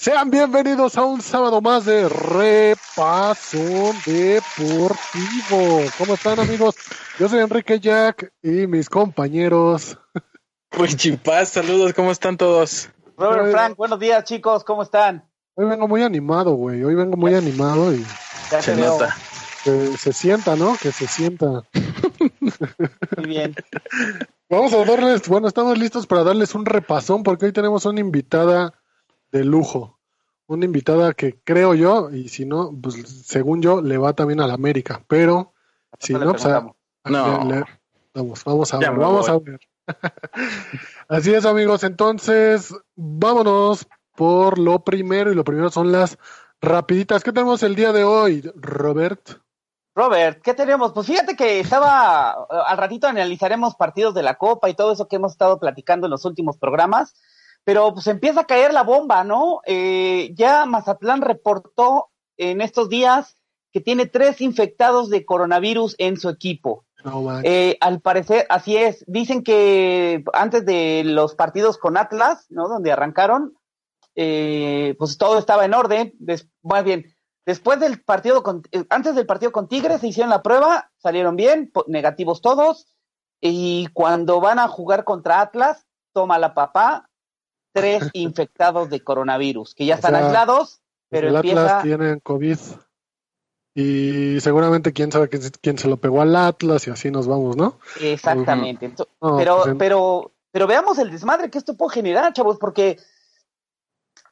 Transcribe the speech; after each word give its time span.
Sean 0.00 0.30
bienvenidos 0.30 0.96
a 0.96 1.04
un 1.04 1.20
sábado 1.20 1.60
más 1.60 1.84
de 1.84 2.08
Repaso 2.08 3.58
Deportivo. 4.06 5.82
¿Cómo 5.98 6.14
están 6.14 6.40
amigos? 6.40 6.74
Yo 7.18 7.28
soy 7.28 7.40
Enrique 7.40 7.78
Jack 7.78 8.32
y 8.42 8.66
mis 8.66 8.88
compañeros. 8.88 9.98
Pues 10.70 10.96
chipaz, 10.96 11.50
saludos, 11.50 11.92
¿cómo 11.92 12.12
están 12.12 12.38
todos? 12.38 12.88
Robert 13.18 13.50
Frank, 13.50 13.76
buenos 13.76 14.00
días 14.00 14.24
chicos, 14.24 14.64
¿cómo 14.64 14.84
están? 14.84 15.28
Hoy 15.54 15.66
vengo 15.66 15.86
muy 15.86 16.02
animado, 16.02 16.54
güey. 16.54 16.82
Hoy 16.82 16.94
vengo 16.94 17.18
muy 17.18 17.34
animado 17.34 17.92
y 17.92 18.02
Ya 18.50 18.62
Se 18.62 18.74
nota. 18.74 19.14
que 19.64 19.98
se 19.98 20.14
sienta, 20.14 20.56
¿no? 20.56 20.78
Que 20.80 20.92
se 20.92 21.06
sienta. 21.08 21.64
Muy 23.18 23.26
bien. 23.26 23.54
Vamos 24.48 24.72
a 24.72 24.84
darles, 24.84 25.28
bueno, 25.28 25.48
estamos 25.48 25.76
listos 25.76 26.06
para 26.06 26.24
darles 26.24 26.54
un 26.54 26.64
repasón 26.64 27.22
porque 27.22 27.46
hoy 27.46 27.52
tenemos 27.52 27.84
una 27.84 28.00
invitada 28.00 28.79
de 29.32 29.44
lujo. 29.44 29.98
Una 30.46 30.64
invitada 30.64 31.12
que 31.14 31.38
creo 31.44 31.74
yo, 31.74 32.10
y 32.10 32.28
si 32.28 32.44
no, 32.44 32.72
pues 32.82 32.96
según 33.26 33.62
yo, 33.62 33.80
le 33.82 33.98
va 33.98 34.12
también 34.14 34.40
a 34.40 34.46
la 34.48 34.54
América. 34.54 35.04
Pero 35.06 35.52
si 35.98 36.12
no, 36.14 36.32
pues 36.32 36.44
a- 36.46 36.60
preguntamos. 36.60 36.76
No. 37.04 37.44
le- 37.48 37.56
le- 37.60 37.64
vamos, 38.14 38.42
vamos 38.44 38.74
a 38.74 38.80
Ya 38.80 38.90
ver, 38.90 38.98
vamos 38.98 39.28
voy. 39.28 39.36
a 39.36 39.50
ver. 39.50 39.60
Así 41.08 41.32
es, 41.34 41.44
amigos. 41.46 41.84
Entonces, 41.84 42.74
vámonos 42.96 43.86
por 44.16 44.58
lo 44.58 44.84
primero, 44.84 45.32
y 45.32 45.34
lo 45.34 45.44
primero 45.44 45.70
son 45.70 45.92
las 45.92 46.18
rapiditas. 46.60 47.22
¿Qué 47.22 47.32
tenemos 47.32 47.62
el 47.62 47.74
día 47.74 47.92
de 47.92 48.04
hoy, 48.04 48.50
Robert? 48.56 49.38
Robert, 49.94 50.40
¿qué 50.42 50.54
tenemos? 50.54 50.92
Pues 50.92 51.06
fíjate 51.06 51.36
que 51.36 51.60
estaba, 51.60 52.30
al 52.66 52.78
ratito 52.78 53.06
analizaremos 53.08 53.74
partidos 53.74 54.14
de 54.14 54.22
la 54.22 54.34
Copa 54.36 54.68
y 54.70 54.74
todo 54.74 54.92
eso 54.92 55.08
que 55.08 55.16
hemos 55.16 55.32
estado 55.32 55.58
platicando 55.58 56.06
en 56.06 56.10
los 56.12 56.24
últimos 56.24 56.56
programas, 56.58 57.14
pero 57.64 57.92
pues 57.94 58.06
empieza 58.06 58.40
a 58.40 58.46
caer 58.46 58.72
la 58.72 58.82
bomba, 58.82 59.24
¿no? 59.24 59.60
Eh, 59.66 60.32
ya 60.34 60.66
Mazatlán 60.66 61.20
reportó 61.22 62.10
en 62.36 62.60
estos 62.60 62.88
días 62.88 63.36
que 63.72 63.80
tiene 63.80 64.06
tres 64.06 64.40
infectados 64.40 65.10
de 65.10 65.24
coronavirus 65.24 65.94
en 65.98 66.18
su 66.18 66.28
equipo. 66.28 66.84
Manches. 67.04 67.50
Eh, 67.50 67.76
al 67.80 68.00
parecer, 68.00 68.46
así 68.50 68.76
es. 68.76 69.04
Dicen 69.06 69.42
que 69.42 70.24
antes 70.32 70.66
de 70.66 71.02
los 71.04 71.34
partidos 71.34 71.78
con 71.78 71.96
Atlas, 71.96 72.46
¿no? 72.50 72.68
Donde 72.68 72.92
arrancaron, 72.92 73.54
eh, 74.16 74.94
pues 74.98 75.16
todo 75.18 75.38
estaba 75.38 75.64
en 75.64 75.74
orden. 75.74 76.12
Des- 76.18 76.48
más 76.62 76.82
bien, 76.84 77.06
después 77.46 77.78
del 77.80 78.02
partido 78.02 78.42
con, 78.42 78.62
eh, 78.72 78.84
antes 78.90 79.14
del 79.14 79.26
partido 79.26 79.52
con 79.52 79.68
Tigres 79.68 80.00
se 80.00 80.08
hicieron 80.08 80.30
la 80.30 80.42
prueba, 80.42 80.90
salieron 80.98 81.36
bien, 81.36 81.70
negativos 81.86 82.40
todos. 82.42 82.86
Y 83.40 83.86
cuando 83.94 84.40
van 84.40 84.58
a 84.58 84.68
jugar 84.68 85.04
contra 85.04 85.40
Atlas, 85.40 85.86
toma 86.12 86.38
la 86.38 86.52
papá, 86.54 87.08
tres 87.72 88.02
infectados 88.14 88.90
de 88.90 89.02
coronavirus, 89.02 89.74
que 89.74 89.86
ya 89.86 89.94
O 89.94 89.96
están 89.96 90.14
sea, 90.14 90.26
aislados, 90.26 90.80
pero 91.08 91.28
el 91.28 91.36
empieza. 91.36 91.62
Atlas 91.78 91.82
tiene 91.82 92.20
COVID. 92.20 92.58
Y 93.74 94.40
seguramente 94.40 94.92
quién 94.92 95.12
sabe 95.12 95.28
quién, 95.28 95.78
se 95.78 95.88
lo 95.88 95.96
pegó 95.96 96.20
al 96.20 96.34
Atlas 96.34 96.86
y 96.86 96.90
así 96.90 97.10
nos 97.10 97.28
vamos, 97.28 97.56
¿no? 97.56 97.78
Exactamente. 98.00 98.92
No, 99.22 99.36
pero, 99.36 99.56
pues 99.58 99.68
en- 99.68 99.78
pero, 99.78 100.32
pero 100.50 100.66
veamos 100.66 100.98
el 100.98 101.10
desmadre 101.10 101.50
que 101.50 101.58
esto 101.58 101.76
puede 101.76 101.94
generar, 101.94 102.32
chavos, 102.32 102.58
porque 102.58 102.98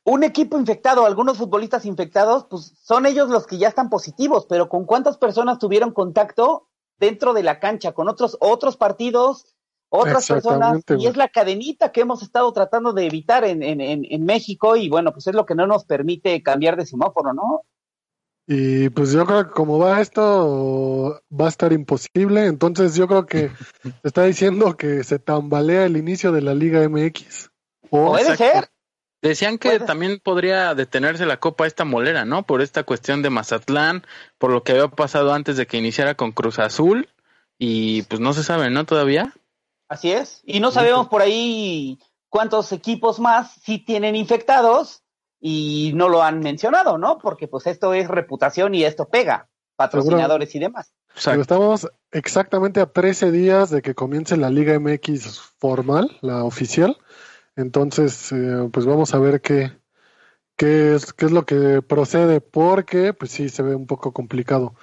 un 0.04 0.24
equipo 0.24 0.58
infectado, 0.58 1.06
algunos 1.06 1.38
futbolistas 1.38 1.84
infectados, 1.84 2.46
pues 2.46 2.72
son 2.82 3.06
ellos 3.06 3.28
los 3.28 3.46
que 3.46 3.58
ya 3.58 3.68
están 3.68 3.90
positivos, 3.90 4.46
pero 4.46 4.68
¿con 4.68 4.84
cuántas 4.86 5.18
personas 5.18 5.58
tuvieron 5.58 5.92
contacto 5.92 6.66
dentro 6.98 7.32
de 7.32 7.42
la 7.44 7.60
cancha? 7.60 7.92
Con 7.92 8.08
otros, 8.08 8.36
otros 8.40 8.76
partidos, 8.76 9.54
otras 9.90 10.26
personas, 10.28 10.82
y 10.98 11.06
es 11.06 11.16
la 11.16 11.28
cadenita 11.28 11.92
que 11.92 12.02
hemos 12.02 12.22
estado 12.22 12.52
tratando 12.52 12.92
de 12.92 13.06
evitar 13.06 13.44
en, 13.44 13.62
en, 13.62 13.80
en, 13.80 14.04
en 14.08 14.24
México, 14.24 14.76
y 14.76 14.88
bueno, 14.88 15.12
pues 15.12 15.26
es 15.26 15.34
lo 15.34 15.46
que 15.46 15.54
no 15.54 15.66
nos 15.66 15.84
permite 15.84 16.42
cambiar 16.42 16.76
de 16.76 16.86
semáforo, 16.86 17.32
¿no? 17.32 17.62
Y 18.50 18.88
pues 18.88 19.12
yo 19.12 19.26
creo 19.26 19.46
que 19.46 19.50
como 19.52 19.78
va 19.78 20.00
esto, 20.00 21.20
va 21.30 21.46
a 21.46 21.50
estar 21.50 21.72
imposible. 21.74 22.46
Entonces 22.46 22.94
yo 22.94 23.06
creo 23.06 23.26
que 23.26 23.50
se 23.82 23.90
está 24.04 24.24
diciendo 24.24 24.76
que 24.76 25.04
se 25.04 25.18
tambalea 25.18 25.84
el 25.84 25.98
inicio 25.98 26.32
de 26.32 26.40
la 26.40 26.54
Liga 26.54 26.88
MX. 26.88 27.50
O 27.90 28.06
Puede 28.12 28.22
exacto. 28.32 28.44
ser. 28.60 28.70
Decían 29.20 29.58
que 29.58 29.68
Puede- 29.70 29.84
también 29.86 30.18
podría 30.22 30.74
detenerse 30.74 31.26
la 31.26 31.38
Copa 31.40 31.66
esta 31.66 31.84
molera, 31.84 32.24
¿no? 32.24 32.44
Por 32.44 32.62
esta 32.62 32.84
cuestión 32.84 33.20
de 33.20 33.28
Mazatlán, 33.30 34.06
por 34.38 34.50
lo 34.50 34.62
que 34.62 34.72
había 34.72 34.88
pasado 34.88 35.34
antes 35.34 35.58
de 35.58 35.66
que 35.66 35.76
iniciara 35.76 36.14
con 36.14 36.32
Cruz 36.32 36.58
Azul, 36.58 37.08
y 37.58 38.02
pues 38.02 38.18
no 38.20 38.32
se 38.32 38.44
sabe, 38.44 38.70
¿no? 38.70 38.86
Todavía. 38.86 39.34
Así 39.88 40.12
es. 40.12 40.42
Y 40.44 40.60
no 40.60 40.70
sabemos 40.70 41.08
por 41.08 41.22
ahí 41.22 41.98
cuántos 42.28 42.72
equipos 42.72 43.18
más 43.20 43.52
sí 43.62 43.78
tienen 43.78 44.16
infectados 44.16 45.02
y 45.40 45.92
no 45.94 46.08
lo 46.08 46.22
han 46.22 46.40
mencionado, 46.40 46.98
¿no? 46.98 47.18
Porque 47.18 47.48
pues 47.48 47.66
esto 47.66 47.94
es 47.94 48.08
reputación 48.08 48.74
y 48.74 48.84
esto 48.84 49.08
pega, 49.08 49.48
patrocinadores 49.76 50.54
y 50.54 50.58
demás. 50.58 50.92
Pero 51.08 51.16
Exacto. 51.16 51.40
estamos 51.40 51.88
exactamente 52.12 52.80
a 52.80 52.86
13 52.86 53.30
días 53.32 53.70
de 53.70 53.80
que 53.82 53.94
comience 53.94 54.36
la 54.36 54.50
Liga 54.50 54.78
MX 54.78 55.40
formal, 55.58 56.16
la 56.20 56.44
oficial. 56.44 56.98
Entonces, 57.56 58.30
eh, 58.32 58.68
pues 58.72 58.84
vamos 58.86 59.14
a 59.14 59.18
ver 59.18 59.40
qué, 59.40 59.72
qué, 60.56 60.94
es, 60.94 61.12
qué 61.12 61.24
es 61.26 61.32
lo 61.32 61.44
que 61.46 61.82
procede, 61.82 62.40
porque 62.40 63.14
pues 63.14 63.30
sí 63.32 63.48
se 63.48 63.62
ve 63.62 63.74
un 63.74 63.86
poco 63.86 64.12
complicado. 64.12 64.74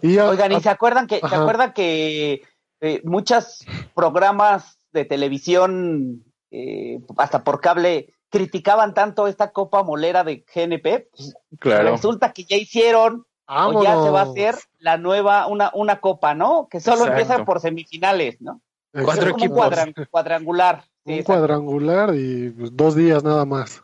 Y 0.00 0.18
a- 0.18 0.28
Oigan, 0.30 0.52
¿y 0.52 0.56
a- 0.56 0.60
se 0.60 0.70
acuerdan 0.70 1.06
que, 1.06 1.20
Ajá. 1.22 1.28
se 1.28 1.42
acuerdan 1.42 1.72
que 1.72 2.42
eh, 2.80 3.00
muchos 3.04 3.64
programas 3.94 4.78
de 4.92 5.04
televisión, 5.04 6.24
eh, 6.50 7.00
hasta 7.16 7.44
por 7.44 7.60
cable, 7.60 8.14
criticaban 8.30 8.94
tanto 8.94 9.26
esta 9.26 9.50
copa 9.52 9.82
molera 9.82 10.24
de 10.24 10.44
GNP? 10.54 11.08
Pues, 11.10 11.34
Claro. 11.58 11.90
Resulta 11.92 12.32
que 12.32 12.44
ya 12.44 12.56
hicieron 12.56 13.26
o 13.46 13.82
ya 13.82 14.02
se 14.02 14.10
va 14.10 14.20
a 14.20 14.24
hacer 14.24 14.54
la 14.78 14.98
nueva, 14.98 15.46
una, 15.46 15.70
una 15.74 16.00
copa, 16.00 16.34
¿no? 16.34 16.68
Que 16.70 16.80
solo 16.80 16.98
Exacto. 17.06 17.12
empieza 17.20 17.44
por 17.44 17.60
semifinales, 17.60 18.40
¿no? 18.40 18.60
Cuatro 19.04 19.30
equipos. 19.30 19.56
cuadran- 19.58 19.94
cuadrangular. 20.10 20.82
Sí, 20.82 20.88
Un 21.04 21.12
exacto. 21.14 21.32
cuadrangular 21.40 22.14
y 22.14 22.50
pues, 22.50 22.76
dos 22.76 22.94
días 22.94 23.24
nada 23.24 23.44
más. 23.44 23.82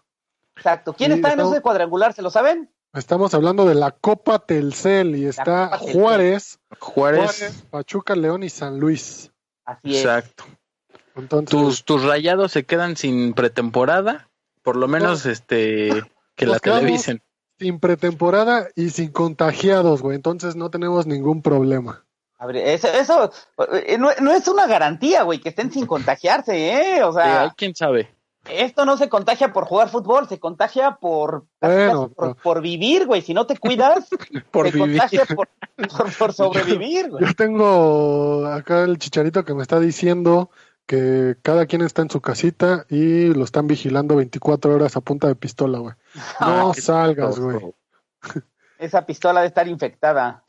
Exacto. 0.56 0.92
¿Quién 0.92 1.12
Sí, 1.12 1.16
está 1.16 1.32
en 1.32 1.40
ese 1.40 1.60
cuadrangular? 1.62 2.12
¿Se 2.12 2.22
lo 2.22 2.30
saben? 2.30 2.70
Estamos 2.94 3.34
hablando 3.34 3.64
de 3.66 3.74
la 3.74 3.90
Copa 3.90 4.38
Telcel 4.38 5.16
y 5.16 5.26
está 5.26 5.70
Telcel. 5.70 5.92
Juárez, 5.92 6.58
Juárez. 6.78 7.20
Juárez, 7.20 7.64
Pachuca, 7.70 8.14
León 8.14 8.42
y 8.44 8.50
San 8.50 8.78
Luis. 8.78 9.32
Así 9.64 9.96
es. 9.96 10.04
Exacto. 10.04 10.44
Entonces, 11.16 11.50
Tus, 11.50 11.84
tus 11.84 12.04
rayados 12.04 12.52
se 12.52 12.64
quedan 12.64 12.96
sin 12.96 13.34
pretemporada, 13.34 14.28
por 14.62 14.76
lo 14.76 14.88
menos 14.88 15.26
este 15.26 15.90
que 16.36 16.46
la 16.46 16.58
televisen. 16.58 17.22
sin 17.58 17.78
pretemporada 17.80 18.68
y 18.76 18.90
sin 18.90 19.10
contagiados, 19.10 20.00
güey. 20.02 20.16
Entonces 20.16 20.54
no 20.56 20.70
tenemos 20.70 21.06
ningún 21.06 21.42
problema. 21.42 22.04
A 22.38 22.46
ver, 22.46 22.56
eso, 22.56 22.88
eso 22.88 23.32
eh, 23.72 23.96
no, 23.98 24.10
no 24.20 24.32
es 24.32 24.46
una 24.48 24.66
garantía, 24.66 25.22
güey, 25.22 25.40
que 25.40 25.48
estén 25.48 25.72
sin 25.72 25.86
contagiarse, 25.86 26.96
¿eh? 26.96 27.02
O 27.02 27.12
Sí, 27.12 27.18
hay 27.20 27.30
sea, 27.30 27.54
quién 27.56 27.74
sabe. 27.74 28.13
Esto 28.50 28.84
no 28.84 28.96
se 28.96 29.08
contagia 29.08 29.52
por 29.52 29.64
jugar 29.64 29.88
fútbol, 29.88 30.28
se 30.28 30.38
contagia 30.38 30.96
por, 31.00 31.46
Bueno, 31.60 32.08
por, 32.10 32.34
pero- 32.34 32.42
por 32.42 32.60
vivir, 32.60 33.06
güey. 33.06 33.22
Si 33.22 33.34
no 33.34 33.46
te 33.46 33.56
cuidas, 33.56 34.08
Por 34.50 34.66
se 34.70 34.72
vivir. 34.76 34.98
contagia 34.98 35.24
por, 35.34 35.48
por, 35.96 36.16
por 36.16 36.32
sobrevivir, 36.34 37.10
güey. 37.10 37.24
Yo 37.24 37.34
tengo 37.34 38.46
acá 38.46 38.82
el 38.84 38.98
chicharito 38.98 39.44
que 39.44 39.54
me 39.54 39.62
está 39.62 39.80
diciendo 39.80 40.50
que 40.86 41.36
cada 41.42 41.64
quien 41.66 41.80
está 41.82 42.02
en 42.02 42.10
su 42.10 42.20
casita 42.20 42.84
y 42.90 43.28
lo 43.32 43.44
están 43.44 43.66
vigilando 43.66 44.16
24 44.16 44.74
horas 44.74 44.96
a 44.96 45.00
punta 45.00 45.26
de 45.28 45.34
pistola, 45.34 45.78
güey. 45.78 45.94
No 46.40 46.70
Ah, 46.70 46.74
salgas, 46.74 47.38
güey. 47.40 47.58
Esa 48.78 49.06
pistola 49.06 49.40
debe 49.40 49.48
estar 49.48 49.66
infectada. 49.68 50.44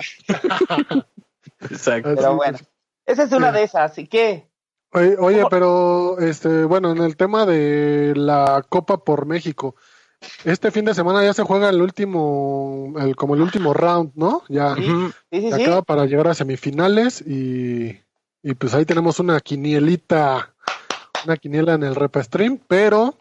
Exacto. 1.62 2.10
Pero 2.16 2.28
Así, 2.28 2.36
bueno, 2.36 2.58
esa 3.06 3.24
es 3.24 3.32
una 3.32 3.52
de 3.52 3.64
esas. 3.64 3.98
¿Y 3.98 4.08
qué? 4.08 4.50
Oye, 4.96 5.18
oye, 5.20 5.44
pero 5.50 6.20
este, 6.20 6.64
bueno, 6.64 6.92
en 6.92 7.00
el 7.00 7.18
tema 7.18 7.46
de 7.46 8.14
la 8.16 8.66
Copa 8.68 8.98
por 8.98 9.26
México, 9.26 9.76
este 10.44 10.72
fin 10.72 10.86
de 10.86 10.94
semana 10.94 11.24
ya 11.24 11.34
se 11.34 11.44
juega 11.44 11.70
el 11.70 11.82
último, 11.82 12.94
el, 12.98 13.16
como 13.16 13.36
el 13.36 13.42
último 13.42 13.74
round, 13.74 14.12
¿no? 14.16 14.44
Ya 14.48 14.74
Sí. 14.76 14.84
Sí, 15.32 15.52
sí. 15.52 15.64
acaba 15.64 15.82
para 15.82 16.06
llegar 16.06 16.28
a 16.30 16.34
semifinales 16.34 17.22
y, 17.22 18.00
y 18.42 18.54
pues 18.56 18.74
ahí 18.74 18.86
tenemos 18.86 19.20
una 19.20 19.40
quinielita, 19.42 20.54
una 21.26 21.38
quiniela 21.38 21.74
en 21.74 21.84
el 21.84 21.96
Repa 21.96 22.24
Stream, 22.24 22.60
pero 22.68 23.16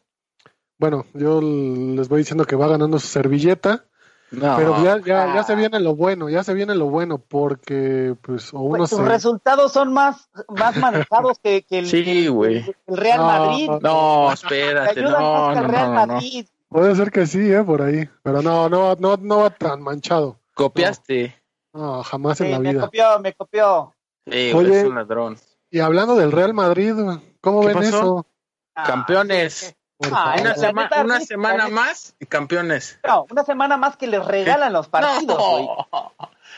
bueno, 0.78 1.06
yo 1.14 1.40
les 1.40 2.08
voy 2.08 2.20
diciendo 2.20 2.44
que 2.44 2.56
va 2.56 2.68
ganando 2.68 2.98
su 2.98 3.08
servilleta, 3.08 3.84
No. 4.30 4.56
pero 4.56 4.82
ya, 4.82 4.98
ya, 4.98 5.34
ya 5.34 5.44
se 5.44 5.52
Ah. 5.52 5.56
viene 5.56 5.78
lo 5.80 5.94
bueno, 5.94 6.28
ya 6.28 6.42
se 6.42 6.54
viene 6.54 6.74
lo 6.74 6.86
bueno, 6.86 7.18
porque 7.18 8.16
pues 8.20 8.52
o 8.52 8.60
uno 8.60 8.78
Pues, 8.78 8.90
se... 8.90 8.96
tus 8.96 9.04
resultados 9.06 9.72
son 9.72 9.92
más, 9.92 10.28
más 10.48 10.76
manejados 10.76 11.38
que, 11.40 11.62
que 11.62 11.78
el, 11.80 11.86
Sí, 11.86 12.26
el- 12.26 12.74
el 12.86 12.96
Real 12.96 13.18
No, 13.18 13.26
Madrid. 13.26 13.70
No, 13.80 14.26
Te 14.28 14.34
espérate, 14.34 15.02
no, 15.02 15.10
más 15.10 15.18
que 15.54 15.60
no, 15.60 15.66
el 15.66 15.68
Real 15.72 15.88
no, 15.88 15.94
no, 15.94 16.06
no. 16.06 16.12
Madrid. 16.14 16.46
Puede 16.68 16.96
ser 16.96 17.12
que 17.12 17.26
sí, 17.26 17.52
eh, 17.52 17.62
por 17.62 17.82
ahí, 17.82 18.08
pero 18.24 18.42
no, 18.42 18.68
no, 18.68 18.96
no, 18.96 19.16
no 19.16 19.38
va 19.38 19.50
tan 19.50 19.80
manchado. 19.82 20.40
Copiaste. 20.54 21.40
No, 21.72 22.02
jamás 22.02 22.40
en 22.40 22.46
Sí, 22.46 22.52
la 22.52 22.58
me 22.58 22.70
vida. 22.72 22.80
copió, 22.82 23.20
me 23.20 23.32
copió. 23.34 23.94
Sí, 24.26 24.52
Oye. 24.52 24.80
es 24.80 24.84
un 24.86 24.94
ladrón. 24.96 25.36
Y 25.70 25.80
hablando 25.80 26.16
del 26.16 26.32
Real 26.32 26.54
Madrid, 26.54 26.94
¿cómo 27.40 27.60
¿Qué 27.60 27.66
ven 27.68 27.76
pasó? 27.76 27.88
eso? 27.88 28.26
Ah, 28.74 28.84
Campeones. 28.86 29.76
Ah, 30.12 30.36
Una, 30.40 30.54
sema- 30.56 31.18
sí, 31.20 31.26
semana 31.26 31.68
más 31.68 32.16
y 32.18 32.26
campeones. 32.26 32.98
No, 33.06 33.26
una 33.30 33.44
semana 33.44 33.76
más 33.76 33.96
que 33.96 34.06
les 34.06 34.24
regalan 34.24 34.72
los 34.72 34.88
partidos, 34.88 35.38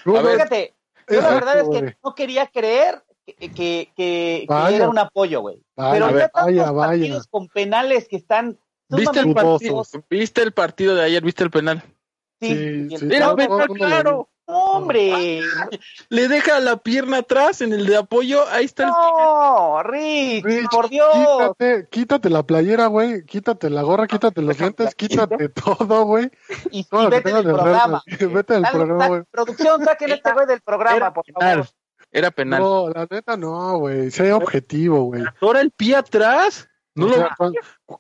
güey. 0.05 0.23
Ver, 0.25 0.33
Fíjate, 0.37 0.75
yo 1.09 1.21
la 1.21 1.31
verdad 1.31 1.59
es 1.61 1.69
que 1.69 1.81
güey. 1.81 1.97
no 2.03 2.15
quería 2.15 2.47
creer 2.47 3.05
que, 3.27 3.35
que, 3.53 3.93
que- 3.97 4.47
era 4.71 4.89
un 4.89 4.99
apoyo, 4.99 5.41
güey. 5.41 5.63
Vaya, 5.77 5.93
Pero 6.07 6.19
ya 6.19 6.29
tantos 6.29 6.73
partidos 6.73 7.27
con 7.29 7.49
penales 7.49 8.09
que 8.09 8.17
están 8.17 8.59
¿Viste 8.89 9.21
el, 9.21 9.35
partido? 9.35 9.83
¿Viste 10.09 10.43
el 10.43 10.53
partido 10.53 10.95
de 10.95 11.03
ayer? 11.05 11.23
¿Viste 11.23 11.43
el 11.43 11.51
penal? 11.51 11.83
Sí, 12.41 12.89
Sí, 12.97 13.07
penal, 13.09 13.37
claro. 13.75 14.29
Hombre, 14.47 15.41
Le 16.09 16.29
deja 16.29 16.61
la 16.61 16.77
pierna 16.79 17.19
atrás 17.19 17.61
en 17.61 17.73
el 17.73 17.87
de 17.87 17.97
apoyo. 17.97 18.47
Ahí 18.49 18.65
está 18.65 18.85
el 18.85 18.91
no, 18.91 19.83
Rich, 19.83 20.45
Rich, 20.45 20.69
por 20.71 20.89
Dios. 20.89 21.09
Quítate, 21.15 21.89
quítate 21.91 22.31
la 22.31 22.43
playera, 22.45 22.87
güey. 22.87 23.25
Quítate 23.25 23.71
la 23.71 23.83
gorra, 23.83 24.07
quítate 24.07 24.43
los 24.43 24.59
lentes, 24.59 24.95
quítate 24.95 25.49
todo, 25.49 26.05
güey. 26.05 26.31
Y, 26.71 26.81
y 26.81 26.87
vete 27.11 27.33
del 27.33 27.45
programa. 27.45 28.03
Vete 28.07 28.55
del 28.55 28.65
programa, 28.71 29.09
güey. 29.09 29.23
producción, 29.31 29.85
saquen 29.85 30.13
este 30.13 30.33
güey 30.33 30.47
del 30.47 30.61
programa, 30.61 30.97
Era 30.97 31.13
por 31.13 31.25
penal. 31.25 31.43
favor. 31.55 31.67
Era 32.13 32.31
penal. 32.31 32.61
No, 32.63 32.89
la 32.89 33.07
neta 33.11 33.37
no, 33.37 33.79
güey. 33.79 34.11
Sé 34.11 34.33
objetivo, 34.33 35.05
güey. 35.05 35.25
Ahora 35.41 35.61
el 35.61 35.71
pie 35.73 35.97
atrás. 35.97 36.69
No 36.95 37.07
O 37.07 37.09
lo 37.09 37.15
sea, 37.15 37.35
cuan- 37.37 37.53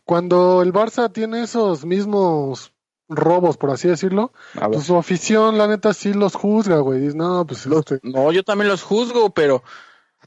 cuando 0.05 0.63
el 0.63 0.73
Barça 0.73 1.13
tiene 1.13 1.43
esos 1.43 1.85
mismos 1.85 2.73
robos, 3.09 3.57
por 3.57 3.71
así 3.71 3.89
decirlo, 3.89 4.33
pues 4.55 4.85
su 4.85 4.97
afición, 4.97 5.59
la 5.59 5.67
neta, 5.67 5.95
sí 5.95 6.13
los 6.13 6.35
juzga, 6.35 6.79
güey. 6.79 7.01
Dice, 7.01 7.17
no, 7.17 7.47
pues 7.47 7.67
este, 7.67 8.01
No, 8.03 8.33
yo 8.33 8.43
también 8.43 8.69
los 8.69 8.83
juzgo, 8.83 9.31
pero. 9.31 9.63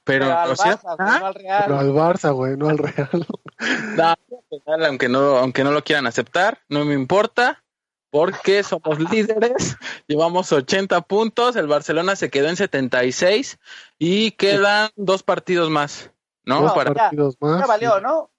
Pero, 0.05 0.25
Pero 0.25 0.37
al 0.37 0.51
o 0.51 0.55
sea, 0.55 0.79
Barça, 0.79 0.95
¿ah? 0.97 1.19
no 1.19 1.25
al 1.25 1.33
Real. 1.33 1.63
pero 1.65 1.79
al 1.79 1.91
Barça, 1.91 2.33
güey, 2.33 2.57
no 2.57 2.69
al 2.69 2.77
Real. 2.77 3.27
Aunque 4.87 5.09
no, 5.09 5.37
aunque 5.37 5.63
no 5.63 5.71
lo 5.71 5.83
quieran 5.83 6.07
aceptar, 6.07 6.59
no 6.69 6.85
me 6.85 6.93
importa, 6.93 7.63
porque 8.09 8.63
somos 8.63 8.99
líderes, 9.11 9.75
llevamos 10.07 10.51
80 10.51 11.01
puntos, 11.01 11.55
el 11.55 11.67
Barcelona 11.67 12.15
se 12.15 12.29
quedó 12.29 12.47
en 12.49 12.55
76 12.55 13.59
y 13.99 14.31
quedan 14.31 14.89
dos 14.95 15.23
partidos 15.23 15.69
más, 15.69 16.11
¿no? 16.45 16.61
Dos 16.61 16.73
Para, 16.73 16.93
partidos 16.93 17.35
más. 17.41 17.59
Ya 17.59 17.67
valió, 17.67 17.99
¿no? 17.99 18.31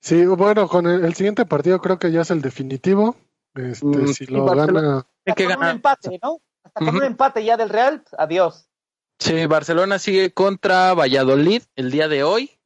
Sí, 0.00 0.26
bueno, 0.26 0.68
con 0.68 0.86
el, 0.86 1.04
el 1.04 1.14
siguiente 1.14 1.46
partido 1.46 1.80
creo 1.80 1.98
que 1.98 2.10
ya 2.10 2.22
es 2.22 2.30
el 2.30 2.42
definitivo. 2.42 3.16
Este, 3.54 3.86
Mm, 3.86 4.06
si 4.08 4.26
sí, 4.26 4.26
lo 4.26 4.44
Barcelona. 4.44 4.80
gana, 4.80 5.06
Hay 5.26 5.34
que 5.34 5.44
Hasta 5.44 5.54
con 5.56 5.64
un 5.64 5.70
empate, 5.70 6.20
¿no? 6.22 6.38
Hasta 6.64 6.84
con 6.84 6.96
un 6.96 7.04
empate 7.04 7.44
ya 7.44 7.56
del 7.56 7.68
Real, 7.68 8.02
adiós. 8.16 8.68
Sí, 9.18 9.46
Barcelona 9.46 9.98
sigue 9.98 10.32
contra 10.32 10.94
Valladolid 10.94 11.62
el 11.76 11.90
día 11.90 12.08
de 12.08 12.24
hoy 12.24 12.58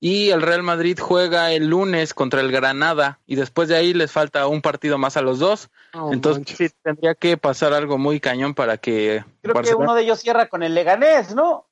y 0.00 0.30
el 0.30 0.42
Real 0.42 0.62
Madrid 0.62 0.98
juega 1.00 1.52
el 1.52 1.66
lunes 1.66 2.14
contra 2.14 2.40
el 2.40 2.52
Granada 2.52 3.20
y 3.26 3.34
después 3.34 3.68
de 3.68 3.76
ahí 3.76 3.92
les 3.92 4.12
falta 4.12 4.46
un 4.46 4.62
partido 4.62 4.96
más 4.96 5.16
a 5.16 5.22
los 5.22 5.38
dos, 5.38 5.70
entonces 6.12 6.40
manches. 6.40 6.56
sí 6.70 6.76
tendría 6.82 7.14
que 7.14 7.36
pasar 7.36 7.72
algo 7.74 7.98
muy 7.98 8.20
cañón 8.20 8.54
para 8.54 8.78
que 8.78 9.24
Creo 9.42 9.60
que 9.60 9.74
uno 9.74 9.94
de 9.94 10.02
ellos 10.02 10.20
cierra 10.20 10.48
con 10.48 10.62
el 10.62 10.74
Leganés, 10.74 11.34
¿no? 11.34 11.68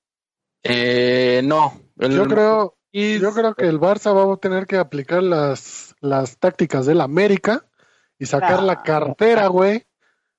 Eh, 0.65 1.41
no, 1.45 1.81
el 1.99 2.13
yo 2.17 2.27
creo, 2.27 2.77
yo 2.93 3.33
creo 3.33 3.55
que 3.55 3.67
el 3.67 3.79
Barça 3.79 4.13
va 4.15 4.35
a 4.35 4.37
tener 4.39 4.67
que 4.67 4.77
aplicar 4.77 5.23
las, 5.23 5.95
las 6.01 6.37
tácticas 6.39 6.85
del 6.85 7.01
América 7.01 7.65
y 8.19 8.27
sacar 8.27 8.61
Ah. 8.61 8.63
la 8.63 8.83
cartera, 8.83 9.47
güey. 9.49 9.85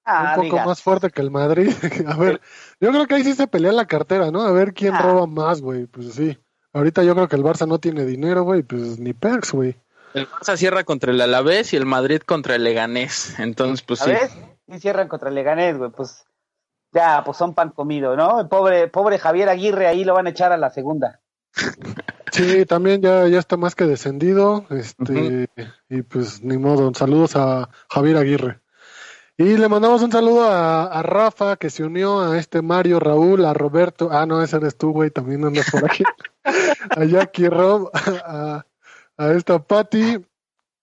Ah, 0.05 0.35
un 0.37 0.43
poco 0.43 0.55
diga. 0.55 0.65
más 0.65 0.81
fuerte 0.81 1.09
que 1.09 1.21
el 1.21 1.31
Madrid. 1.31 1.69
a 2.07 2.15
ver, 2.17 2.39
yo 2.79 2.89
creo 2.91 3.05
que 3.07 3.15
ahí 3.15 3.23
sí 3.23 3.33
se 3.33 3.47
pelea 3.47 3.71
la 3.73 3.85
cartera, 3.87 4.31
¿no? 4.31 4.41
A 4.41 4.51
ver 4.51 4.73
quién 4.73 4.95
Ah. 4.95 5.01
roba 5.01 5.27
más, 5.27 5.61
güey. 5.61 5.85
Pues 5.85 6.13
sí. 6.13 6.37
Ahorita 6.73 7.03
yo 7.03 7.13
creo 7.15 7.27
que 7.27 7.35
el 7.35 7.43
Barça 7.43 7.67
no 7.67 7.79
tiene 7.79 8.05
dinero, 8.05 8.43
güey, 8.43 8.61
pues 8.63 8.99
ni 8.99 9.13
perks, 9.13 9.51
güey. 9.53 9.75
El 10.13 10.27
Barça 10.29 10.55
cierra 10.55 10.83
contra 10.83 11.11
el 11.11 11.19
Alavés 11.19 11.73
y 11.73 11.75
el 11.77 11.85
Madrid 11.85 12.21
contra 12.21 12.55
el 12.55 12.63
Leganés. 12.63 13.37
Entonces, 13.39 13.81
pues 13.85 13.99
sí. 13.99 14.05
¿Sabes? 14.11 14.37
Y 14.67 14.79
cierran 14.79 15.07
contra 15.07 15.29
el 15.29 15.35
Leganés, 15.35 15.77
güey, 15.77 15.91
pues 15.91 16.25
ya, 16.93 17.21
pues 17.25 17.37
son 17.37 17.53
pan 17.53 17.69
comido, 17.71 18.15
¿no? 18.15 18.39
El 18.39 18.47
pobre, 18.47 18.87
pobre 18.87 19.17
Javier 19.19 19.49
Aguirre 19.49 19.87
ahí 19.87 20.03
lo 20.05 20.13
van 20.13 20.27
a 20.27 20.29
echar 20.29 20.51
a 20.53 20.57
la 20.57 20.69
segunda. 20.69 21.19
Sí, 22.37 22.65
también 22.65 23.01
ya, 23.01 23.27
ya 23.27 23.39
está 23.39 23.57
más 23.57 23.75
que 23.75 23.85
descendido. 23.85 24.65
Este, 24.69 25.49
y 25.89 26.01
pues 26.03 26.43
ni 26.43 26.57
modo. 26.57 26.93
Saludos 26.93 27.35
a 27.35 27.69
Javier 27.89 28.17
Aguirre. 28.17 28.61
Y 29.37 29.57
le 29.57 29.67
mandamos 29.67 30.01
un 30.01 30.11
saludo 30.11 30.43
a, 30.43 30.85
a 30.85 31.03
Rafa 31.03 31.57
que 31.57 31.69
se 31.69 31.83
unió 31.83 32.21
a 32.21 32.37
este 32.37 32.61
Mario, 32.61 32.99
Raúl, 32.99 33.45
a 33.45 33.53
Roberto. 33.53 34.09
Ah, 34.11 34.25
no, 34.25 34.41
ese 34.41 34.57
eres 34.57 34.77
tú, 34.77 34.91
güey, 34.91 35.11
también 35.11 35.45
andas 35.45 35.69
por 35.69 35.85
aquí. 35.85 36.03
a 36.89 37.03
Jackie 37.05 37.49
Rob, 37.49 37.91
a, 37.93 38.65
a 39.17 39.31
esta 39.33 39.59
Patti 39.59 40.17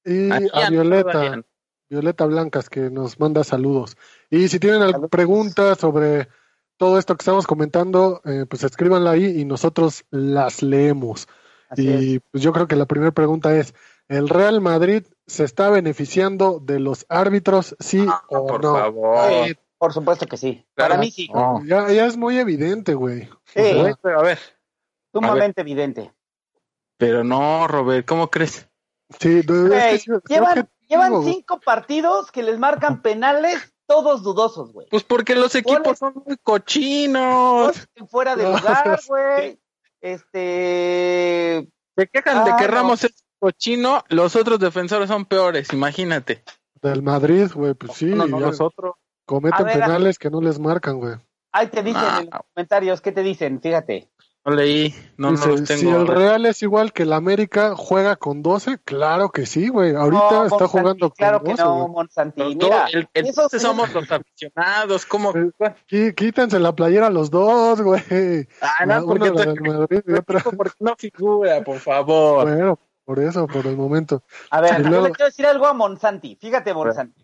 y 0.04 0.30
a 0.52 0.70
Violeta. 0.70 1.42
Violeta 1.90 2.26
Blancas 2.26 2.70
que 2.70 2.90
nos 2.90 3.20
manda 3.20 3.44
saludos. 3.44 3.96
Y 4.30 4.48
si 4.48 4.58
tienen 4.58 4.82
alguna 4.82 5.08
pregunta 5.08 5.74
sobre 5.74 6.28
todo 6.76 6.98
esto 6.98 7.16
que 7.16 7.22
estamos 7.22 7.46
comentando, 7.46 8.20
eh, 8.24 8.46
pues 8.48 8.64
escríbanla 8.64 9.12
ahí 9.12 9.40
y 9.40 9.44
nosotros 9.44 10.04
las 10.10 10.62
leemos. 10.62 11.28
Así 11.74 12.14
y 12.14 12.18
pues 12.18 12.42
yo 12.42 12.52
creo 12.52 12.66
que 12.66 12.76
la 12.76 12.86
primera 12.86 13.12
pregunta 13.12 13.54
es, 13.54 13.74
¿el 14.08 14.28
Real 14.28 14.60
Madrid 14.60 15.04
se 15.26 15.44
está 15.44 15.70
beneficiando 15.70 16.58
de 16.60 16.80
los 16.80 17.06
árbitros, 17.08 17.76
sí 17.80 18.06
o 18.28 18.46
por 18.46 18.62
no? 18.62 18.74
favor. 18.74 19.30
por 19.78 19.92
supuesto 19.92 20.26
que 20.26 20.36
sí. 20.36 20.66
Claro. 20.74 20.92
Para 20.92 21.00
mí 21.00 21.10
sí. 21.10 21.28
No. 21.32 21.62
Ya, 21.64 21.90
ya 21.90 22.06
es 22.06 22.16
muy 22.16 22.38
evidente, 22.38 22.94
güey. 22.94 23.28
O 23.30 23.36
Sí. 23.46 23.62
sea, 23.62 23.98
pero 24.02 24.20
a 24.20 24.22
ver, 24.22 24.38
Sumamente 25.12 25.60
evidente. 25.60 26.12
pero 26.96 27.22
no, 27.24 27.66
Robert, 27.68 28.06
¿cómo 28.06 28.30
crees? 28.30 28.68
sí, 29.20 29.38
es 29.40 29.46
que 29.46 29.94
es 29.94 30.06
llevan, 30.28 30.68
llevan 30.88 31.22
cinco 31.24 31.60
partidos 31.60 32.30
que 32.32 32.42
les 32.42 32.58
marcan 32.58 33.00
penales, 33.02 33.72
todos 33.86 34.22
dudosos, 34.22 34.72
güey. 34.72 34.88
Pues 34.90 35.04
porque 35.04 35.34
los 35.34 35.54
equipos 35.54 35.82
Goles. 35.84 35.98
son 35.98 36.22
muy 36.26 36.36
cochinos. 36.42 37.88
Fuera 38.08 38.34
de 38.36 38.44
lugar, 38.44 38.98
güey. 39.08 39.58
Este. 40.04 41.66
Se 41.96 42.06
quejan 42.08 42.44
de 42.44 42.50
Ah, 42.52 42.56
que 42.58 42.66
no. 42.66 42.74
Ramos 42.74 43.04
es 43.04 43.24
cochino, 43.38 44.04
los 44.08 44.36
otros 44.36 44.58
defensores 44.58 45.08
son 45.08 45.24
peores, 45.24 45.72
imagínate. 45.72 46.44
Del 46.82 47.02
Madrid, 47.02 47.48
güey, 47.54 47.72
pues 47.74 47.92
sí, 47.94 48.06
no, 48.06 48.26
no, 48.26 48.38
nosotros. 48.38 48.94
cometen 49.26 49.64
ver, 49.64 49.80
penales 49.80 50.18
que 50.18 50.28
no 50.28 50.40
les 50.42 50.58
marcan, 50.58 50.98
güey. 50.98 51.14
Ahí 51.52 51.68
te 51.68 51.82
dicen 51.82 52.02
Ah. 52.04 52.18
en 52.22 52.30
los 52.30 52.40
comentarios, 52.54 53.00
¿qué 53.00 53.12
te 53.12 53.22
dicen? 53.22 53.60
Fíjate. 53.62 54.10
No 54.46 54.52
leí, 54.52 54.94
no, 55.16 55.30
Dice, 55.30 55.46
no 55.46 55.52
los 55.52 55.64
tengo. 55.64 55.80
si 55.80 55.88
el. 55.88 56.06
Real 56.06 56.44
es 56.44 56.62
igual 56.62 56.92
que 56.92 57.04
el 57.04 57.14
América, 57.14 57.74
juega 57.76 58.16
con 58.16 58.42
12, 58.42 58.76
claro 58.84 59.30
que 59.30 59.46
sí, 59.46 59.68
güey. 59.68 59.94
Ahorita 59.94 60.22
No, 60.22 60.44
está 60.44 60.58
Monsanti, 60.58 60.70
jugando 60.78 61.08
con 61.08 61.16
Claro 61.16 61.38
12, 61.38 61.54
que 61.56 61.62
no. 61.62 61.88
Monsanti. 61.88 62.40
Los 62.42 62.56
Mira, 62.56 62.80
dos, 62.82 62.94
el- 62.94 63.08
eso 63.14 63.28
entonces 63.28 63.62
sí- 63.62 63.66
somos 63.66 63.92
los 63.94 64.12
aficionados, 64.12 65.06
¿cómo? 65.06 65.30
Eh, 65.30 65.50
Qui- 65.90 66.14
Quítense 66.14 66.58
la 66.60 66.74
playera 66.74 67.08
los 67.08 67.30
dos, 67.30 67.80
güey. 67.80 68.02
Ah, 68.60 68.84
no, 68.86 69.06
porque 69.06 69.30
una 69.30 69.54
Madrid 69.78 70.02
porque 70.58 70.74
no 70.80 70.94
figura, 70.98 71.62
por 71.64 71.78
favor. 71.78 72.44
Bueno, 72.46 72.78
por 73.06 73.20
eso, 73.20 73.46
por 73.46 73.66
el 73.66 73.78
momento. 73.78 74.22
A 74.50 74.60
ver, 74.60 74.82
yo 74.82 75.00
le 75.00 75.10
quiero 75.12 75.24
decir 75.26 75.46
algo 75.46 75.66
a 75.66 75.72
Monsanti. 75.72 76.36
Fíjate, 76.38 76.74
Monsanti. 76.74 77.23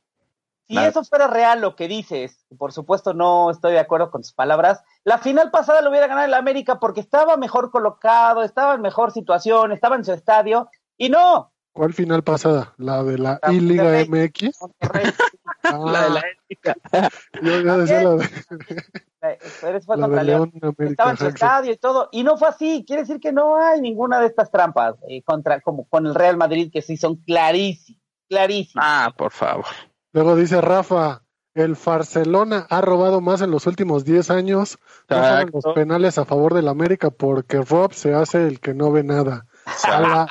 Si 0.70 0.74
Claro. 0.76 0.90
eso 0.90 1.02
fuera 1.02 1.26
real 1.26 1.60
lo 1.60 1.74
que 1.74 1.88
dices, 1.88 2.46
por 2.56 2.70
supuesto 2.70 3.12
no 3.12 3.50
estoy 3.50 3.72
de 3.72 3.80
acuerdo 3.80 4.12
con 4.12 4.22
tus 4.22 4.32
palabras, 4.32 4.84
la 5.02 5.18
final 5.18 5.50
pasada 5.50 5.80
lo 5.80 5.90
hubiera 5.90 6.06
ganado 6.06 6.28
el 6.28 6.34
América 6.34 6.78
porque 6.78 7.00
estaba 7.00 7.36
mejor 7.36 7.72
colocado, 7.72 8.44
estaba 8.44 8.74
en 8.74 8.80
mejor 8.80 9.10
situación, 9.10 9.72
estaba 9.72 9.96
en 9.96 10.04
su 10.04 10.12
estadio, 10.12 10.68
y 10.96 11.08
no. 11.08 11.50
¿Cuál 11.72 11.92
final 11.92 12.22
pasada? 12.22 12.72
¿La 12.76 13.02
de 13.02 13.18
la 13.18 13.40
La 13.42 13.52
I-Liga. 13.52 14.04
MX? 14.08 14.60
Ah, 15.64 15.76
La 15.76 16.04
de 16.04 16.10
la 16.10 16.22
ética. 16.48 16.76
yo 17.42 17.60
ya 17.60 17.76
decía 17.76 18.02
la 18.04 18.10
de, 18.16 19.38
pero 19.60 19.80
fue 19.82 19.96
la 19.96 20.08
de 20.08 20.24
León. 20.24 20.52
León 20.54 20.74
América. 20.78 20.84
Estaba 20.90 21.10
en 21.10 21.16
su 21.16 21.26
estadio 21.26 21.72
y 21.72 21.76
todo, 21.78 22.08
y 22.12 22.22
no 22.22 22.36
fue 22.36 22.48
así. 22.48 22.84
Quiere 22.86 23.02
decir 23.02 23.18
que 23.18 23.32
no 23.32 23.56
hay 23.60 23.80
ninguna 23.80 24.20
de 24.20 24.26
estas 24.28 24.50
trampas 24.52 24.94
eh, 25.08 25.22
contra 25.22 25.60
como 25.60 25.84
con 25.88 26.06
el 26.06 26.14
Real 26.14 26.36
Madrid 26.36 26.70
que 26.72 26.80
sí 26.80 26.96
son 26.96 27.16
clarísimas, 27.16 28.00
clarísimas. 28.28 28.84
Ah, 28.88 29.12
por 29.16 29.32
favor. 29.32 29.66
Luego 30.12 30.36
dice 30.36 30.60
Rafa, 30.60 31.22
el 31.54 31.76
Barcelona 31.84 32.66
ha 32.68 32.80
robado 32.80 33.20
más 33.20 33.40
en 33.42 33.50
los 33.50 33.66
últimos 33.66 34.04
10 34.04 34.30
años. 34.30 34.78
No 35.08 35.18
los 35.52 35.74
penales 35.74 36.18
a 36.18 36.24
favor 36.24 36.54
del 36.54 36.68
América 36.68 37.10
porque 37.10 37.60
Rob 37.62 37.92
se 37.92 38.14
hace 38.14 38.46
el 38.46 38.60
que 38.60 38.74
no 38.74 38.90
ve 38.92 39.02
nada. 39.04 39.46
A 39.84 40.00
la, 40.00 40.26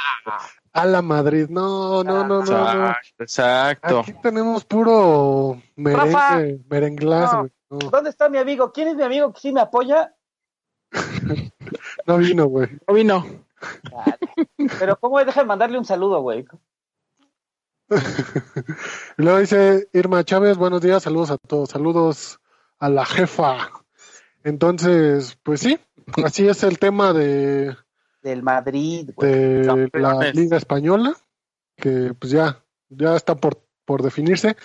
a 0.74 0.86
la 0.86 1.01
Madrid. 1.01 1.48
No, 1.50 2.03
no, 2.03 2.25
no, 2.25 2.43
no. 2.43 2.74
no. 2.74 2.95
Exacto. 3.19 4.00
Aquí 4.00 4.13
tenemos 4.21 4.65
puro 4.65 5.62
Rafa. 5.77 6.36
merengue, 6.38 6.63
merenglás, 6.69 7.33
No. 7.33 7.39
güey. 7.39 7.51
No, 7.69 7.77
¿Dónde 7.91 8.09
está 8.09 8.29
mi 8.29 8.39
amigo? 8.39 8.71
¿Quién 8.71 8.88
es 8.88 8.95
mi 8.95 9.03
amigo 9.03 9.31
que 9.31 9.39
sí 9.41 9.51
me 9.51 9.62
apoya? 9.62 10.13
no 12.07 12.17
vino, 12.17 12.48
güey. 12.48 12.67
No 12.88 12.93
vino. 12.95 13.25
Pero 14.79 14.95
¿cómo 15.00 15.19
deja 15.24 15.41
de 15.41 15.45
mandarle 15.45 15.77
un 15.77 15.86
saludo, 15.86 16.21
güey? 16.21 16.45
Luego 19.17 19.39
dice 19.39 19.89
Irma 19.93 20.24
Chávez, 20.24 20.58
buenos 20.58 20.81
días, 20.81 21.03
saludos 21.03 21.31
a 21.31 21.38
todos, 21.38 21.69
saludos 21.69 22.39
a 22.77 22.89
la 22.89 23.05
jefa. 23.05 23.72
Entonces, 24.43 25.38
pues 25.43 25.62
sí, 25.62 25.79
así 26.24 26.48
es 26.48 26.63
el 26.63 26.77
tema 26.77 27.13
de, 27.13 27.75
Del 28.22 28.43
Madrid, 28.43 29.10
güey. 29.15 29.31
de 29.31 29.89
la. 29.93 30.31
Liga 30.34 30.58
Española. 30.58 31.15
que 31.75 32.13
pues 32.17 32.31
ya, 32.31 32.63
ya 32.89 33.15
está 33.15 33.36
por, 33.36 33.63
por 33.86 34.03
definirse, 34.03 34.55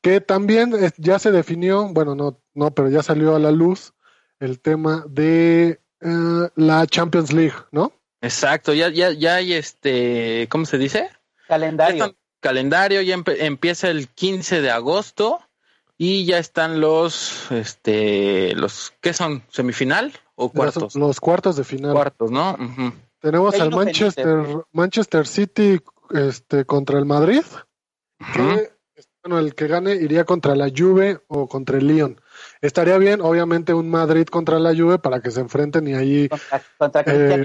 que 0.00 0.20
también 0.20 0.72
ya 0.98 1.18
se 1.18 1.32
definió, 1.32 1.88
bueno, 1.92 2.14
no, 2.14 2.40
no, 2.54 2.70
pero 2.72 2.88
ya 2.88 3.02
salió 3.02 3.34
a 3.34 3.40
la 3.40 3.50
luz 3.50 3.92
el 4.38 4.60
tema 4.60 5.04
de 5.08 5.80
eh, 6.00 6.48
la 6.54 6.86
Champions 6.86 7.32
League, 7.32 7.56
¿no? 7.72 7.92
Exacto, 8.20 8.72
ya, 8.72 8.88
ya, 8.88 9.10
ya 9.10 9.36
hay 9.36 9.52
este, 9.54 10.46
¿cómo 10.48 10.64
se 10.64 10.78
dice? 10.78 11.10
Calendario. 11.48 12.17
Calendario, 12.40 13.02
ya 13.02 13.16
empieza 13.26 13.88
el 13.88 14.08
15 14.08 14.60
de 14.60 14.70
agosto 14.70 15.40
y 15.96 16.24
ya 16.24 16.38
están 16.38 16.80
los, 16.80 17.50
este, 17.50 18.54
los, 18.54 18.92
¿qué 19.00 19.12
son? 19.12 19.42
¿Semifinal 19.50 20.12
o 20.36 20.50
cuartos? 20.50 20.94
Los, 20.94 21.20
cuartos 21.20 21.56
de 21.56 21.64
final. 21.64 21.92
Cuartos, 21.92 22.30
¿no? 22.30 22.56
Tenemos 23.20 23.58
al 23.58 23.70
Manchester, 23.70 24.64
Manchester 24.72 25.26
City 25.26 25.80
este, 26.10 26.64
contra 26.64 26.98
el 26.98 27.04
Madrid, 27.04 27.42
que 28.32 28.70
bueno, 29.22 29.40
el 29.40 29.54
que 29.54 29.66
gane 29.66 29.94
iría 29.94 30.24
contra 30.24 30.54
la 30.54 30.70
Juve 30.74 31.20
o 31.26 31.48
contra 31.48 31.78
el 31.78 31.86
Lyon. 31.88 32.20
Estaría 32.60 32.96
bien, 32.98 33.20
obviamente, 33.20 33.74
un 33.74 33.90
Madrid 33.90 34.26
contra 34.26 34.58
la 34.58 34.74
Juve 34.74 34.98
para 34.98 35.20
que 35.20 35.30
se 35.30 35.40
enfrenten 35.40 35.88
y 35.88 35.94
ahí... 35.94 36.28
Contra, 36.78 37.02
eh, 37.06 37.42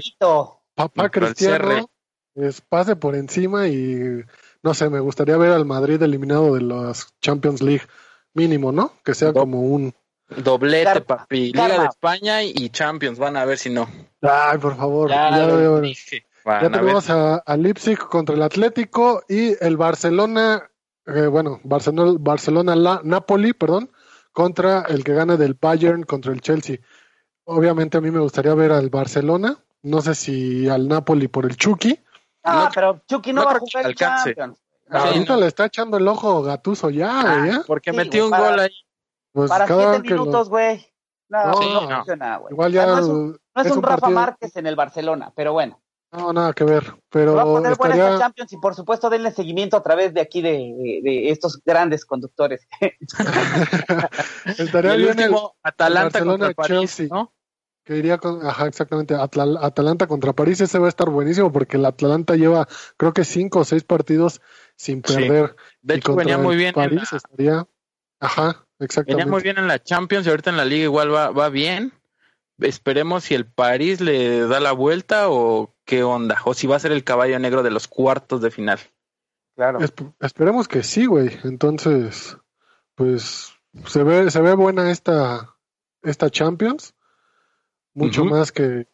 papá 0.74 1.10
Cristiano 1.10 1.90
es, 2.34 2.60
pase 2.60 2.96
por 2.96 3.14
encima 3.16 3.68
y 3.68 4.22
no 4.64 4.72
sé, 4.72 4.88
me 4.88 4.98
gustaría 4.98 5.36
ver 5.36 5.52
al 5.52 5.66
Madrid 5.66 6.02
eliminado 6.02 6.54
de 6.54 6.62
los 6.62 7.08
Champions 7.20 7.62
League 7.62 7.82
mínimo, 8.32 8.72
¿no? 8.72 8.92
Que 9.04 9.12
sea 9.12 9.32
como 9.34 9.60
un 9.60 9.94
doblete, 10.38 11.02
papi. 11.02 11.52
Liga 11.52 11.80
de 11.80 11.86
España 11.86 12.42
y 12.42 12.70
Champions, 12.70 13.18
van 13.18 13.36
a 13.36 13.44
ver 13.44 13.58
si 13.58 13.68
no. 13.68 13.86
Ay, 14.22 14.56
por 14.56 14.74
favor. 14.74 15.10
Ya, 15.10 15.30
ya, 16.62 16.70
tenemos 16.70 17.10
a, 17.10 17.36
a, 17.36 17.56
Leipzig 17.58 17.98
contra 17.98 18.34
el 18.34 18.42
Atlético 18.42 19.22
y 19.28 19.54
el 19.62 19.76
Barcelona, 19.76 20.70
eh, 21.06 21.26
bueno, 21.26 21.60
Barcelona, 21.62 22.16
Barcelona 22.18 22.74
la, 22.74 23.00
Napoli, 23.04 23.52
perdón, 23.52 23.90
contra 24.32 24.86
el 24.88 25.04
que 25.04 25.12
gane 25.12 25.36
del 25.36 25.58
Bayern 25.60 26.04
contra 26.04 26.32
el 26.32 26.40
Chelsea. 26.40 26.78
Obviamente 27.44 27.98
a 27.98 28.00
mí 28.00 28.10
me 28.10 28.20
gustaría 28.20 28.54
ver 28.54 28.72
al 28.72 28.88
Barcelona, 28.88 29.58
no 29.82 30.00
sé 30.00 30.14
si 30.14 30.70
al 30.70 30.88
Napoli 30.88 31.28
por 31.28 31.44
el 31.44 31.56
Chucky. 31.58 32.00
Ah, 32.44 32.70
pero 32.74 33.00
Chucky 33.08 33.32
no, 33.32 33.44
va 33.44 33.52
a 33.52 33.58
jugar 33.58 33.86
el 33.86 33.94
Champions. 33.94 34.58
Ahorita 34.90 35.36
le 35.36 35.46
está 35.46 35.64
echando 35.66 35.96
el 35.96 36.06
ojo 36.06 36.42
Gatuso 36.42 36.90
ya, 36.90 37.20
ah, 37.20 37.38
güey. 37.38 37.52
Porque 37.66 37.92
metió 37.92 38.26
un 38.26 38.30
gol 38.30 38.60
ahí. 38.60 38.74
Pues 39.32 39.50
para 39.50 39.66
siete 39.66 40.00
minutos, 40.00 40.48
güey. 40.48 40.86
No, 41.28 41.52
no, 41.52 41.88
funciona, 41.88 42.36
güey. 42.36 42.52
Igual 42.52 42.72
ya. 42.72 42.86
no 42.86 42.98
es 42.98 43.70
un, 43.70 43.82
Rafa 43.82 44.10
Márquez 44.10 44.56
en 44.56 44.66
el 44.66 44.76
Barcelona, 44.76 45.32
pero 45.34 45.52
bueno. 45.52 45.80
No, 46.12 46.32
nada 46.32 46.52
que 46.52 46.62
ver. 46.62 46.94
Pero 47.10 47.34
va 47.34 47.42
a 47.42 47.44
poner 47.44 47.72
estaría... 47.72 48.18
Champions 48.18 48.52
y 48.52 48.56
por 48.58 48.76
supuesto 48.76 49.10
denle 49.10 49.32
seguimiento 49.32 49.76
a 49.76 49.82
través 49.82 50.14
de 50.14 50.20
aquí 50.20 50.42
de, 50.42 51.00
de, 51.02 51.30
estos 51.30 51.60
grandes 51.64 52.04
conductores. 52.04 52.68
estaría 54.58 54.94
el 54.94 55.02
bien 55.02 55.18
último, 55.18 55.56
el, 55.56 55.68
Atalanta 55.70 56.24
contra 56.24 56.52
París, 56.52 56.68
Chelsea, 56.68 57.08
¿no? 57.10 57.32
Que 57.84 57.98
iría 57.98 58.16
con, 58.16 58.44
ajá, 58.46 58.66
exactamente, 58.66 59.14
Atalanta 59.14 60.06
contra 60.06 60.32
París, 60.32 60.60
ese 60.62 60.78
va 60.78 60.86
a 60.86 60.88
estar 60.88 61.10
buenísimo 61.10 61.52
porque 61.52 61.76
el 61.76 61.84
Atalanta 61.84 62.34
lleva 62.34 62.66
creo 62.96 63.12
que 63.12 63.24
cinco 63.24 63.60
o 63.60 63.64
seis 63.64 63.84
partidos 63.84 64.40
sin 64.74 65.02
perder. 65.02 65.54
De 65.82 65.96
hecho, 65.96 66.16
venía 66.16 66.38
muy 66.38 66.56
bien. 66.56 66.72
París 66.72 67.12
estaría, 67.12 67.66
ajá, 68.20 68.66
exactamente. 68.78 69.24
Venía 69.24 69.30
muy 69.30 69.42
bien 69.42 69.58
en 69.58 69.68
la 69.68 69.82
Champions 69.82 70.26
y 70.26 70.30
ahorita 70.30 70.48
en 70.48 70.56
la 70.56 70.64
Liga 70.64 70.84
igual 70.84 71.14
va, 71.14 71.30
va 71.30 71.50
bien. 71.50 71.92
Esperemos 72.58 73.24
si 73.24 73.34
el 73.34 73.46
París 73.46 74.00
le 74.00 74.46
da 74.46 74.60
la 74.60 74.72
vuelta 74.72 75.28
o 75.28 75.74
qué 75.84 76.04
onda, 76.04 76.38
o 76.46 76.54
si 76.54 76.66
va 76.66 76.76
a 76.76 76.80
ser 76.80 76.92
el 76.92 77.04
caballo 77.04 77.38
negro 77.38 77.62
de 77.62 77.70
los 77.70 77.86
cuartos 77.86 78.40
de 78.40 78.50
final. 78.50 78.78
Claro. 79.56 79.78
esperemos 80.20 80.68
que 80.68 80.82
sí, 80.82 81.04
güey. 81.04 81.38
Entonces, 81.44 82.38
pues 82.94 83.52
se 83.86 84.02
ve, 84.02 84.30
se 84.30 84.40
ve 84.40 84.54
buena 84.54 84.90
esta, 84.90 85.54
esta 86.02 86.30
Champions 86.30 86.94
mucho 87.94 88.24
más 88.24 88.52
que 88.52 88.86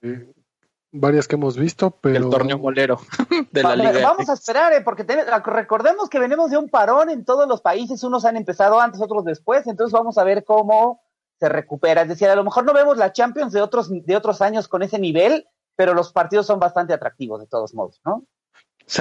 varias 0.92 1.28
que 1.28 1.37
hemos 1.37 1.57
visto, 1.57 1.90
pero... 2.00 2.16
El 2.16 2.30
torneo 2.30 2.59
molero 2.59 3.00
de 3.50 3.62
la 3.62 3.76
liga. 3.76 4.00
Vamos 4.02 4.28
a 4.28 4.35
esperar, 4.35 4.73
eh, 4.73 4.83
porque 4.83 5.04
recordemos 5.45 6.09
que 6.09 6.19
venimos 6.19 6.50
de 6.50 6.59
un 6.59 6.69
parón 6.69 7.11
en 7.11 7.25
todos 7.25 7.49
los 7.49 7.61
países, 7.61 8.02
unos 8.02 8.25
han 8.25 8.37
empezado 8.37 8.80
antes, 8.80 9.00
otros 9.00 9.25
después, 9.25 9.66
entonces 9.66 9.92
vamos 9.92 10.19
a 10.19 10.25
ver 10.25 10.45
cómo 10.45 11.02
se 11.38 11.49
recupera. 11.49 12.02
Es 12.02 12.09
decir, 12.09 12.28
a 12.28 12.35
lo 12.35 12.45
mejor 12.45 12.64
no 12.64 12.73
vemos 12.73 12.97
la 12.97 13.12
Champions 13.12 13.52
de 13.52 13.62
otros, 13.62 13.88
de 13.90 14.16
otros 14.16 14.42
años 14.42 14.69
con 14.69 14.83
ese 14.83 14.99
nivel, 14.99 15.47
pero 15.76 15.95
los 15.95 16.12
partidos 16.12 16.47
son 16.47 16.59
bastante 16.59 16.92
atractivos 16.92 17.40
de 17.40 17.47
todos 17.47 17.75
modos, 17.75 18.00
¿no? 18.04 18.25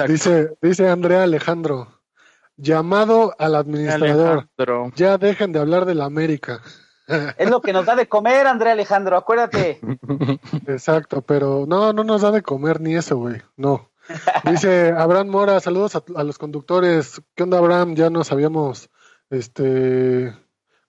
Dice, 0.06 0.56
dice 0.62 0.88
Andrea 0.88 1.24
Alejandro, 1.24 2.00
llamado 2.56 3.34
al 3.38 3.56
administrador, 3.56 4.48
ya 4.94 5.18
dejen 5.18 5.50
de 5.50 5.58
hablar 5.58 5.84
de 5.84 5.96
la 5.96 6.04
América. 6.04 6.62
Es 7.36 7.50
lo 7.50 7.60
que 7.60 7.72
nos 7.72 7.86
da 7.86 7.96
de 7.96 8.08
comer, 8.08 8.46
Andrea 8.46 8.72
Alejandro, 8.72 9.16
acuérdate. 9.16 9.80
Exacto, 10.66 11.22
pero 11.22 11.64
no, 11.66 11.92
no 11.92 12.04
nos 12.04 12.22
da 12.22 12.30
de 12.30 12.42
comer 12.42 12.80
ni 12.80 12.94
eso, 12.94 13.16
güey, 13.16 13.42
no. 13.56 13.90
Dice 14.44 14.92
Abraham 14.96 15.28
Mora, 15.28 15.60
saludos 15.60 15.96
a, 15.96 16.24
los 16.24 16.38
conductores. 16.38 17.22
¿Qué 17.34 17.44
onda, 17.44 17.58
Abraham? 17.58 17.94
Ya 17.94 18.10
nos 18.10 18.32
habíamos 18.32 18.90
este, 19.30 20.34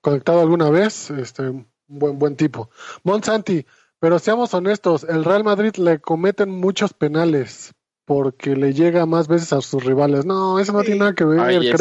conectado 0.01 0.41
alguna 0.41 0.69
vez. 0.69 1.11
Este, 1.11 1.43
un 1.49 1.67
buen, 1.87 2.17
buen 2.17 2.35
tipo. 2.35 2.69
Monsanti, 3.03 3.65
pero 4.01 4.17
seamos 4.17 4.53
honestos, 4.55 5.03
el 5.03 5.23
Real 5.23 5.43
Madrid 5.43 5.75
le 5.75 5.99
cometen 5.99 6.49
muchos 6.49 6.91
penales, 6.93 7.75
porque 8.13 8.57
le 8.57 8.73
llega 8.73 9.05
más 9.05 9.29
veces 9.29 9.53
a 9.53 9.61
sus 9.61 9.85
rivales. 9.85 10.25
No, 10.25 10.59
eso 10.59 10.73
no 10.73 10.81
tiene 10.81 10.99
nada 10.99 11.13
que 11.13 11.23
ver, 11.23 11.39
ahí 11.39 11.71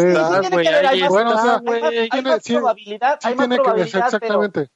bueno, 1.09 1.35
o 1.35 1.43
sea, 1.43 1.61
tiene, 1.61 3.59
que 3.59 3.73
ver, 3.73 3.81
exactamente. 3.81 4.69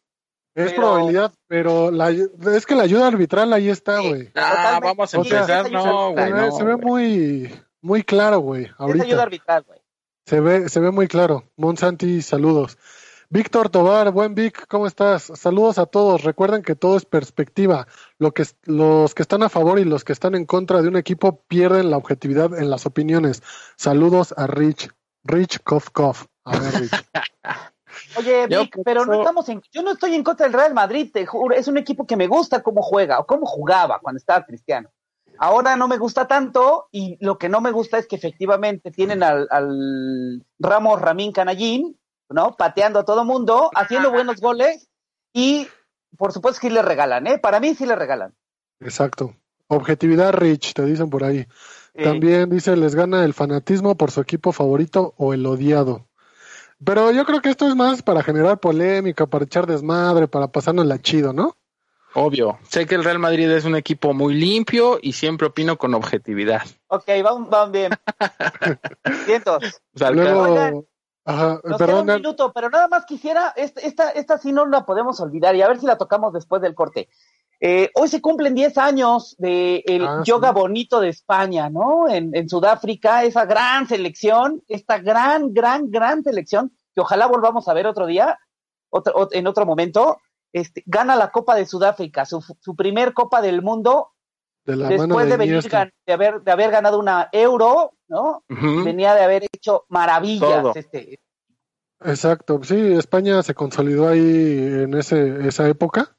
Es 0.56 0.72
probabilidad, 0.72 1.32
pero 1.46 1.92
la, 1.92 2.10
es 2.10 2.66
que 2.66 2.74
la 2.74 2.82
ayuda 2.82 3.06
arbitral 3.06 3.52
ahí 3.52 3.68
está, 3.68 4.00
güey. 4.00 4.32
Ah, 4.34 4.80
vamos 4.82 5.14
a 5.14 5.16
empezar, 5.16 5.70
no, 5.70 6.10
güey. 6.10 6.52
Se 6.58 6.64
ve 6.64 6.76
muy, 6.76 7.54
muy 7.80 8.02
claro, 8.02 8.40
güey. 8.40 8.68
Ahorita. 8.76 9.04
ayuda 9.04 9.22
arbitral, 9.22 9.62
güey. 9.62 9.78
Se 10.26 10.40
ve, 10.40 10.68
se 10.68 10.80
ve 10.80 10.90
muy 10.90 11.06
claro. 11.06 11.44
Monsanti, 11.56 12.20
saludos. 12.20 12.78
Víctor 13.30 13.68
Tobar, 13.68 14.10
buen 14.10 14.34
Vic, 14.34 14.66
¿cómo 14.66 14.88
estás? 14.88 15.30
Saludos 15.36 15.78
a 15.78 15.86
todos. 15.86 16.24
Recuerden 16.24 16.62
que 16.62 16.74
todo 16.74 16.96
es 16.96 17.04
perspectiva. 17.04 17.86
Lo 18.18 18.32
que, 18.32 18.44
los 18.64 19.14
que 19.14 19.22
están 19.22 19.42
a 19.42 19.48
favor 19.48 19.78
y 19.78 19.84
los 19.84 20.04
que 20.04 20.12
están 20.12 20.34
en 20.34 20.46
contra 20.46 20.82
de 20.82 20.88
un 20.88 20.96
equipo 20.96 21.42
pierden 21.48 21.90
la 21.90 21.96
objetividad 21.96 22.56
en 22.56 22.70
las 22.70 22.86
opiniones. 22.86 23.42
Saludos 23.76 24.34
a 24.36 24.46
Rich, 24.46 24.90
Rich 25.24 25.60
Kofkov. 25.62 26.26
A 26.44 26.58
ver, 26.58 26.72
Rich. 26.74 26.92
Oye, 28.16 28.46
Vic, 28.46 28.76
pero 28.84 29.04
no 29.04 29.14
estamos 29.14 29.48
en, 29.48 29.62
yo 29.72 29.82
no 29.82 29.92
estoy 29.92 30.14
en 30.14 30.22
contra 30.22 30.46
del 30.46 30.52
Real 30.52 30.74
Madrid, 30.74 31.10
te 31.12 31.26
juro, 31.26 31.54
es 31.54 31.68
un 31.68 31.78
equipo 31.78 32.06
que 32.06 32.16
me 32.16 32.26
gusta 32.26 32.62
cómo 32.62 32.82
juega 32.82 33.18
o 33.18 33.26
cómo 33.26 33.46
jugaba 33.46 33.98
cuando 34.00 34.18
estaba 34.18 34.44
Cristiano. 34.44 34.90
Ahora 35.38 35.76
no 35.76 35.88
me 35.88 35.98
gusta 35.98 36.28
tanto 36.28 36.88
y 36.92 37.16
lo 37.20 37.38
que 37.38 37.48
no 37.48 37.60
me 37.60 37.72
gusta 37.72 37.98
es 37.98 38.06
que 38.06 38.16
efectivamente 38.16 38.90
tienen 38.92 39.22
al, 39.22 39.48
al 39.50 40.44
Ramos 40.60 41.00
Ramín 41.00 41.32
Canallín, 41.32 41.98
¿no? 42.28 42.56
Pateando 42.56 43.00
a 43.00 43.04
todo 43.04 43.24
mundo, 43.24 43.70
haciendo 43.74 44.10
buenos 44.12 44.40
goles 44.40 44.88
y 45.32 45.66
por 46.16 46.32
supuesto 46.32 46.60
que 46.60 46.70
le 46.70 46.82
regalan, 46.82 47.26
¿eh? 47.26 47.38
Para 47.38 47.60
mí 47.60 47.74
sí 47.74 47.86
le 47.86 47.96
regalan. 47.96 48.34
Exacto. 48.80 49.34
Objetividad 49.68 50.32
Rich, 50.32 50.74
te 50.74 50.84
dicen 50.84 51.10
por 51.10 51.24
ahí. 51.24 51.46
También 51.94 52.50
dice, 52.50 52.76
les 52.76 52.94
gana 52.94 53.24
el 53.24 53.34
fanatismo 53.34 53.96
por 53.96 54.10
su 54.10 54.20
equipo 54.20 54.52
favorito 54.52 55.14
o 55.16 55.32
el 55.32 55.46
odiado. 55.46 56.08
Pero 56.84 57.12
yo 57.12 57.24
creo 57.24 57.40
que 57.40 57.50
esto 57.50 57.68
es 57.68 57.76
más 57.76 58.02
para 58.02 58.22
generar 58.22 58.58
polémica, 58.58 59.26
para 59.26 59.44
echar 59.44 59.66
desmadre, 59.66 60.26
para 60.26 60.48
pasarnos 60.48 60.86
la 60.86 61.00
chido, 61.00 61.32
¿no? 61.32 61.56
Obvio. 62.14 62.58
Sé 62.68 62.86
que 62.86 62.94
el 62.94 63.04
Real 63.04 63.18
Madrid 63.18 63.50
es 63.50 63.64
un 63.64 63.74
equipo 63.74 64.12
muy 64.12 64.34
limpio 64.34 64.98
y 65.02 65.12
siempre 65.14 65.48
opino 65.48 65.76
con 65.78 65.94
objetividad. 65.94 66.62
Ok, 66.88 67.08
vamos, 67.22 67.72
bien. 67.72 67.92
Cientos. 69.26 69.80
Luego, 70.12 70.86
Ajá, 71.24 71.60
Nos 71.64 71.78
queda 71.78 72.00
un 72.00 72.06
minuto, 72.06 72.52
pero 72.52 72.68
nada 72.68 72.88
más 72.88 73.06
quisiera, 73.06 73.52
esta, 73.56 73.80
esta, 73.80 74.10
esta 74.10 74.38
sí 74.38 74.52
no 74.52 74.66
la 74.66 74.84
podemos 74.84 75.20
olvidar 75.20 75.56
y 75.56 75.62
a 75.62 75.68
ver 75.68 75.80
si 75.80 75.86
la 75.86 75.96
tocamos 75.96 76.32
después 76.32 76.60
del 76.60 76.74
corte. 76.74 77.08
Eh, 77.60 77.90
hoy 77.94 78.08
se 78.08 78.20
cumplen 78.20 78.54
10 78.54 78.76
años 78.76 79.34
del 79.38 79.82
de 79.86 80.06
ah, 80.06 80.22
yoga 80.22 80.52
bonito 80.52 81.00
de 81.00 81.08
España, 81.08 81.70
¿no? 81.70 82.10
En, 82.10 82.36
en, 82.36 82.48
Sudáfrica, 82.48 83.24
esa 83.24 83.46
gran 83.46 83.88
selección, 83.88 84.62
esta 84.68 84.98
gran, 84.98 85.54
gran, 85.54 85.90
gran 85.90 86.22
selección, 86.22 86.72
que 86.94 87.00
ojalá 87.00 87.26
volvamos 87.26 87.66
a 87.68 87.72
ver 87.72 87.86
otro 87.86 88.06
día, 88.06 88.38
otro, 88.90 89.28
en 89.32 89.46
otro 89.46 89.64
momento, 89.64 90.18
este, 90.52 90.82
gana 90.84 91.16
la 91.16 91.30
Copa 91.30 91.54
de 91.54 91.64
Sudáfrica, 91.64 92.26
su, 92.26 92.42
su 92.60 92.76
primer 92.76 93.14
Copa 93.14 93.40
del 93.40 93.62
Mundo, 93.62 94.10
después 94.64 95.28
de, 95.28 95.36
venir 95.36 95.62
de 96.06 96.12
haber, 96.12 96.42
de 96.42 96.52
haber 96.52 96.70
ganado 96.70 96.98
una 96.98 97.28
euro, 97.32 97.92
¿no? 98.14 98.44
Venía 98.48 99.14
de 99.14 99.24
haber 99.24 99.44
hecho 99.52 99.84
maravillas. 99.88 100.76
Este. 100.76 101.18
Exacto, 102.00 102.60
sí, 102.62 102.76
España 102.92 103.42
se 103.42 103.54
consolidó 103.54 104.08
ahí 104.08 104.20
en 104.20 104.94
ese, 104.94 105.48
esa 105.48 105.68
época 105.68 106.16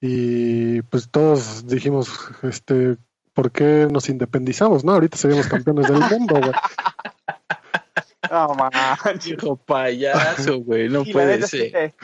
y 0.00 0.82
pues 0.82 1.10
todos 1.10 1.66
dijimos, 1.66 2.10
este, 2.42 2.96
¿por 3.32 3.50
qué 3.50 3.88
nos 3.90 4.08
independizamos, 4.08 4.84
no? 4.84 4.92
Ahorita 4.92 5.16
seríamos 5.16 5.46
campeones 5.46 5.88
del 5.88 6.00
mundo, 6.00 6.40
No, 8.30 8.54
manches. 8.54 9.32
Hijo 9.32 9.56
payaso, 9.56 10.60
güey, 10.60 10.88
no 10.88 11.04
Sí, 11.04 11.12
puede 11.12 11.42
sí, 11.46 11.70
ser. 11.70 11.94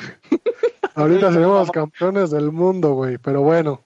Ahorita 0.95 1.29
vamos. 1.31 1.71
campeones 1.71 2.31
del 2.31 2.51
mundo, 2.51 2.95
güey, 2.95 3.19
pero 3.19 3.43
bueno, 3.43 3.85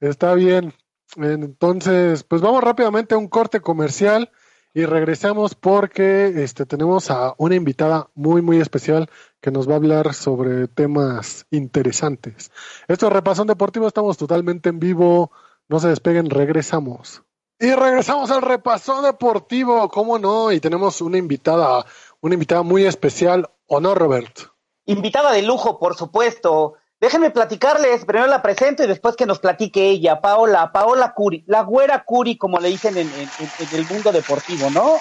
está 0.00 0.34
bien. 0.34 0.72
Entonces, 1.16 2.24
pues 2.24 2.40
vamos 2.40 2.64
rápidamente 2.64 3.14
a 3.14 3.18
un 3.18 3.28
corte 3.28 3.60
comercial 3.60 4.30
y 4.74 4.86
regresamos 4.86 5.54
porque 5.54 6.42
este 6.42 6.64
tenemos 6.66 7.10
a 7.10 7.34
una 7.36 7.54
invitada 7.54 8.08
muy 8.14 8.40
muy 8.40 8.58
especial 8.60 9.10
que 9.40 9.50
nos 9.50 9.68
va 9.68 9.74
a 9.74 9.76
hablar 9.76 10.14
sobre 10.14 10.68
temas 10.68 11.46
interesantes. 11.50 12.50
Esto 12.88 13.06
es 13.06 13.12
Repasón 13.12 13.48
Deportivo, 13.48 13.86
estamos 13.86 14.16
totalmente 14.16 14.70
en 14.70 14.78
vivo, 14.78 15.30
no 15.68 15.80
se 15.80 15.88
despeguen, 15.88 16.30
regresamos. 16.30 17.22
Y 17.58 17.72
regresamos 17.72 18.30
al 18.30 18.42
Repasón 18.42 19.04
Deportivo, 19.04 19.88
¿cómo 19.88 20.18
no? 20.18 20.50
Y 20.52 20.60
tenemos 20.60 21.00
una 21.00 21.18
invitada, 21.18 21.84
una 22.20 22.34
invitada 22.34 22.62
muy 22.62 22.84
especial, 22.84 23.48
¿o 23.66 23.80
no, 23.80 23.94
Robert? 23.94 24.38
Invitada 24.86 25.32
de 25.32 25.42
lujo, 25.42 25.78
por 25.78 25.94
supuesto. 25.96 26.74
Déjenme 27.02 27.30
platicarles, 27.32 28.04
primero 28.04 28.28
la 28.28 28.40
presento 28.42 28.84
y 28.84 28.86
después 28.86 29.16
que 29.16 29.26
nos 29.26 29.40
platique 29.40 29.88
ella, 29.88 30.20
Paola, 30.20 30.70
Paola 30.70 31.12
Curi, 31.14 31.42
la 31.48 31.62
güera 31.62 32.04
Curi, 32.04 32.38
como 32.38 32.60
le 32.60 32.68
dicen 32.68 32.96
en, 32.96 33.08
en- 33.12 33.28
el 33.76 33.84
mundo 33.86 34.12
deportivo, 34.12 34.70
¿no? 34.70 34.98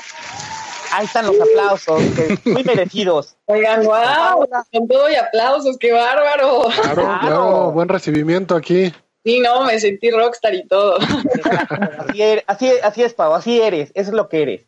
Ahí 0.94 1.06
están 1.06 1.28
los 1.28 1.36
aplausos, 1.40 2.02
que 2.16 2.40
muy 2.50 2.64
merecidos. 2.64 3.38
Oigan, 3.46 3.84
wow, 3.86 4.48
con 4.74 4.88
todo 4.88 5.12
y 5.12 5.16
aplausos, 5.16 5.78
qué 5.80 5.92
bárbaro. 5.94 6.64
Claro, 6.74 6.96
Claro. 7.04 7.20
claro, 7.22 7.72
buen 7.72 7.88
recibimiento 7.88 8.56
aquí. 8.56 8.92
Sí, 9.24 9.40
no, 9.40 9.64
me 9.66 9.80
sentí 9.80 10.10
rockstar 10.10 10.56
y 10.56 10.68
todo. 10.68 10.98
Así, 10.98 12.20
er- 12.20 12.44
así, 12.48 12.72
así 12.84 13.04
es, 13.04 13.14
Pau, 13.14 13.34
así 13.36 13.62
eres, 13.62 13.92
eso 13.94 14.10
es 14.10 14.16
lo 14.16 14.28
que 14.28 14.42
eres. 14.42 14.62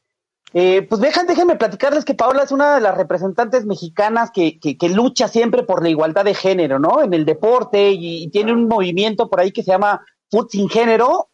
Eh, 0.56 0.84
pues 0.84 1.02
dejan, 1.02 1.26
déjenme 1.26 1.56
platicarles 1.56 2.06
que 2.06 2.14
Paola 2.14 2.44
es 2.44 2.52
una 2.52 2.76
de 2.76 2.82
las 2.82 2.96
representantes 2.96 3.66
mexicanas 3.66 4.30
que, 4.32 4.60
que, 4.60 4.78
que 4.78 4.90
lucha 4.90 5.28
siempre 5.28 5.64
por 5.64 5.82
la 5.82 5.90
igualdad 5.90 6.26
de 6.26 6.36
género, 6.36 6.78
¿no? 6.78 7.02
En 7.02 7.14
el 7.16 7.26
deporte 7.26 7.92
y, 7.92 8.24
y 8.24 8.30
tiene 8.30 8.54
un 8.54 8.68
movimiento 8.68 9.30
por 9.30 9.40
ahí 9.40 9.52
que 9.52 9.64
se 9.64 9.72
llama 9.72 10.02
Food 10.30 10.50
Sin 10.52 10.70
Género. 10.70 11.30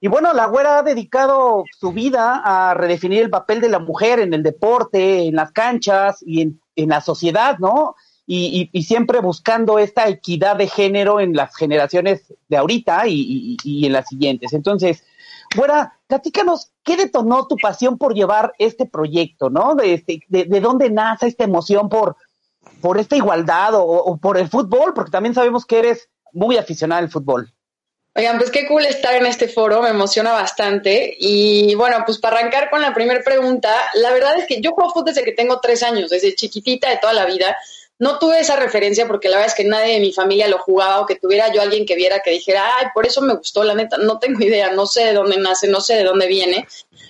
Y 0.00 0.08
bueno, 0.08 0.32
la 0.32 0.46
güera 0.46 0.78
ha 0.78 0.82
dedicado 0.82 1.64
su 1.78 1.92
vida 1.92 2.40
a 2.44 2.72
redefinir 2.74 3.22
el 3.22 3.30
papel 3.30 3.60
de 3.60 3.68
la 3.68 3.78
mujer 3.78 4.18
en 4.20 4.32
el 4.32 4.42
deporte, 4.42 5.26
en 5.28 5.36
las 5.36 5.52
canchas 5.52 6.22
y 6.26 6.40
en, 6.40 6.60
en 6.74 6.88
la 6.88 7.02
sociedad, 7.02 7.58
¿no? 7.58 7.94
Y, 8.26 8.70
y- 8.72 8.78
y 8.78 8.82
siempre 8.84 9.20
buscando 9.20 9.78
esta 9.78 10.08
equidad 10.08 10.56
de 10.56 10.66
género 10.68 11.20
en 11.20 11.34
las 11.34 11.54
generaciones 11.56 12.32
de 12.48 12.56
ahorita 12.56 13.06
y, 13.06 13.14
y- 13.20 13.56
y 13.64 13.86
en 13.86 13.92
las 13.92 14.08
siguientes. 14.08 14.54
Entonces, 14.54 15.04
Güera, 15.54 16.00
platícanos, 16.06 16.72
¿qué 16.82 16.96
detonó 16.96 17.46
tu 17.46 17.56
pasión 17.56 17.98
por 17.98 18.14
llevar 18.14 18.52
este 18.58 18.86
proyecto, 18.86 19.50
no? 19.50 19.74
De, 19.74 19.94
este, 19.94 20.20
de, 20.28 20.44
de 20.44 20.60
dónde 20.60 20.90
nace 20.90 21.26
esta 21.26 21.44
emoción 21.44 21.88
por, 21.88 22.16
por 22.80 22.98
esta 22.98 23.16
igualdad 23.16 23.74
o, 23.74 23.84
o 23.84 24.16
por 24.16 24.38
el 24.38 24.48
fútbol? 24.48 24.94
Porque 24.94 25.10
también 25.10 25.34
sabemos 25.34 25.66
que 25.66 25.78
eres 25.78 26.08
muy 26.32 26.56
aficionada 26.56 27.00
al 27.00 27.10
fútbol. 27.10 27.52
Oigan, 28.14 28.36
pues 28.36 28.50
qué 28.50 28.68
cool 28.68 28.84
estar 28.84 29.14
en 29.14 29.24
este 29.24 29.48
foro, 29.48 29.80
me 29.80 29.88
emociona 29.88 30.32
bastante. 30.32 31.16
Y 31.18 31.74
bueno, 31.76 32.02
pues 32.04 32.18
para 32.18 32.38
arrancar 32.38 32.68
con 32.68 32.82
la 32.82 32.92
primera 32.92 33.22
pregunta, 33.24 33.74
la 33.94 34.10
verdad 34.10 34.36
es 34.38 34.46
que 34.46 34.60
yo 34.60 34.72
juego 34.72 34.90
fútbol 34.90 35.06
desde 35.06 35.24
que 35.24 35.32
tengo 35.32 35.60
tres 35.60 35.82
años, 35.82 36.10
desde 36.10 36.34
chiquitita 36.34 36.90
de 36.90 36.98
toda 36.98 37.14
la 37.14 37.24
vida. 37.24 37.56
No 38.02 38.18
tuve 38.18 38.40
esa 38.40 38.56
referencia 38.56 39.06
porque 39.06 39.28
la 39.28 39.36
verdad 39.36 39.52
es 39.52 39.54
que 39.54 39.62
nadie 39.62 39.94
de 39.94 40.00
mi 40.00 40.12
familia 40.12 40.48
lo 40.48 40.58
jugaba 40.58 40.98
o 40.98 41.06
que 41.06 41.14
tuviera 41.14 41.52
yo 41.52 41.62
alguien 41.62 41.86
que 41.86 41.94
viera 41.94 42.18
que 42.18 42.32
dijera, 42.32 42.78
ay, 42.78 42.86
por 42.92 43.06
eso 43.06 43.20
me 43.20 43.36
gustó, 43.36 43.62
la 43.62 43.76
neta, 43.76 43.96
no 43.96 44.18
tengo 44.18 44.40
idea, 44.40 44.72
no 44.72 44.86
sé 44.86 45.04
de 45.04 45.12
dónde 45.12 45.36
nace, 45.36 45.68
no 45.68 45.80
sé 45.80 45.94
de 45.94 46.02
dónde 46.02 46.26
viene. 46.26 46.66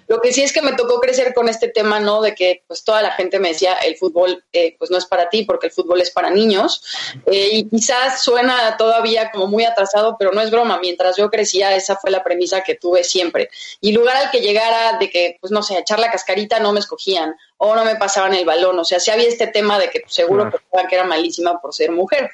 Lo 0.07 0.21
que 0.21 0.35
sí 0.35 0.43
es 0.43 0.53
que 0.53 0.61
me 0.61 0.75
tocó 0.75 1.01
crecer 1.01 1.33
con 1.33 1.49
este 1.49 1.69
tema, 1.69 1.99
¿no? 1.99 2.21
De 2.21 2.35
que 2.35 2.63
pues 2.67 2.85
toda 2.85 3.01
la 3.01 3.13
gente 3.13 3.39
me 3.39 3.49
decía, 3.49 3.73
el 3.77 3.97
fútbol 3.97 4.45
eh, 4.53 4.77
pues 4.79 4.91
no 4.91 4.99
es 4.99 5.07
para 5.07 5.31
ti 5.31 5.45
porque 5.45 5.69
el 5.69 5.73
fútbol 5.73 6.03
es 6.03 6.11
para 6.11 6.29
niños. 6.29 6.83
Eh, 7.25 7.49
y 7.53 7.69
quizás 7.71 8.23
suena 8.23 8.77
todavía 8.77 9.31
como 9.31 9.47
muy 9.47 9.65
atrasado, 9.65 10.17
pero 10.19 10.33
no 10.33 10.43
es 10.43 10.51
broma. 10.51 10.79
Mientras 10.79 11.17
yo 11.17 11.31
crecía, 11.31 11.75
esa 11.75 11.97
fue 11.97 12.11
la 12.11 12.23
premisa 12.23 12.63
que 12.63 12.75
tuve 12.75 13.03
siempre. 13.03 13.49
Y 13.81 13.93
lugar 13.93 14.17
al 14.17 14.31
que 14.31 14.43
llegara 14.43 14.99
de 14.99 15.09
que, 15.09 15.39
pues 15.41 15.51
no 15.51 15.63
sé, 15.63 15.79
echar 15.79 15.99
la 15.99 16.11
cascarita 16.11 16.61
no 16.61 16.75
me 16.75 16.81
escogían 16.81 17.35
o 17.65 17.77
no 17.77 17.85
me 17.85 17.95
pasaban 17.95 18.35
el 18.35 18.45
balón. 18.45 18.77
O 18.81 18.85
sea, 18.85 18.99
sí 18.99 19.13
había 19.13 19.29
este 19.29 19.47
tema 19.47 19.79
de 19.79 19.89
que 19.89 20.01
pues, 20.01 20.13
seguro 20.15 20.43
Claro. 20.43 20.59
pensaban 20.59 20.89
que 20.89 20.95
era 20.97 21.05
malísima 21.05 21.61
por 21.61 21.73
ser 21.73 21.93
mujer. 21.93 22.29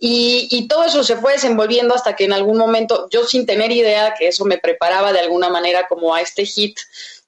Y, 0.00 0.48
y 0.50 0.66
todo 0.66 0.84
eso 0.84 1.04
se 1.04 1.16
fue 1.16 1.34
desenvolviendo 1.34 1.94
hasta 1.94 2.16
que 2.16 2.24
en 2.24 2.32
algún 2.32 2.58
momento, 2.58 3.06
yo 3.08 3.24
sin 3.24 3.46
tener 3.46 3.70
idea 3.70 4.14
que 4.18 4.26
eso 4.28 4.44
me 4.44 4.58
preparaba 4.58 5.12
de 5.12 5.20
alguna 5.20 5.48
manera 5.48 5.86
como 5.86 6.12
a 6.12 6.20
este 6.20 6.44
hit 6.44 6.76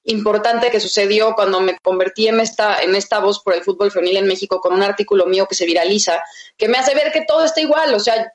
importante 0.02 0.70
que 0.72 0.80
sucedió 0.80 1.34
cuando 1.36 1.60
me 1.60 1.78
convertí 1.78 2.26
en 2.26 2.40
esta, 2.40 2.82
en 2.82 2.96
esta 2.96 3.20
voz 3.20 3.40
por 3.44 3.54
el 3.54 3.62
fútbol 3.62 3.92
femenil 3.92 4.16
en 4.16 4.26
México 4.26 4.60
con 4.60 4.74
un 4.74 4.82
artículo 4.82 5.26
mío 5.26 5.46
que 5.46 5.54
se 5.54 5.66
viraliza, 5.66 6.20
que 6.56 6.66
me 6.68 6.78
hace 6.78 6.94
ver 6.96 7.12
que 7.12 7.24
todo 7.26 7.44
está 7.44 7.60
igual, 7.60 7.94
o 7.94 8.00
sea, 8.00 8.32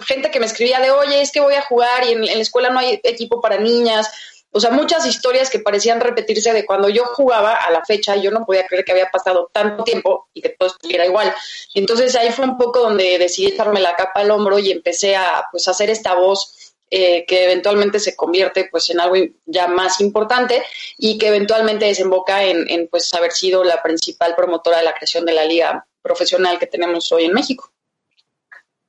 gente 0.00 0.30
que 0.30 0.40
me 0.40 0.46
escribía 0.46 0.80
de, 0.80 0.90
oye, 0.90 1.20
es 1.20 1.30
que 1.30 1.40
voy 1.40 1.54
a 1.54 1.62
jugar 1.62 2.04
y 2.06 2.12
en, 2.12 2.24
en 2.24 2.36
la 2.36 2.42
escuela 2.42 2.70
no 2.70 2.78
hay 2.80 3.00
equipo 3.02 3.40
para 3.40 3.58
niñas, 3.58 4.10
o 4.54 4.60
sea, 4.60 4.70
muchas 4.70 5.06
historias 5.06 5.48
que 5.48 5.60
parecían 5.60 6.00
repetirse 6.00 6.52
de 6.52 6.66
cuando 6.66 6.90
yo 6.90 7.06
jugaba 7.06 7.54
a 7.54 7.70
la 7.70 7.84
fecha, 7.84 8.16
yo 8.16 8.30
no 8.30 8.44
podía 8.44 8.66
creer 8.66 8.84
que 8.84 8.92
había 8.92 9.10
pasado 9.10 9.50
tanto 9.52 9.82
tiempo 9.82 10.28
y 10.34 10.42
que 10.42 10.50
todo 10.50 10.68
estuviera 10.68 11.06
igual. 11.06 11.34
Y 11.72 11.80
entonces 11.80 12.14
ahí 12.16 12.30
fue 12.32 12.44
un 12.44 12.58
poco 12.58 12.80
donde 12.80 13.18
decidí 13.18 13.48
echarme 13.48 13.80
la 13.80 13.96
capa 13.96 14.20
al 14.20 14.30
hombro 14.30 14.58
y 14.58 14.70
empecé 14.70 15.16
a 15.16 15.46
pues 15.50 15.66
hacer 15.68 15.88
esta 15.88 16.14
voz 16.14 16.74
eh, 16.90 17.24
que 17.26 17.44
eventualmente 17.44 17.98
se 17.98 18.14
convierte 18.14 18.68
pues 18.70 18.90
en 18.90 19.00
algo 19.00 19.16
ya 19.46 19.68
más 19.68 20.02
importante 20.02 20.62
y 20.98 21.16
que 21.16 21.28
eventualmente 21.28 21.86
desemboca 21.86 22.44
en, 22.44 22.68
en 22.68 22.88
pues 22.88 23.12
haber 23.14 23.32
sido 23.32 23.64
la 23.64 23.82
principal 23.82 24.34
promotora 24.36 24.76
de 24.76 24.84
la 24.84 24.92
creación 24.92 25.24
de 25.24 25.32
la 25.32 25.46
liga 25.46 25.86
profesional 26.02 26.58
que 26.58 26.66
tenemos 26.66 27.10
hoy 27.10 27.24
en 27.24 27.32
México. 27.32 27.72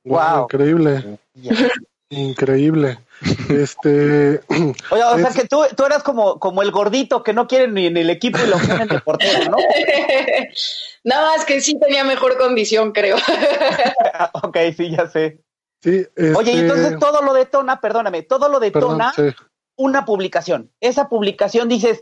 Wow, 0.04 0.18
Wow. 0.18 0.42
increíble, 0.42 1.18
increíble. 2.10 2.98
Este, 3.48 4.40
Oye, 4.90 5.04
o 5.04 5.18
sea 5.18 5.30
que 5.30 5.46
tú, 5.46 5.62
tú 5.76 5.84
eras 5.84 6.02
como, 6.02 6.38
como 6.38 6.62
el 6.62 6.70
gordito 6.70 7.22
que 7.22 7.32
no 7.32 7.46
quieren 7.46 7.74
ni 7.74 7.86
en 7.86 7.96
el 7.96 8.10
equipo 8.10 8.38
y 8.44 8.48
lo 8.48 8.58
ponen 8.58 8.88
de 8.88 9.00
portero, 9.00 9.50
¿no? 9.50 9.56
Nada 11.04 11.36
más 11.36 11.44
que 11.44 11.60
sí 11.60 11.78
tenía 11.78 12.04
mejor 12.04 12.38
condición, 12.38 12.92
creo. 12.92 13.16
ok, 14.42 14.56
sí, 14.76 14.90
ya 14.90 15.08
sé. 15.08 15.40
sí, 15.82 16.06
Oye, 16.36 16.52
y 16.52 16.56
este, 16.56 16.60
entonces 16.60 16.98
todo 16.98 17.22
lo 17.22 17.34
detona, 17.34 17.80
perdóname, 17.80 18.22
todo 18.22 18.48
lo 18.48 18.58
perdón, 18.60 18.98
detona 18.98 19.12
sí. 19.14 19.22
una 19.76 20.04
publicación. 20.04 20.72
Esa 20.80 21.08
publicación 21.08 21.68
dices, 21.68 22.00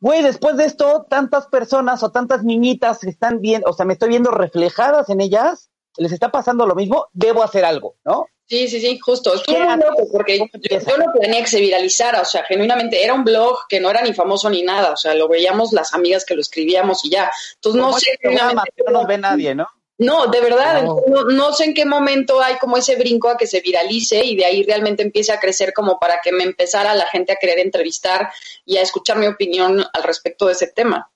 güey, 0.00 0.22
después 0.22 0.56
de 0.56 0.66
esto, 0.66 1.06
tantas 1.08 1.46
personas 1.46 2.02
o 2.02 2.10
tantas 2.12 2.44
niñitas 2.44 2.98
que 3.00 3.10
están 3.10 3.40
viendo, 3.40 3.70
o 3.70 3.72
sea, 3.72 3.86
me 3.86 3.94
estoy 3.94 4.10
viendo 4.10 4.30
reflejadas 4.30 5.08
en 5.10 5.20
ellas, 5.20 5.70
les 5.96 6.12
está 6.12 6.30
pasando 6.30 6.66
lo 6.66 6.74
mismo, 6.74 7.08
debo 7.12 7.42
hacer 7.42 7.64
algo, 7.64 7.96
¿no? 8.04 8.26
Sí, 8.46 8.68
sí, 8.68 8.80
sí, 8.80 8.98
justo. 8.98 9.34
Estuvo 9.34 9.56
¿Qué 9.56 9.64
muy 9.64 9.76
loco 9.76 10.08
porque 10.12 10.38
¿Cómo 10.38 10.50
yo, 10.54 10.78
yo 10.78 10.98
no 10.98 11.12
planeé 11.12 11.42
que 11.42 11.48
se 11.48 11.60
viralizara, 11.60 12.20
o 12.20 12.24
sea, 12.24 12.44
genuinamente 12.44 13.02
era 13.02 13.14
un 13.14 13.24
blog 13.24 13.66
que 13.68 13.80
no 13.80 13.90
era 13.90 14.02
ni 14.02 14.12
famoso 14.12 14.50
ni 14.50 14.62
nada, 14.62 14.92
o 14.92 14.96
sea, 14.96 15.14
lo 15.14 15.28
veíamos 15.28 15.72
las 15.72 15.94
amigas 15.94 16.24
que 16.24 16.34
lo 16.34 16.42
escribíamos 16.42 17.04
y 17.04 17.10
ya. 17.10 17.30
Entonces 17.54 17.80
no 17.80 17.92
sé 17.98 18.18
no 18.22 18.90
nos 18.92 19.06
ve 19.06 19.18
nadie, 19.18 19.54
¿no? 19.54 19.66
No, 19.96 20.26
de 20.26 20.40
verdad, 20.40 20.82
no, 20.82 21.24
no 21.24 21.52
sé 21.52 21.66
en 21.66 21.74
qué 21.74 21.84
momento 21.84 22.42
hay 22.42 22.56
como 22.56 22.76
ese 22.76 22.96
brinco 22.96 23.28
a 23.28 23.36
que 23.36 23.46
se 23.46 23.60
viralice 23.60 24.24
y 24.24 24.34
de 24.34 24.44
ahí 24.44 24.64
realmente 24.64 25.04
empiece 25.04 25.32
a 25.32 25.38
crecer 25.38 25.72
como 25.72 26.00
para 26.00 26.18
que 26.22 26.32
me 26.32 26.42
empezara 26.42 26.94
la 26.96 27.06
gente 27.06 27.32
a 27.32 27.36
querer 27.36 27.60
entrevistar 27.60 28.32
y 28.64 28.76
a 28.76 28.82
escuchar 28.82 29.18
mi 29.18 29.28
opinión 29.28 29.84
al 29.92 30.02
respecto 30.02 30.46
de 30.46 30.52
ese 30.52 30.66
tema. 30.66 31.10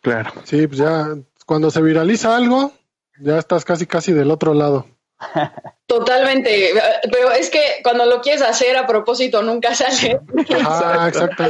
Claro. 0.00 0.32
Sí, 0.44 0.66
pues 0.66 0.78
ya 0.78 1.08
cuando 1.44 1.70
se 1.70 1.82
viraliza 1.82 2.34
algo, 2.34 2.72
ya 3.20 3.38
estás 3.38 3.66
casi 3.66 3.86
casi 3.86 4.12
del 4.12 4.30
otro 4.30 4.54
lado. 4.54 4.86
Totalmente, 5.90 6.72
pero 7.10 7.32
es 7.32 7.50
que 7.50 7.80
cuando 7.82 8.06
lo 8.06 8.20
quieres 8.20 8.42
hacer 8.42 8.76
a 8.76 8.86
propósito 8.86 9.42
nunca 9.42 9.74
sale. 9.74 10.20
Ah, 10.64 11.06
exacto. 11.08 11.42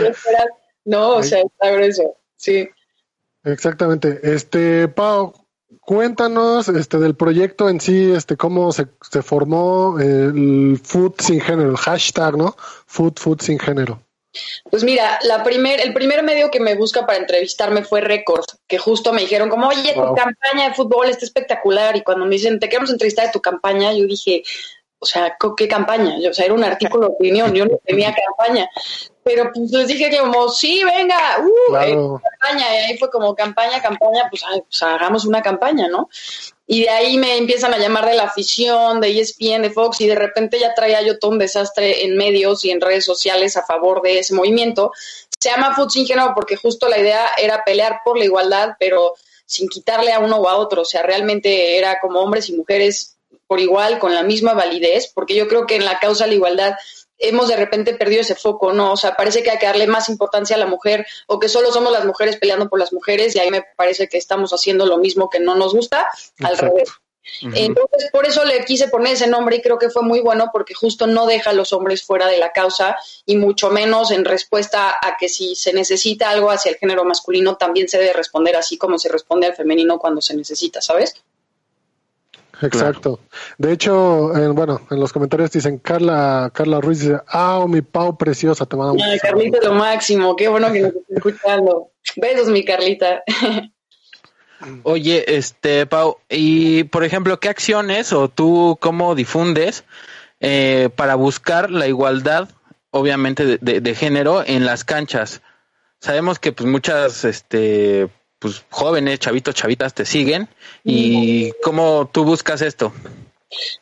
No, 0.87 1.17
o 1.17 1.23
sea, 1.23 1.43
está 1.43 1.71
grueso, 1.71 2.17
sí. 2.37 2.67
Exactamente. 3.45 4.19
Este, 4.23 4.89
Pau, 4.89 5.35
cuéntanos 5.81 6.71
este 6.71 6.97
del 6.97 7.17
proyecto 7.17 7.69
en 7.69 7.81
sí, 7.81 8.13
este 8.13 8.39
cómo 8.39 8.73
se, 8.73 8.87
se 9.11 9.21
formó 9.21 9.99
el 10.01 10.81
Food 10.83 11.17
sin 11.19 11.43
género, 11.43 11.69
el 11.73 11.77
hashtag, 11.77 12.39
¿no? 12.39 12.57
Food 12.87 13.19
Food 13.19 13.43
sin 13.43 13.59
género. 13.59 14.01
Pues 14.71 14.85
mira, 14.85 15.19
la 15.23 15.43
primer, 15.43 15.81
el 15.81 15.93
primer 15.93 16.23
medio 16.23 16.51
que 16.51 16.61
me 16.61 16.75
busca 16.75 17.05
para 17.07 17.19
entrevistarme 17.19 17.83
fue 17.83 18.01
Record, 18.01 18.45
que 18.69 18.79
justo 18.79 19.13
me 19.13 19.23
dijeron 19.23 19.49
como, 19.49 19.69
oye, 19.69 19.93
Wow. 19.95 20.09
tu 20.11 20.15
campaña 20.15 20.69
de 20.69 20.75
fútbol 20.75 21.09
está 21.11 21.25
espectacular. 21.25 21.97
Y 21.97 22.03
cuando 22.03 22.25
me 22.27 22.33
dicen, 22.37 22.61
te 22.61 22.69
queremos 22.69 22.91
entrevistar 22.91 23.27
de 23.27 23.33
tu 23.33 23.41
campaña, 23.41 23.93
yo 23.93 24.07
dije, 24.07 24.43
o 25.01 25.07
sea, 25.07 25.35
¿co- 25.39 25.57
¿qué 25.57 25.67
campaña? 25.67 26.17
O 26.29 26.33
sea, 26.35 26.45
era 26.45 26.55
un 26.55 26.63
artículo 26.63 27.09
de 27.09 27.15
opinión, 27.15 27.53
yo 27.55 27.65
no 27.67 27.79
tenía 27.85 28.15
campaña. 28.39 28.69
Pero 29.23 29.51
pues 29.53 29.71
les 29.73 29.89
dije 29.89 30.11
que 30.11 30.19
como, 30.19 30.49
sí, 30.49 30.83
venga, 30.85 31.19
uh, 31.41 31.77
eh, 31.77 31.97
campaña. 32.41 32.75
Y 32.75 32.77
ahí 32.93 32.99
fue 32.99 33.11
como 33.11 33.35
campaña, 33.35 33.83
campaña, 33.83 34.29
pues, 34.31 34.43
ay, 34.47 34.61
pues 34.63 34.83
hagamos 34.83 35.25
una 35.25 35.43
campaña, 35.43 35.89
¿no? 35.89 36.09
Y 36.73 36.83
de 36.83 36.89
ahí 36.89 37.19
me 37.19 37.37
empiezan 37.37 37.75
a 37.75 37.79
llamar 37.79 38.07
de 38.07 38.15
la 38.15 38.23
afición, 38.23 39.01
de 39.01 39.19
ESPN, 39.19 39.63
de 39.63 39.71
Fox, 39.71 40.01
y 40.01 40.07
de 40.07 40.15
repente 40.15 40.57
ya 40.57 40.73
traía 40.73 41.03
yo 41.03 41.19
todo 41.19 41.33
un 41.33 41.41
desastre 41.41 42.05
en 42.05 42.17
medios 42.17 42.65
y 42.65 42.71
en 42.71 42.81
redes 42.81 43.05
sociales 43.05 43.57
a 43.57 43.67
favor 43.67 44.03
de 44.03 44.21
ese 44.21 44.35
movimiento. 44.35 44.93
se 45.41 45.51
llama 45.51 45.75
Food 45.75 45.91
sin 45.91 46.07
género 46.07 46.31
porque 46.33 46.55
justo 46.55 46.89
la 46.89 47.01
idea 47.01 47.27
era 47.43 47.65
pelear 47.65 48.03
por 48.05 48.17
la 48.17 48.25
igualdad, 48.25 48.77
pero 48.79 49.15
sin 49.47 49.69
quitarle 49.69 50.13
a 50.13 50.21
uno 50.21 50.37
o 50.37 50.49
a 50.49 50.59
otro. 50.59 50.83
O 50.83 50.85
sea, 50.85 51.03
realmente 51.03 51.77
era 51.77 51.99
como 51.99 52.21
hombres 52.21 52.49
y 52.49 52.53
mujeres 52.53 53.17
por 53.49 53.59
igual, 53.59 53.99
con 53.99 54.15
la 54.15 54.23
misma 54.23 54.55
validez, 54.55 55.11
porque 55.13 55.35
yo 55.35 55.49
creo 55.49 55.67
que 55.67 55.75
en 55.75 55.85
la 55.85 55.99
causa 55.99 56.23
de 56.23 56.31
la 56.31 56.37
igualdad 56.37 56.75
hemos 57.21 57.49
de 57.49 57.57
repente 57.57 57.95
perdido 57.95 58.23
ese 58.23 58.35
foco, 58.35 58.73
¿no? 58.73 58.93
O 58.93 58.97
sea, 58.97 59.15
parece 59.15 59.43
que 59.43 59.51
hay 59.51 59.59
que 59.59 59.67
darle 59.67 59.87
más 59.87 60.09
importancia 60.09 60.57
a 60.57 60.59
la 60.59 60.67
mujer 60.67 61.07
o 61.27 61.39
que 61.39 61.49
solo 61.49 61.73
somos 61.73 61.93
las 61.93 62.05
mujeres 62.05 62.37
peleando 62.37 62.69
por 62.69 62.79
las 62.79 62.93
mujeres 62.93 63.37
y 63.37 63.39
ahí 63.39 63.51
me 63.51 63.63
parece 63.77 64.09
que 64.09 64.19
estamos 64.19 64.53
haciendo 64.53 64.87
lo 64.87 64.99
mismo 64.99 65.31
que 65.31 65.41
no 65.41 65.55
nos 65.55 65.75
gusta, 65.75 66.09
al 66.43 66.59
revés. 66.59 66.91
Entonces, 67.43 68.11
por 68.11 68.27
eso 68.27 68.45
le 68.45 68.65
quise 68.65 68.89
poner 68.89 69.13
ese 69.13 69.27
nombre 69.27 69.57
y 69.57 69.63
creo 69.63 69.79
que 69.79 69.91
fue 69.91 70.03
muy 70.03 70.21
bueno 70.21 70.51
porque 70.53 70.75
justo 70.75 71.07
no 71.07 71.27
deja 71.27 71.51
a 71.51 71.53
los 71.53 71.73
hombres 71.73 72.03
fuera 72.03 72.27
de 72.27 72.39
la 72.39 72.53
causa 72.53 72.97
y 73.25 73.37
mucho 73.37 73.71
menos 73.71 74.11
en 74.11 74.25
respuesta 74.25 74.97
a 75.01 75.17
que 75.19 75.29
si 75.29 75.55
se 75.55 75.73
necesita 75.73 76.31
algo 76.31 76.51
hacia 76.51 76.71
el 76.71 76.77
género 76.77 77.05
masculino 77.05 77.57
también 77.57 77.89
se 77.89 77.99
debe 77.99 78.15
responder 78.15 78.57
así 78.57 78.79
como 78.79 78.99
se 78.99 79.09
responde 79.09 79.47
al 79.47 79.55
femenino 79.55 79.99
cuando 79.99 80.21
se 80.21 80.35
necesita, 80.35 80.81
¿sabes? 80.81 81.23
Exacto. 82.63 83.21
De 83.59 83.73
hecho, 83.73 84.33
bueno, 84.53 84.81
en 84.91 85.01
los 85.01 85.13
comentarios 85.13 85.51
dicen 85.51 85.79
Carla, 85.79 86.51
Carla 86.53 86.81
Ruiz 86.81 87.01
dice, 87.01 87.19
ah, 87.29 87.65
mi 87.69 87.83
Pau 87.83 88.17
preciosa, 88.17 88.67
te 88.67 88.77
mando 88.77 89.03
Ay, 89.03 89.19
Carlita, 89.19 89.59
lo 89.63 89.75
máximo, 89.75 90.37
qué 90.37 90.49
bueno 90.49 90.73
que 90.73 90.81
nos 90.81 90.95
esté 90.95 91.15
escuchando. 91.15 91.91
Besos, 92.17 92.49
mi 92.49 92.65
Carlita. 92.65 93.23
Oye, 94.83 95.37
este, 95.37 95.87
Pau, 95.87 96.19
y 96.29 96.85
por 96.85 97.05
ejemplo, 97.05 97.41
¿qué 97.41 97.49
acciones 97.49 98.13
o 98.13 98.29
tú 98.29 98.77
cómo 98.81 99.15
difundes 99.15 99.85
eh, 100.41 100.91
para 100.97 101.15
buscar 101.15 101.71
la 101.71 101.87
igualdad, 101.87 102.49
obviamente, 102.91 103.59
de, 103.59 103.81
de, 103.81 103.95
género 103.95 104.45
en 104.47 104.67
las 104.67 104.85
canchas? 104.85 105.41
Sabemos 105.99 106.39
que 106.39 106.53
pues 106.53 106.69
muchas, 106.69 107.25
este, 107.25 108.11
pues 108.41 108.65
jóvenes, 108.71 109.21
chavitos, 109.21 109.55
chavitas 109.55 109.95
te 109.95 110.05
siguen 110.05 110.49
y 110.83 111.53
cómo 111.63 112.11
tú 112.11 112.25
buscas 112.25 112.63
esto. 112.63 112.93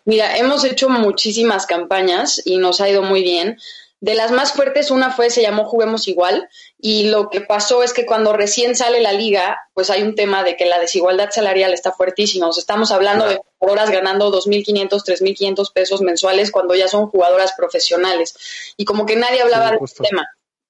Mira, 0.05 0.37
hemos 0.37 0.65
hecho 0.65 0.89
muchísimas 0.89 1.65
campañas 1.65 2.43
y 2.45 2.59
nos 2.59 2.81
ha 2.81 2.89
ido 2.91 3.03
muy 3.03 3.23
bien. 3.23 3.57
De 4.01 4.15
las 4.15 4.31
más 4.31 4.53
fuertes, 4.53 4.91
una 4.93 5.11
fue, 5.11 5.29
se 5.29 5.43
llamó 5.43 5.65
Juguemos 5.65 6.07
Igual, 6.07 6.49
y 6.81 7.09
lo 7.09 7.31
que 7.31 7.41
pasó 7.41 7.83
es 7.83 7.93
que 7.93 8.07
cuando 8.07 8.33
recién 8.33 8.77
sale 8.77 9.01
la 9.01 9.13
liga, 9.13 9.59
pues 9.75 9.91
hay 9.91 10.03
un 10.03 10.15
tema 10.15 10.45
de 10.45 10.57
que 10.57 10.67
la 10.67 10.79
desigualdad 10.79 11.31
salarial 11.33 11.73
está 11.73 11.91
fuertísima. 11.91 12.49
estamos 12.57 12.93
hablando 12.93 13.27
de 13.27 13.41
jugadoras 13.59 13.91
ganando 13.91 14.33
2.500, 14.33 14.89
3.500 14.89 15.73
pesos 15.73 16.01
mensuales 16.01 16.53
cuando 16.53 16.77
ya 16.77 16.87
son 16.87 17.09
jugadoras 17.09 17.55
profesionales. 17.57 18.37
Y 18.77 18.85
como 18.85 19.05
que 19.05 19.17
nadie 19.17 19.43
hablaba 19.43 19.73
de 19.73 19.79
este 19.83 20.05
tema. 20.05 20.29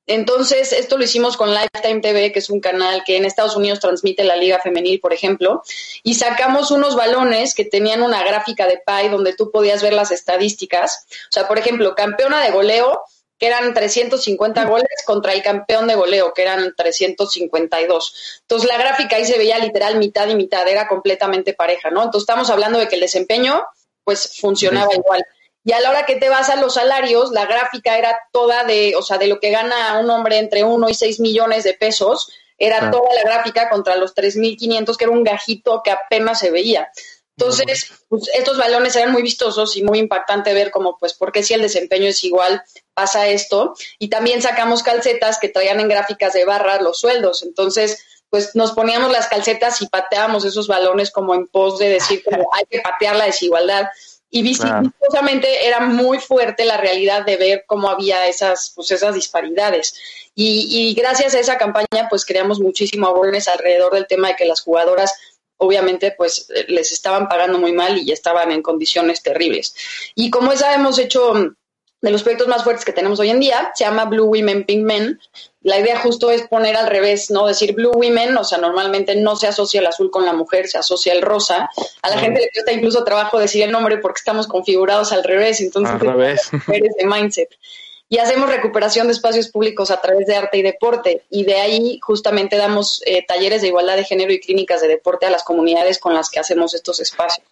Entonces, 0.09 0.73
esto 0.73 0.97
lo 0.97 1.05
hicimos 1.05 1.37
con 1.37 1.55
Lifetime 1.55 2.01
TV, 2.01 2.33
que 2.33 2.39
es 2.39 2.49
un 2.49 2.61
canal 2.61 3.05
que 3.05 3.19
en 3.19 3.27
Estados 3.27 3.55
Unidos 3.57 3.79
transmite 3.79 4.25
la 4.25 4.37
Liga 4.37 4.59
Femenil, 4.59 5.01
por 5.01 5.13
ejemplo, 5.13 5.63
y 6.03 6.15
sacamos 6.15 6.71
unos 6.71 6.97
balones 6.97 7.55
que 7.55 7.67
tenían 7.67 8.03
una 8.03 8.25
gráfica 8.25 8.67
de 8.67 8.79
PAI 8.79 9.11
donde 9.11 9.35
tú 9.35 9.51
podías 9.51 9.83
ver 9.83 9.93
las 9.93 10.11
estadísticas. 10.11 11.07
O 11.25 11.33
sea, 11.33 11.47
por 11.47 11.59
ejemplo, 11.59 11.95
campeona 11.95 12.43
de 12.43 12.51
goleo, 12.51 13.03
que 13.39 13.49
eran 13.49 13.75
350 13.75 14.65
goles, 14.65 14.89
contra 15.05 15.35
el 15.35 15.43
campeón 15.43 15.87
de 15.87 15.95
goleo, 15.95 16.33
que 16.33 16.41
eran 16.41 16.75
352. 16.75 18.41
Entonces, 18.41 18.67
la 18.67 18.79
gráfica 18.79 19.17
ahí 19.17 19.27
se 19.27 19.37
veía 19.37 19.59
literal 19.59 19.99
mitad 19.99 20.27
y 20.27 20.35
mitad, 20.35 20.67
era 20.67 20.89
completamente 20.89 21.53
pareja, 21.53 21.91
¿no? 21.91 22.03
Entonces, 22.03 22.23
estamos 22.23 22.49
hablando 22.49 22.79
de 22.79 22.89
que 22.89 22.95
el 22.95 23.03
desempeño, 23.03 23.63
pues, 24.05 24.41
funcionaba 24.41 24.95
igual. 24.95 25.23
Y 25.65 25.73
a 25.73 25.81
la 25.81 25.91
hora 25.91 26.07
que 26.07 26.17
te 26.17 26.29
vas 26.29 26.49
a 26.49 26.57
los 26.57 26.75
salarios, 26.75 27.31
la 27.33 27.47
gráfica 27.47 27.99
era 27.99 28.19
toda 28.33 28.65
de, 28.65 28.95
o 28.97 29.03
sea, 29.03 29.19
de 29.19 29.27
lo 29.27 29.41
que 29.41 29.51
gana 29.51 29.99
un 29.99 30.09
hombre 30.11 30.39
entre 30.39 30.65
1 30.65 30.89
y 30.89 30.95
6 30.95 31.21
millones 31.21 31.65
de 31.65 31.75
pesos, 31.75 32.31
era 32.57 32.91
toda 32.91 33.15
la 33.15 33.23
gráfica 33.23 33.69
contra 33.69 33.97
los 33.97 34.15
3.500, 34.15 34.97
que 34.97 35.05
era 35.05 35.13
un 35.13 35.25
gajito 35.25 35.83
que 35.85 35.91
apenas 35.91 36.41
se 36.41 36.51
veía. 36.51 36.91
Entonces, 37.37 37.93
pues, 38.09 38.29
estos 38.35 38.59
balones 38.59 38.97
eran 38.97 39.13
muy 39.13 39.23
vistosos 39.23 39.77
y 39.77 39.85
muy 39.85 40.01
impactante 40.01 40.53
ver 40.55 40.73
cómo, 40.73 40.99
pues, 40.99 41.15
porque 41.15 41.45
si 41.45 41.55
el 41.55 41.63
desempeño 41.63 42.09
es 42.09 42.25
igual, 42.25 42.63
pasa 42.95 43.29
esto. 43.29 43.75
Y 44.01 44.09
también 44.09 44.43
sacamos 44.43 44.83
calcetas 44.83 45.39
que 45.39 45.49
traían 45.49 45.79
en 45.79 45.89
gráficas 45.89 46.33
de 46.33 46.45
barras 46.45 46.83
los 46.83 46.99
sueldos. 46.99 47.45
Entonces, 47.45 48.05
pues 48.29 48.57
nos 48.57 48.73
poníamos 48.73 49.13
las 49.13 49.29
calcetas 49.29 49.81
y 49.83 49.87
pateábamos 49.87 50.45
esos 50.45 50.67
balones 50.67 51.13
como 51.13 51.35
en 51.35 51.47
pos 51.47 51.79
de 51.79 51.89
decir 51.89 52.23
que 52.25 52.31
hay 52.53 52.65
que 52.69 52.81
patear 52.81 53.15
la 53.15 53.27
desigualdad 53.27 53.87
y 54.31 54.43
vistosamente 54.43 55.67
era 55.67 55.81
muy 55.81 56.19
fuerte 56.19 56.65
la 56.65 56.77
realidad 56.77 57.25
de 57.25 57.37
ver 57.37 57.65
cómo 57.67 57.89
había 57.89 58.29
esas, 58.29 58.73
pues 58.75 58.91
esas 58.91 59.15
disparidades. 59.15 59.95
Y, 60.35 60.69
y, 60.71 60.95
gracias 60.95 61.35
a 61.35 61.41
esa 61.41 61.59
campaña, 61.59 62.09
pues 62.11 62.25
creamos 62.25 62.61
muchísimo 62.61 63.07
awareness 63.07 63.49
alrededor 63.49 63.95
del 63.95 64.07
tema 64.07 64.29
de 64.29 64.37
que 64.37 64.45
las 64.45 64.61
jugadoras, 64.61 65.15
obviamente, 65.57 66.15
pues 66.17 66.47
les 66.69 66.93
estaban 66.93 67.29
pagando 67.29 67.59
muy 67.59 67.73
mal 67.73 67.99
y 67.99 68.13
estaban 68.13 68.53
en 68.53 68.63
condiciones 68.63 69.23
terribles. 69.23 69.75
Y 70.15 70.31
como 70.31 70.53
esa 70.53 70.75
hemos 70.75 70.99
hecho 70.99 71.57
de 72.01 72.11
los 72.11 72.23
proyectos 72.23 72.49
más 72.49 72.65
fuertes 72.65 72.85
que 72.85 72.93
tenemos 72.93 73.19
hoy 73.19 73.31
en 73.31 73.41
día, 73.41 73.73
se 73.75 73.85
llama 73.85 74.05
Blue 74.05 74.27
Women 74.27 74.65
Pink 74.65 74.85
Men. 74.85 75.21
La 75.63 75.79
idea 75.79 75.99
justo 75.99 76.31
es 76.31 76.47
poner 76.47 76.77
al 76.77 76.87
revés, 76.87 77.31
¿no? 77.31 77.47
Decir 77.47 77.75
Blue 77.75 77.91
Women, 77.93 78.37
o 78.37 78.45
sea, 78.45 78.59
normalmente 78.59 79.17
no 79.17 79.37
se 79.37 79.49
asocia 79.49 79.81
el 79.81 79.87
azul 79.87 80.11
con 80.11 80.25
la 80.25 80.33
mujer, 80.33 80.69
se 80.69 80.79
asocia 80.79 81.13
el 81.13 81.23
rosa. 81.23 81.69
A 82.03 82.11
la 82.11 82.19
gente 82.19 82.41
le 82.41 82.51
cuesta 82.51 82.73
incluso 82.73 83.05
trabajo 83.05 83.39
decir 83.39 83.63
el 83.65 83.73
nombre 83.73 83.99
porque 83.99 84.19
estamos 84.19 84.47
configurados 84.47 85.13
al 85.13 85.25
revés, 85.25 85.61
entonces 85.61 85.93
al 85.93 86.01
revés. 86.01 86.51
de 86.51 87.07
mindset 87.07 87.51
y 88.11 88.19
hacemos 88.19 88.49
recuperación 88.49 89.07
de 89.07 89.13
espacios 89.13 89.49
públicos 89.49 89.91
a 89.91 90.01
través 90.01 90.27
de 90.27 90.35
arte 90.35 90.57
y 90.57 90.63
deporte. 90.63 91.25
Y 91.29 91.45
de 91.45 91.57
ahí 91.57 92.01
justamente 92.03 92.57
damos 92.57 93.03
eh, 93.05 93.25
talleres 93.27 93.61
de 93.61 93.69
igualdad 93.69 93.97
de 93.97 94.05
género 94.05 94.33
y 94.33 94.41
clínicas 94.41 94.81
de 94.81 94.89
deporte 94.89 95.27
a 95.27 95.31
las 95.31 95.45
comunidades 95.45 95.99
con 95.99 96.15
las 96.15 96.31
que 96.31 96.41
hacemos 96.41 96.75
estos 96.75 97.01
espacios, 97.01 97.47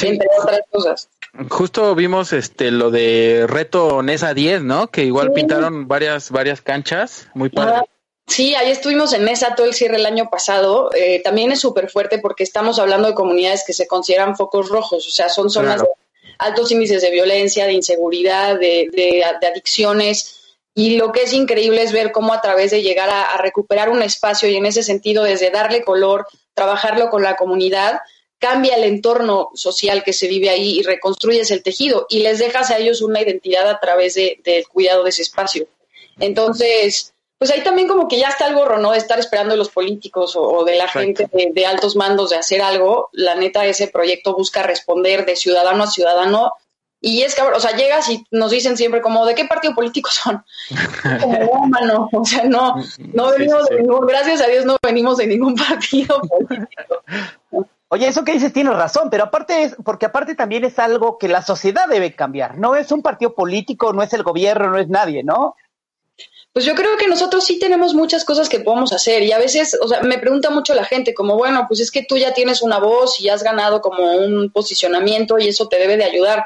entre 0.00 0.28
otras 0.40 0.60
cosas. 0.70 1.08
Justo 1.50 1.94
vimos 1.94 2.32
este 2.32 2.70
lo 2.70 2.90
de 2.90 3.46
Reto 3.46 4.02
Nesa 4.02 4.34
10, 4.34 4.62
¿no? 4.62 4.88
Que 4.88 5.04
igual 5.04 5.32
pintaron 5.32 5.86
varias, 5.86 6.30
varias 6.30 6.62
canchas, 6.62 7.28
muy 7.34 7.48
padre. 7.48 7.82
Sí, 8.26 8.54
ahí 8.54 8.70
estuvimos 8.70 9.14
en 9.14 9.26
esa 9.26 9.54
todo 9.54 9.66
el 9.66 9.74
cierre 9.74 9.96
el 9.96 10.06
año 10.06 10.28
pasado. 10.30 10.90
Eh, 10.94 11.22
también 11.22 11.50
es 11.50 11.60
súper 11.60 11.90
fuerte 11.90 12.18
porque 12.18 12.44
estamos 12.44 12.78
hablando 12.78 13.08
de 13.08 13.14
comunidades 13.14 13.64
que 13.66 13.72
se 13.72 13.86
consideran 13.86 14.36
focos 14.36 14.68
rojos, 14.68 15.06
o 15.06 15.10
sea, 15.10 15.28
son 15.28 15.48
zonas 15.48 15.82
altos 16.38 16.70
índices 16.70 17.02
de 17.02 17.10
violencia, 17.10 17.66
de 17.66 17.72
inseguridad, 17.72 18.58
de, 18.58 19.24
adicciones. 19.24 20.56
Y 20.74 20.96
lo 20.96 21.10
que 21.10 21.22
es 21.22 21.32
increíble 21.32 21.82
es 21.82 21.92
ver 21.92 22.12
cómo 22.12 22.32
a 22.32 22.40
través 22.40 22.70
de 22.70 22.82
llegar 22.82 23.10
a, 23.10 23.36
recuperar 23.38 23.88
un 23.88 24.02
espacio 24.02 24.48
y 24.48 24.56
en 24.56 24.66
ese 24.66 24.82
sentido, 24.82 25.24
desde 25.24 25.50
darle 25.50 25.82
color, 25.82 26.26
trabajarlo 26.54 27.10
con 27.10 27.22
la 27.22 27.36
comunidad, 27.36 28.00
cambia 28.38 28.76
el 28.76 28.84
entorno 28.84 29.50
social 29.54 30.04
que 30.04 30.12
se 30.12 30.28
vive 30.28 30.50
ahí 30.50 30.78
y 30.78 30.82
reconstruyes 30.82 31.50
el 31.50 31.62
tejido 31.62 32.06
y 32.08 32.20
les 32.20 32.38
dejas 32.38 32.70
a 32.70 32.78
ellos 32.78 33.02
una 33.02 33.20
identidad 33.20 33.68
a 33.68 33.80
través 33.80 34.14
del 34.14 34.68
cuidado 34.68 35.04
de 35.04 35.10
ese 35.10 35.22
espacio. 35.22 35.66
Entonces, 36.20 37.12
pues 37.38 37.52
ahí 37.52 37.62
también 37.62 37.86
como 37.86 38.08
que 38.08 38.18
ya 38.18 38.28
está 38.28 38.48
el 38.48 38.54
gorro, 38.54 38.78
¿no? 38.78 38.90
De 38.90 38.98
estar 38.98 39.18
esperando 39.18 39.52
de 39.52 39.58
los 39.58 39.70
políticos 39.70 40.34
o, 40.36 40.64
de 40.64 40.74
la 40.74 40.88
gente 40.88 41.28
de, 41.32 41.66
altos 41.66 41.94
mandos 41.94 42.30
de 42.30 42.36
hacer 42.36 42.60
algo. 42.60 43.10
La 43.12 43.36
neta, 43.36 43.64
ese 43.64 43.86
proyecto 43.86 44.34
busca 44.34 44.64
responder 44.64 45.24
de 45.24 45.36
ciudadano 45.36 45.84
a 45.84 45.86
ciudadano. 45.86 46.52
Y 47.00 47.22
es 47.22 47.36
que, 47.36 47.42
o 47.42 47.60
sea, 47.60 47.76
llegas 47.76 48.08
y 48.08 48.26
nos 48.32 48.50
dicen 48.50 48.76
siempre 48.76 49.00
como, 49.00 49.24
¿de 49.24 49.36
qué 49.36 49.44
partido 49.44 49.72
político 49.72 50.10
son? 50.10 50.44
como, 51.20 51.66
mano, 51.68 52.08
o 52.12 52.24
sea, 52.24 52.42
no, 52.42 52.74
no 52.98 53.30
venimos 53.30 53.68
de 53.68 53.82
ningún, 53.82 54.04
gracias 54.04 54.40
a 54.40 54.48
Dios 54.48 54.64
no 54.64 54.76
venimos 54.82 55.18
de 55.18 55.28
ningún 55.28 55.54
partido 55.54 56.20
político. 56.48 57.04
Oye, 57.90 58.06
eso 58.06 58.22
que 58.22 58.32
dices 58.32 58.52
tienes 58.52 58.74
razón, 58.74 59.08
pero 59.10 59.24
aparte 59.24 59.62
es, 59.62 59.76
porque 59.82 60.06
aparte 60.06 60.34
también 60.34 60.64
es 60.64 60.78
algo 60.78 61.16
que 61.16 61.26
la 61.26 61.40
sociedad 61.42 61.88
debe 61.88 62.14
cambiar. 62.14 62.58
No 62.58 62.76
es 62.76 62.92
un 62.92 63.00
partido 63.00 63.34
político, 63.34 63.94
no 63.94 64.02
es 64.02 64.12
el 64.12 64.22
gobierno, 64.22 64.70
no 64.70 64.78
es 64.78 64.88
nadie, 64.88 65.24
¿no? 65.24 65.56
Pues 66.52 66.66
yo 66.66 66.74
creo 66.74 66.96
que 66.96 67.08
nosotros 67.08 67.44
sí 67.44 67.58
tenemos 67.58 67.94
muchas 67.94 68.24
cosas 68.24 68.48
que 68.48 68.60
podemos 68.60 68.92
hacer 68.92 69.22
y 69.22 69.32
a 69.32 69.38
veces, 69.38 69.78
o 69.80 69.88
sea, 69.88 70.02
me 70.02 70.18
pregunta 70.18 70.50
mucho 70.50 70.74
la 70.74 70.84
gente 70.84 71.14
como, 71.14 71.36
bueno, 71.36 71.66
pues 71.68 71.80
es 71.80 71.90
que 71.90 72.04
tú 72.04 72.18
ya 72.18 72.34
tienes 72.34 72.62
una 72.62 72.78
voz 72.78 73.20
y 73.20 73.28
has 73.28 73.42
ganado 73.42 73.80
como 73.80 74.16
un 74.16 74.50
posicionamiento 74.50 75.38
y 75.38 75.48
eso 75.48 75.68
te 75.68 75.78
debe 75.78 75.96
de 75.96 76.04
ayudar. 76.04 76.44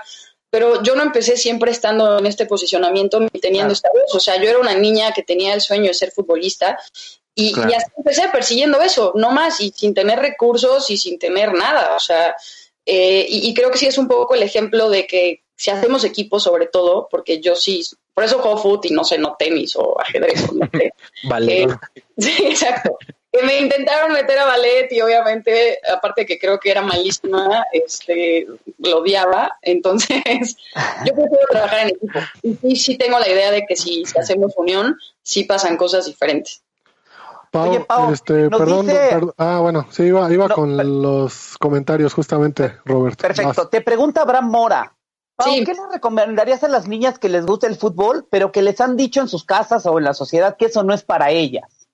Pero 0.51 0.83
yo 0.83 0.95
no 0.95 1.03
empecé 1.03 1.39
siempre 1.39 1.71
estando 1.71 2.19
en 2.19 2.27
este 2.27 2.45
posicionamiento 2.47 3.19
ni 3.19 3.41
teniendo 3.41 3.73
esta 3.73 3.89
voz. 3.91 4.15
O 4.15 4.21
sea, 4.21 4.37
yo 4.37 4.51
era 4.51 4.59
una 4.59 4.75
niña 4.75 5.13
que 5.13 5.23
tenía 5.23 5.55
el 5.55 5.63
sueño 5.63 5.87
de 5.87 5.95
ser 5.95 6.11
futbolista 6.11 6.79
y, 7.35 7.53
así 7.55 7.91
empecé 7.97 8.29
persiguiendo 8.31 8.81
eso, 8.83 9.13
no 9.15 9.31
más, 9.31 9.61
y 9.61 9.71
sin 9.71 9.95
tener 9.95 10.19
recursos 10.19 10.91
y 10.91 10.97
sin 10.97 11.19
tener 11.19 11.55
nada. 11.55 11.97
O 11.97 12.01
sea, 12.01 12.37
eh, 12.85 13.27
y, 13.29 13.49
y, 13.49 13.55
creo 13.55 13.71
que 13.71 13.79
sí 13.79 13.87
es 13.87 13.99
un 13.99 14.09
poco 14.09 14.35
el 14.35 14.43
ejemplo 14.43 14.91
de 14.91 15.07
que 15.07 15.43
si 15.63 15.71
hacemos 15.71 16.03
equipo 16.03 16.41
sobre 16.41 16.67
todo, 16.67 17.07
porque 17.09 17.41
yo 17.41 17.55
sí, 17.55 17.85
por 18.15 18.25
eso 18.25 18.41
juego 18.41 18.59
fútbol 18.59 18.81
y 18.83 18.91
no 18.91 19.05
sé, 19.05 19.17
no 19.17 19.37
tenis 19.39 19.77
o 19.77 19.97
ajedrez. 20.01 20.53
no 20.53 20.69
vale. 21.25 21.63
Eh, 21.63 21.69
sí, 22.19 22.47
exacto. 22.47 22.99
que 23.31 23.43
me 23.45 23.61
intentaron 23.61 24.13
meter 24.13 24.39
a 24.41 24.45
ballet 24.45 24.91
y 24.91 25.01
obviamente, 25.01 25.79
aparte 25.89 26.27
que 26.27 26.39
creo 26.39 26.59
que 26.59 26.73
era 26.73 26.83
malísima, 26.83 27.65
este, 27.73 28.47
lo 28.79 28.99
odiaba. 28.99 29.57
Entonces, 29.63 30.57
yo 31.07 31.15
prefiero 31.15 31.47
trabajar 31.49 31.83
en 31.83 31.89
equipo. 31.91 32.19
Y 32.65 32.75
sí, 32.75 32.99
tengo 32.99 33.21
la 33.21 33.29
idea 33.29 33.53
de 33.53 33.65
que 33.65 33.77
si 33.77 34.03
hacemos 34.19 34.55
unión, 34.57 34.99
sí 35.23 35.45
pasan 35.45 35.77
cosas 35.77 36.07
diferentes. 36.07 36.63
Pau, 37.53 38.11
este, 38.11 38.49
perdón, 38.49 38.89
ah, 39.37 39.59
bueno, 39.61 39.87
sí, 39.91 40.05
iba, 40.05 40.33
iba 40.33 40.49
con 40.49 40.75
los 41.03 41.59
comentarios 41.59 42.15
justamente, 42.15 42.79
Roberto. 42.87 43.21
Perfecto. 43.27 43.69
Te 43.69 43.83
pregunta 43.83 44.23
Abraham 44.23 44.51
Mora. 44.51 44.97
Pau, 45.37 45.53
¿qué 45.53 45.75
le 45.75 45.87
recomendarías 45.93 46.65
a 46.65 46.69
las 46.69 46.89
niñas 46.89 47.19
que 47.19 47.29
les 47.29 47.45
guste 47.45 47.67
el 47.67 47.77
fútbol, 47.77 48.27
pero 48.31 48.53
que 48.53 48.63
les 48.63 48.81
han 48.81 48.97
dicho 48.97 49.21
en 49.21 49.29
sus 49.29 49.45
casas 49.45 49.85
o 49.85 49.99
en 49.99 50.05
la 50.05 50.15
sociedad 50.15 50.57
que 50.57 50.65
eso 50.67 50.83
no 50.83 50.95
es 50.95 51.03
para 51.03 51.31
ellas? 51.31 51.87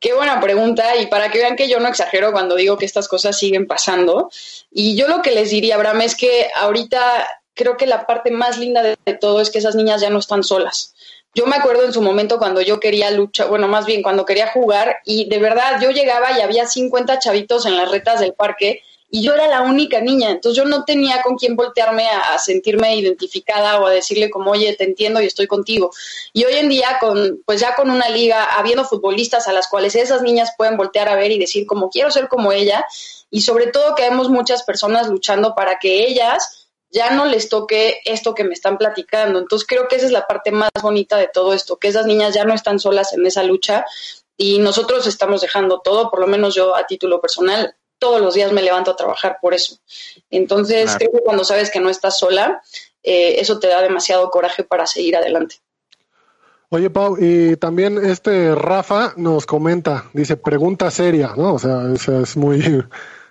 Qué 0.00 0.14
buena 0.14 0.40
pregunta 0.40 0.96
y 0.96 1.08
para 1.08 1.30
que 1.30 1.38
vean 1.38 1.56
que 1.56 1.68
yo 1.68 1.78
no 1.78 1.88
exagero 1.88 2.32
cuando 2.32 2.56
digo 2.56 2.78
que 2.78 2.86
estas 2.86 3.06
cosas 3.06 3.38
siguen 3.38 3.66
pasando. 3.66 4.30
Y 4.70 4.96
yo 4.96 5.08
lo 5.08 5.20
que 5.20 5.32
les 5.32 5.50
diría, 5.50 5.74
Abraham, 5.74 6.00
es 6.00 6.16
que 6.16 6.48
ahorita 6.56 7.28
creo 7.52 7.76
que 7.76 7.86
la 7.86 8.06
parte 8.06 8.30
más 8.30 8.56
linda 8.56 8.82
de, 8.82 8.96
todo 9.20 9.42
es 9.42 9.50
que 9.50 9.58
esas 9.58 9.74
niñas 9.74 10.00
ya 10.00 10.08
no 10.08 10.18
están 10.18 10.42
solas. 10.42 10.94
Yo 11.34 11.46
me 11.46 11.56
acuerdo 11.56 11.84
en 11.84 11.92
su 11.92 12.02
momento 12.02 12.38
cuando 12.38 12.60
yo 12.60 12.80
quería 12.80 13.10
luchar, 13.10 13.48
bueno, 13.48 13.68
más 13.68 13.86
bien 13.86 14.02
cuando 14.02 14.24
quería 14.24 14.48
jugar 14.48 14.98
y 15.04 15.28
de 15.28 15.38
verdad 15.38 15.80
yo 15.80 15.90
llegaba 15.90 16.36
y 16.36 16.40
había 16.40 16.66
50 16.66 17.18
chavitos 17.20 17.66
en 17.66 17.76
las 17.76 17.90
retas 17.90 18.20
del 18.20 18.34
parque 18.34 18.82
y 19.12 19.22
yo 19.22 19.34
era 19.34 19.48
la 19.48 19.62
única 19.62 20.00
niña, 20.00 20.30
entonces 20.30 20.56
yo 20.62 20.68
no 20.68 20.84
tenía 20.84 21.20
con 21.22 21.36
quién 21.36 21.56
voltearme 21.56 22.08
a, 22.08 22.38
sentirme 22.38 22.94
identificada 22.96 23.80
o 23.80 23.86
a 23.86 23.90
decirle 23.90 24.30
como, 24.30 24.52
oye, 24.52 24.74
te 24.76 24.84
entiendo 24.84 25.20
y 25.20 25.26
estoy 25.26 25.48
contigo. 25.48 25.90
Y 26.32 26.44
hoy 26.44 26.54
en 26.54 26.68
día, 26.68 26.98
con, 27.00 27.42
pues 27.44 27.60
ya 27.60 27.74
con 27.74 27.90
una 27.90 28.08
liga, 28.08 28.44
habiendo 28.56 28.84
futbolistas 28.84 29.48
a 29.48 29.52
las 29.52 29.66
cuales 29.66 29.96
esas 29.96 30.22
niñas 30.22 30.52
pueden 30.56 30.76
voltear 30.76 31.08
a 31.08 31.16
ver 31.16 31.32
y 31.32 31.38
decir 31.38 31.66
como, 31.66 31.90
quiero 31.90 32.12
ser 32.12 32.28
como 32.28 32.52
ella, 32.52 32.86
y 33.32 33.40
sobre 33.40 33.66
todo 33.66 33.96
que 33.96 34.02
vemos 34.02 34.28
muchas 34.28 34.62
personas 34.62 35.08
luchando 35.08 35.56
para 35.56 35.80
que 35.80 36.06
ellas 36.06 36.59
ya 36.90 37.10
no 37.10 37.24
les 37.24 37.48
toque 37.48 38.00
esto 38.04 38.34
que 38.34 38.44
me 38.44 38.54
están 38.54 38.78
platicando. 38.78 39.38
Entonces 39.38 39.66
creo 39.66 39.88
que 39.88 39.96
esa 39.96 40.06
es 40.06 40.12
la 40.12 40.26
parte 40.26 40.50
más 40.50 40.70
bonita 40.82 41.16
de 41.16 41.28
todo 41.32 41.52
esto, 41.52 41.78
que 41.78 41.88
esas 41.88 42.06
niñas 42.06 42.34
ya 42.34 42.44
no 42.44 42.54
están 42.54 42.78
solas 42.78 43.12
en 43.12 43.26
esa 43.26 43.42
lucha 43.42 43.84
y 44.36 44.58
nosotros 44.58 45.06
estamos 45.06 45.42
dejando 45.42 45.80
todo, 45.80 46.10
por 46.10 46.20
lo 46.20 46.26
menos 46.26 46.54
yo 46.54 46.74
a 46.74 46.86
título 46.86 47.20
personal, 47.20 47.76
todos 47.98 48.20
los 48.20 48.34
días 48.34 48.52
me 48.52 48.62
levanto 48.62 48.90
a 48.90 48.96
trabajar 48.96 49.38
por 49.40 49.52
eso. 49.52 49.76
Entonces, 50.30 50.96
creo 50.96 51.12
que 51.12 51.20
cuando 51.20 51.44
sabes 51.44 51.70
que 51.70 51.80
no 51.80 51.90
estás 51.90 52.18
sola, 52.18 52.62
eh, 53.02 53.36
eso 53.38 53.58
te 53.58 53.68
da 53.68 53.82
demasiado 53.82 54.30
coraje 54.30 54.64
para 54.64 54.86
seguir 54.86 55.16
adelante. 55.16 55.56
Oye, 56.70 56.88
Pau, 56.88 57.16
y 57.18 57.56
también 57.56 57.98
este 57.98 58.54
Rafa 58.54 59.12
nos 59.16 59.44
comenta, 59.44 60.08
dice, 60.14 60.36
pregunta 60.36 60.90
seria, 60.90 61.34
¿no? 61.36 61.54
O 61.54 61.58
sea, 61.58 61.82
es 61.92 62.36
muy... 62.36 62.82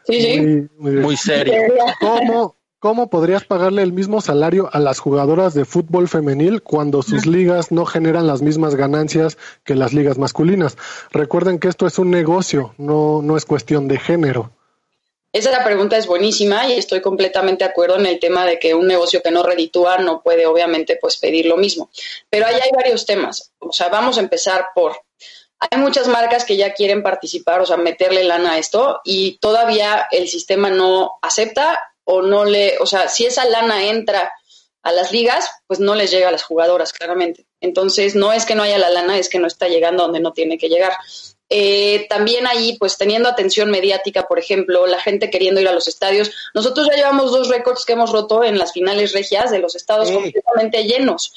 Sí, 0.05 0.67
muy, 0.77 1.17
seria. 1.17 1.61
¿Cómo, 1.99 2.58
¿Cómo 2.79 3.09
podrías 3.09 3.43
pagarle 3.43 3.83
el 3.83 3.91
mismo 3.91 4.21
salario 4.21 4.69
a 4.71 4.79
las 4.79 4.99
jugadoras 4.99 5.53
de 5.53 5.65
fútbol 5.65 6.07
femenil 6.07 6.63
cuando 6.63 7.03
sus 7.03 7.25
ligas 7.25 7.73
no 7.73 7.85
generan 7.85 8.25
las 8.25 8.41
mismas 8.41 8.75
ganancias 8.75 9.37
que 9.65 9.75
las 9.75 9.91
ligas 9.91 10.17
masculinas? 10.17 10.77
Recuerden 11.11 11.59
que 11.59 11.67
esto 11.67 11.85
es 11.87 11.99
un 11.99 12.09
negocio, 12.09 12.73
no, 12.77 13.21
no 13.21 13.35
es 13.35 13.43
cuestión 13.43 13.89
de 13.89 13.99
género. 13.99 14.51
Esa 15.33 15.61
pregunta 15.65 15.97
es 15.97 16.07
buenísima 16.07 16.69
y 16.69 16.73
estoy 16.73 17.01
completamente 17.01 17.65
de 17.65 17.69
acuerdo 17.69 17.97
en 17.97 18.05
el 18.05 18.17
tema 18.17 18.45
de 18.45 18.59
que 18.59 18.73
un 18.73 18.87
negocio 18.87 19.21
que 19.21 19.29
no 19.29 19.43
reditúa 19.43 19.97
no 19.97 20.21
puede 20.21 20.45
obviamente 20.45 20.97
pues 21.01 21.17
pedir 21.17 21.47
lo 21.47 21.57
mismo. 21.57 21.89
Pero 22.29 22.47
ahí 22.47 22.55
hay 22.55 22.71
varios 22.73 23.05
temas. 23.05 23.51
O 23.59 23.73
sea, 23.73 23.89
vamos 23.89 24.17
a 24.17 24.21
empezar 24.21 24.67
por 24.73 24.93
hay 25.59 25.77
muchas 25.77 26.07
marcas 26.07 26.45
que 26.45 26.55
ya 26.55 26.73
quieren 26.73 27.03
participar, 27.03 27.59
o 27.59 27.65
sea, 27.65 27.75
meterle 27.75 28.23
lana 28.23 28.53
a 28.53 28.57
esto 28.57 29.01
y 29.03 29.37
todavía 29.39 30.07
el 30.09 30.29
sistema 30.29 30.69
no 30.69 31.17
acepta 31.21 31.77
o 32.11 32.23
no 32.23 32.43
le, 32.43 32.75
o 32.79 32.87
sea, 32.87 33.07
si 33.07 33.27
esa 33.27 33.45
lana 33.45 33.85
entra 33.85 34.33
a 34.81 34.91
las 34.91 35.11
ligas, 35.11 35.47
pues 35.67 35.79
no 35.79 35.93
les 35.93 36.09
llega 36.09 36.29
a 36.29 36.31
las 36.31 36.41
jugadoras, 36.41 36.91
claramente. 36.91 37.45
Entonces, 37.61 38.15
no 38.15 38.33
es 38.33 38.47
que 38.47 38.55
no 38.55 38.63
haya 38.63 38.79
la 38.79 38.89
lana, 38.89 39.19
es 39.19 39.29
que 39.29 39.37
no 39.37 39.45
está 39.45 39.67
llegando 39.67 40.03
donde 40.03 40.19
no 40.19 40.33
tiene 40.33 40.57
que 40.57 40.69
llegar. 40.69 40.93
Eh, 41.49 42.07
también 42.09 42.47
ahí, 42.47 42.77
pues 42.79 42.97
teniendo 42.97 43.29
atención 43.29 43.69
mediática, 43.69 44.27
por 44.27 44.39
ejemplo, 44.39 44.87
la 44.87 44.99
gente 44.99 45.29
queriendo 45.29 45.61
ir 45.61 45.67
a 45.67 45.73
los 45.73 45.87
estadios. 45.87 46.31
Nosotros 46.55 46.87
ya 46.87 46.95
llevamos 46.95 47.31
dos 47.31 47.47
récords 47.47 47.85
que 47.85 47.93
hemos 47.93 48.11
roto 48.11 48.43
en 48.43 48.57
las 48.57 48.73
finales 48.73 49.13
regias 49.13 49.51
de 49.51 49.59
los 49.59 49.75
estados 49.75 50.09
completamente 50.09 50.85
llenos. 50.85 51.31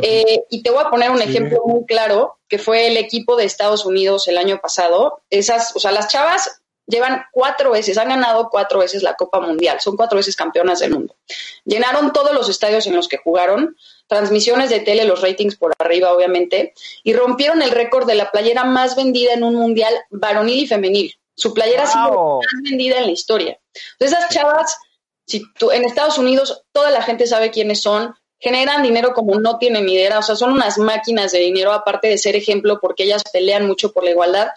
Eh, 0.00 0.44
y 0.48 0.62
te 0.62 0.70
voy 0.70 0.82
a 0.82 0.90
poner 0.90 1.10
un 1.10 1.20
ejemplo 1.20 1.60
muy 1.66 1.84
claro, 1.84 2.38
que 2.48 2.58
fue 2.58 2.86
el 2.86 2.96
equipo 2.96 3.36
de 3.36 3.44
Estados 3.44 3.84
Unidos 3.84 4.26
el 4.26 4.38
año 4.38 4.58
pasado. 4.58 5.20
Esas, 5.28 5.76
o 5.76 5.80
sea, 5.80 5.92
las 5.92 6.08
chavas 6.08 6.62
llevan 6.86 7.24
cuatro 7.32 7.70
veces, 7.70 7.98
han 7.98 8.08
ganado 8.08 8.48
cuatro 8.50 8.78
veces 8.80 9.02
la 9.02 9.14
Copa 9.14 9.40
Mundial, 9.40 9.80
son 9.80 9.96
cuatro 9.96 10.16
veces 10.16 10.36
campeonas 10.36 10.80
del 10.80 10.92
mundo. 10.92 11.16
Llenaron 11.64 12.12
todos 12.12 12.32
los 12.32 12.48
estadios 12.48 12.86
en 12.86 12.94
los 12.94 13.08
que 13.08 13.16
jugaron, 13.16 13.76
transmisiones 14.06 14.70
de 14.70 14.80
tele, 14.80 15.04
los 15.04 15.22
ratings 15.22 15.56
por 15.56 15.72
arriba, 15.78 16.12
obviamente, 16.12 16.74
y 17.02 17.14
rompieron 17.14 17.62
el 17.62 17.70
récord 17.70 18.06
de 18.06 18.14
la 18.14 18.30
playera 18.30 18.64
más 18.64 18.96
vendida 18.96 19.32
en 19.32 19.44
un 19.44 19.54
mundial 19.54 19.94
varonil 20.10 20.64
y 20.64 20.66
femenil. 20.66 21.14
Su 21.36 21.52
playera 21.52 21.84
ha 21.84 21.86
sido 21.86 22.36
más 22.36 22.70
vendida 22.70 22.98
en 22.98 23.06
la 23.06 23.12
historia. 23.12 23.58
Entonces, 23.92 24.18
esas 24.18 24.30
chavas, 24.32 24.78
si 25.26 25.42
tú, 25.54 25.72
en 25.72 25.84
Estados 25.84 26.18
Unidos, 26.18 26.64
toda 26.72 26.90
la 26.90 27.02
gente 27.02 27.26
sabe 27.26 27.50
quiénes 27.50 27.82
son, 27.82 28.14
generan 28.44 28.82
dinero 28.82 29.14
como 29.14 29.40
no 29.40 29.58
tienen 29.58 29.88
idea, 29.88 30.18
o 30.18 30.22
sea, 30.22 30.36
son 30.36 30.52
unas 30.52 30.76
máquinas 30.76 31.32
de 31.32 31.38
dinero, 31.38 31.72
aparte 31.72 32.08
de 32.08 32.18
ser 32.18 32.36
ejemplo, 32.36 32.78
porque 32.78 33.04
ellas 33.04 33.22
pelean 33.32 33.66
mucho 33.66 33.90
por 33.90 34.04
la 34.04 34.10
igualdad, 34.10 34.48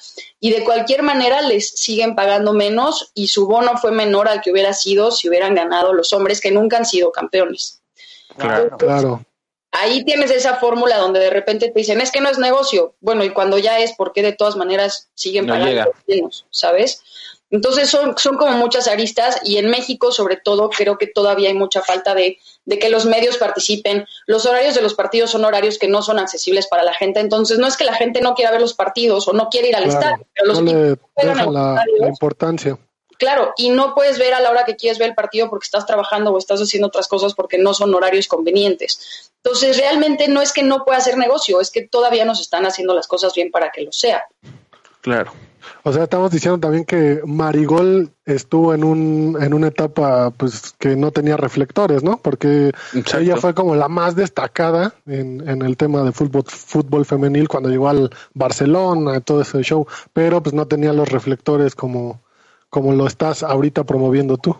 y 0.41 0.51
de 0.51 0.65
cualquier 0.65 1.03
manera 1.03 1.41
les 1.41 1.69
siguen 1.69 2.13
pagando 2.13 2.51
menos 2.51 3.11
y 3.15 3.27
su 3.27 3.47
bono 3.47 3.77
fue 3.77 3.91
menor 3.91 4.27
al 4.27 4.41
que 4.41 4.51
hubiera 4.51 4.73
sido 4.73 5.11
si 5.11 5.29
hubieran 5.29 5.55
ganado 5.55 5.93
los 5.93 6.11
hombres 6.11 6.41
que 6.41 6.51
nunca 6.51 6.77
han 6.77 6.85
sido 6.85 7.11
campeones. 7.11 7.81
Claro, 8.37 8.77
claro. 8.77 9.25
Ahí 9.71 10.03
tienes 10.03 10.31
esa 10.31 10.55
fórmula 10.55 10.97
donde 10.97 11.19
de 11.19 11.29
repente 11.29 11.69
te 11.69 11.79
dicen, 11.79 12.01
es 12.01 12.11
que 12.11 12.21
no 12.21 12.29
es 12.29 12.37
negocio. 12.37 12.95
Bueno, 12.99 13.23
y 13.23 13.31
cuando 13.31 13.57
ya 13.57 13.79
es, 13.79 13.93
¿por 13.93 14.11
qué 14.11 14.21
de 14.21 14.33
todas 14.33 14.55
maneras 14.55 15.09
siguen 15.13 15.47
pagando 15.47 15.93
menos? 16.07 16.45
¿Sabes? 16.49 17.01
Entonces 17.49 17.89
son, 17.89 18.17
son 18.17 18.35
como 18.35 18.51
muchas 18.53 18.87
aristas 18.87 19.39
y 19.43 19.57
en 19.57 19.69
México 19.69 20.11
sobre 20.11 20.35
todo 20.35 20.69
creo 20.69 20.97
que 20.97 21.07
todavía 21.07 21.47
hay 21.47 21.55
mucha 21.55 21.81
falta 21.81 22.13
de, 22.13 22.39
de, 22.65 22.79
que 22.79 22.89
los 22.89 23.05
medios 23.05 23.37
participen. 23.37 24.05
Los 24.25 24.45
horarios 24.45 24.75
de 24.75 24.81
los 24.81 24.93
partidos 24.93 25.31
son 25.31 25.45
horarios 25.45 25.77
que 25.77 25.87
no 25.87 26.01
son 26.01 26.19
accesibles 26.19 26.67
para 26.67 26.83
la 26.83 26.93
gente, 26.93 27.21
entonces 27.21 27.57
no 27.57 27.67
es 27.67 27.77
que 27.77 27.85
la 27.85 27.93
gente 27.93 28.19
no 28.19 28.35
quiera 28.35 28.51
ver 28.51 28.59
los 28.59 28.73
partidos 28.73 29.27
o 29.27 29.33
no 29.33 29.49
quiere 29.49 29.69
ir 29.69 29.75
al 29.77 29.85
estadio, 29.85 30.25
pero 30.33 30.47
los 30.47 30.61
no 30.61 30.95
la, 31.15 31.85
la, 31.99 32.07
importancia. 32.07 32.77
Claro, 33.17 33.53
y 33.57 33.69
no 33.69 33.95
puedes 33.95 34.19
ver 34.19 34.33
a 34.33 34.41
la 34.41 34.51
hora 34.51 34.65
que 34.65 34.75
quieres 34.75 34.99
ver 34.99 35.09
el 35.09 35.15
partido 35.15 35.49
porque 35.49 35.65
estás 35.65 35.85
trabajando 35.85 36.31
o 36.31 36.37
estás 36.37 36.59
haciendo 36.61 36.87
otras 36.87 37.07
cosas 37.07 37.33
porque 37.33 37.57
no 37.57 37.73
son 37.73 37.95
horarios 37.95 38.27
convenientes. 38.27 39.31
Entonces 39.37 39.77
realmente 39.77 40.27
no 40.27 40.41
es 40.41 40.51
que 40.51 40.63
no 40.63 40.83
pueda 40.83 40.99
hacer 40.99 41.17
negocio, 41.17 41.59
es 41.61 41.71
que 41.71 41.81
todavía 41.87 42.25
nos 42.25 42.41
están 42.41 42.65
haciendo 42.65 42.93
las 42.93 43.07
cosas 43.07 43.33
bien 43.33 43.49
para 43.51 43.71
que 43.71 43.81
lo 43.81 43.91
sea. 43.91 44.25
Claro. 45.01 45.31
O 45.83 45.93
sea, 45.93 46.03
estamos 46.03 46.31
diciendo 46.31 46.59
también 46.59 46.85
que 46.85 47.21
Marigol 47.25 48.11
estuvo 48.25 48.73
en 48.73 48.83
un 48.83 49.37
en 49.41 49.53
una 49.53 49.67
etapa 49.67 50.31
pues 50.31 50.73
que 50.77 50.95
no 50.95 51.11
tenía 51.11 51.37
reflectores, 51.37 52.03
¿no? 52.03 52.17
Porque 52.17 52.71
ella 53.17 53.37
fue 53.37 53.53
como 53.53 53.75
la 53.75 53.87
más 53.87 54.15
destacada 54.15 54.93
en, 55.05 55.47
en 55.47 55.61
el 55.61 55.77
tema 55.77 56.03
de 56.03 56.11
fútbol 56.11 56.43
fútbol 56.45 57.05
femenil 57.05 57.47
cuando 57.47 57.69
llegó 57.69 57.89
al 57.89 58.09
Barcelona, 58.33 59.21
todo 59.21 59.41
ese 59.41 59.61
show, 59.63 59.87
pero 60.13 60.43
pues 60.43 60.53
no 60.53 60.67
tenía 60.67 60.93
los 60.93 61.09
reflectores 61.09 61.75
como 61.75 62.21
como 62.69 62.93
lo 62.93 63.07
estás 63.07 63.43
ahorita 63.43 63.85
promoviendo 63.85 64.37
tú. 64.37 64.57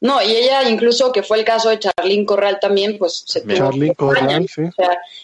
No, 0.00 0.22
y 0.22 0.34
ella 0.34 0.68
incluso, 0.68 1.10
que 1.10 1.22
fue 1.22 1.38
el 1.38 1.44
caso 1.44 1.70
de 1.70 1.80
Charlín 1.80 2.24
Corral 2.24 2.58
también, 2.60 2.98
pues 2.98 3.24
se 3.26 3.40
tuvo 3.40 3.54
Charlín 3.54 3.94
Corral, 3.94 4.46
sí. 4.48 4.62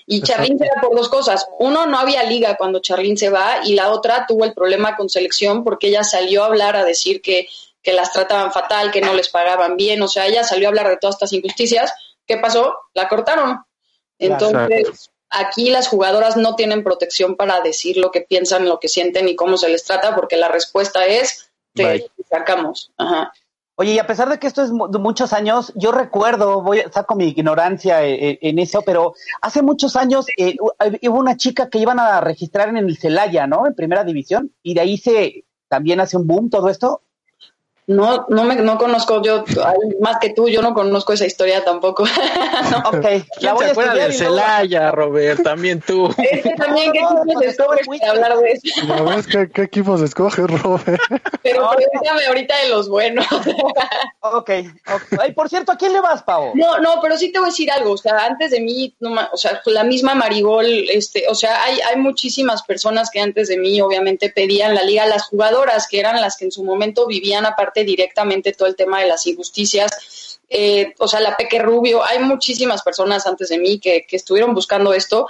y 0.06 0.20
Charlín 0.22 0.58
se 0.58 0.64
va 0.64 0.82
por 0.82 0.96
dos 0.96 1.08
cosas. 1.08 1.46
Uno, 1.60 1.86
no 1.86 1.98
había 1.98 2.24
liga 2.24 2.56
cuando 2.56 2.80
Charlín 2.80 3.16
se 3.16 3.30
va, 3.30 3.60
y 3.64 3.74
la 3.74 3.90
otra 3.90 4.26
tuvo 4.26 4.44
el 4.44 4.52
problema 4.52 4.96
con 4.96 5.08
selección 5.08 5.62
porque 5.62 5.88
ella 5.88 6.02
salió 6.02 6.42
a 6.42 6.46
hablar 6.46 6.76
a 6.76 6.84
decir 6.84 7.22
que, 7.22 7.48
que 7.82 7.92
las 7.92 8.12
trataban 8.12 8.52
fatal, 8.52 8.90
que 8.90 9.00
no 9.00 9.14
les 9.14 9.28
pagaban 9.28 9.76
bien, 9.76 10.02
o 10.02 10.08
sea, 10.08 10.26
ella 10.26 10.42
salió 10.42 10.66
a 10.66 10.70
hablar 10.70 10.88
de 10.88 10.96
todas 10.96 11.16
estas 11.16 11.32
injusticias. 11.32 11.92
¿Qué 12.26 12.38
pasó? 12.38 12.74
La 12.94 13.08
cortaron. 13.08 13.60
Entonces, 14.18 15.10
aquí 15.30 15.70
las 15.70 15.88
jugadoras 15.88 16.36
no 16.36 16.56
tienen 16.56 16.82
protección 16.82 17.36
para 17.36 17.60
decir 17.60 17.96
lo 17.96 18.10
que 18.10 18.22
piensan, 18.22 18.68
lo 18.68 18.80
que 18.80 18.88
sienten 18.88 19.28
y 19.28 19.36
cómo 19.36 19.56
se 19.56 19.68
les 19.68 19.84
trata, 19.84 20.14
porque 20.14 20.36
la 20.36 20.48
respuesta 20.48 21.06
es, 21.06 21.50
te 21.74 22.10
sacamos. 22.28 22.90
Ajá. 22.96 23.32
Oye, 23.76 23.94
y 23.94 23.98
a 23.98 24.06
pesar 24.06 24.28
de 24.28 24.38
que 24.38 24.46
esto 24.46 24.62
es 24.62 24.70
de 24.70 24.98
muchos 25.00 25.32
años, 25.32 25.72
yo 25.74 25.90
recuerdo, 25.90 26.62
voy 26.62 26.82
saco 26.92 27.16
mi 27.16 27.26
ignorancia 27.26 28.04
eh, 28.04 28.30
eh, 28.30 28.38
en, 28.42 28.60
eso, 28.60 28.82
pero 28.82 29.14
hace 29.42 29.62
muchos 29.62 29.96
años 29.96 30.26
eh, 30.36 30.56
hubo 30.60 31.18
una 31.18 31.36
chica 31.36 31.68
que 31.68 31.80
iban 31.80 31.98
a 31.98 32.20
registrar 32.20 32.68
en 32.68 32.76
el 32.76 32.96
Celaya, 32.96 33.48
¿no? 33.48 33.66
En 33.66 33.74
primera 33.74 34.04
división, 34.04 34.52
y 34.62 34.74
de 34.74 34.80
ahí 34.80 34.96
se 34.96 35.44
también 35.68 35.98
hace 35.98 36.16
un 36.16 36.26
boom 36.26 36.50
todo 36.50 36.68
esto. 36.68 37.02
No, 37.86 38.24
no 38.30 38.44
me 38.44 38.56
no 38.56 38.78
conozco 38.78 39.20
yo, 39.22 39.44
más 40.00 40.18
que 40.18 40.30
tú, 40.30 40.48
yo 40.48 40.62
no 40.62 40.72
conozco 40.72 41.12
esa 41.12 41.26
historia 41.26 41.62
tampoco. 41.64 42.04
no. 42.70 42.78
Ok, 42.88 43.26
¿Quién 43.38 43.58
se 43.58 43.70
acuerda 43.70 43.94
de 43.94 44.12
Celaya, 44.12 44.90
Robert? 44.90 45.42
También 45.42 45.80
tú. 45.80 46.08
Este 46.34 46.54
también, 46.54 46.92
¿qué 46.92 47.00
equipos 47.00 47.42
escoges 47.42 47.86
para 47.86 48.12
hablar 48.12 48.38
de 48.38 48.52
eso? 48.52 48.86
¿Ya 48.86 49.02
ves 49.02 49.26
qué, 49.26 49.50
qué 49.50 49.62
equipos 49.62 50.00
escoges, 50.00 50.46
Robert? 50.62 51.00
Pero 51.42 51.70
pregúntame 51.76 52.26
ahorita 52.26 52.54
de 52.62 52.70
los 52.70 52.88
buenos. 52.88 53.26
ok, 54.20 54.50
Ay, 55.20 55.32
por 55.32 55.50
cierto, 55.50 55.72
¿a 55.72 55.76
quién 55.76 55.92
le 55.92 56.00
vas, 56.00 56.22
Pau? 56.22 56.52
No, 56.54 56.78
no, 56.78 57.00
pero 57.02 57.18
sí 57.18 57.30
te 57.30 57.38
voy 57.38 57.48
a 57.48 57.50
decir 57.50 57.70
algo, 57.70 57.92
o 57.92 57.98
sea, 57.98 58.24
antes 58.24 58.50
de 58.50 58.60
mí, 58.60 58.94
no, 59.00 59.14
o 59.30 59.36
sea, 59.36 59.60
la 59.66 59.84
misma 59.84 60.14
Marigol, 60.14 60.66
este, 60.88 61.24
o 61.28 61.34
sea, 61.34 61.62
hay, 61.64 61.78
hay 61.80 61.96
muchísimas 61.96 62.62
personas 62.62 63.10
que 63.10 63.20
antes 63.20 63.48
de 63.48 63.58
mí, 63.58 63.80
obviamente, 63.80 64.30
pedían 64.30 64.74
la 64.74 64.82
liga, 64.82 65.06
las 65.06 65.24
jugadoras, 65.24 65.86
que 65.86 66.00
eran 66.00 66.20
las 66.20 66.36
que 66.38 66.46
en 66.46 66.52
su 66.52 66.64
momento 66.64 67.06
vivían 67.06 67.44
aparte 67.44 67.73
directamente 67.82 68.52
todo 68.52 68.68
el 68.68 68.76
tema 68.76 69.00
de 69.00 69.08
las 69.08 69.26
injusticias. 69.26 70.38
Eh, 70.48 70.94
o 70.98 71.08
sea, 71.08 71.20
la 71.20 71.36
Peque 71.36 71.58
Rubio, 71.58 72.04
hay 72.04 72.20
muchísimas 72.20 72.82
personas 72.82 73.26
antes 73.26 73.48
de 73.48 73.58
mí 73.58 73.80
que, 73.80 74.06
estuvieron 74.10 74.54
buscando 74.54 74.92
esto 74.92 75.26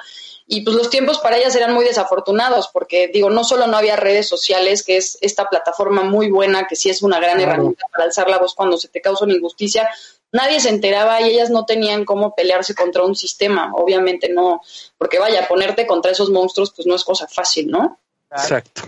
y 0.46 0.60
pues 0.60 0.76
los 0.76 0.90
tiempos 0.90 1.18
para 1.20 1.38
ellas 1.38 1.56
eran 1.56 1.72
muy 1.72 1.86
desafortunados 1.86 2.68
porque 2.68 3.08
digo, 3.08 3.30
no 3.30 3.44
solo 3.44 3.66
no 3.66 3.78
había 3.78 3.96
redes 3.96 4.28
sociales, 4.28 4.82
que 4.82 4.98
es 4.98 5.16
esta 5.22 5.48
plataforma 5.48 6.02
muy 6.02 6.30
buena, 6.30 6.66
que 6.66 6.76
sí 6.76 6.90
es 6.90 7.02
una 7.02 7.18
gran 7.18 7.40
herramienta 7.40 7.86
para 7.90 8.04
alzar 8.04 8.28
la 8.28 8.38
voz 8.38 8.54
cuando 8.54 8.76
se 8.76 8.88
te 8.88 9.00
causa 9.00 9.24
una 9.24 9.34
injusticia, 9.34 9.88
nadie 10.32 10.60
se 10.60 10.68
enteraba 10.68 11.22
y 11.22 11.30
ellas 11.30 11.48
no 11.48 11.64
tenían 11.64 12.04
cómo 12.04 12.34
pelearse 12.34 12.74
contra 12.74 13.04
un 13.04 13.16
sistema, 13.16 13.72
obviamente 13.74 14.28
no, 14.28 14.60
porque 14.98 15.18
vaya, 15.18 15.48
ponerte 15.48 15.86
contra 15.86 16.10
esos 16.10 16.28
monstruos 16.28 16.72
pues 16.72 16.86
no 16.86 16.94
es 16.94 17.04
cosa 17.04 17.26
fácil, 17.26 17.70
¿no? 17.70 17.98
Exacto. 18.30 18.82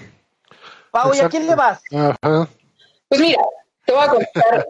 Pau, 0.91 1.15
¿y 1.15 1.21
a 1.21 1.29
quién 1.29 1.47
le 1.47 1.55
vas? 1.55 1.81
Ajá. 1.93 2.49
Pues 3.09 3.21
mira, 3.21 3.43
te 3.85 3.93
voy 3.93 4.05
a 4.05 4.09
contar, 4.09 4.69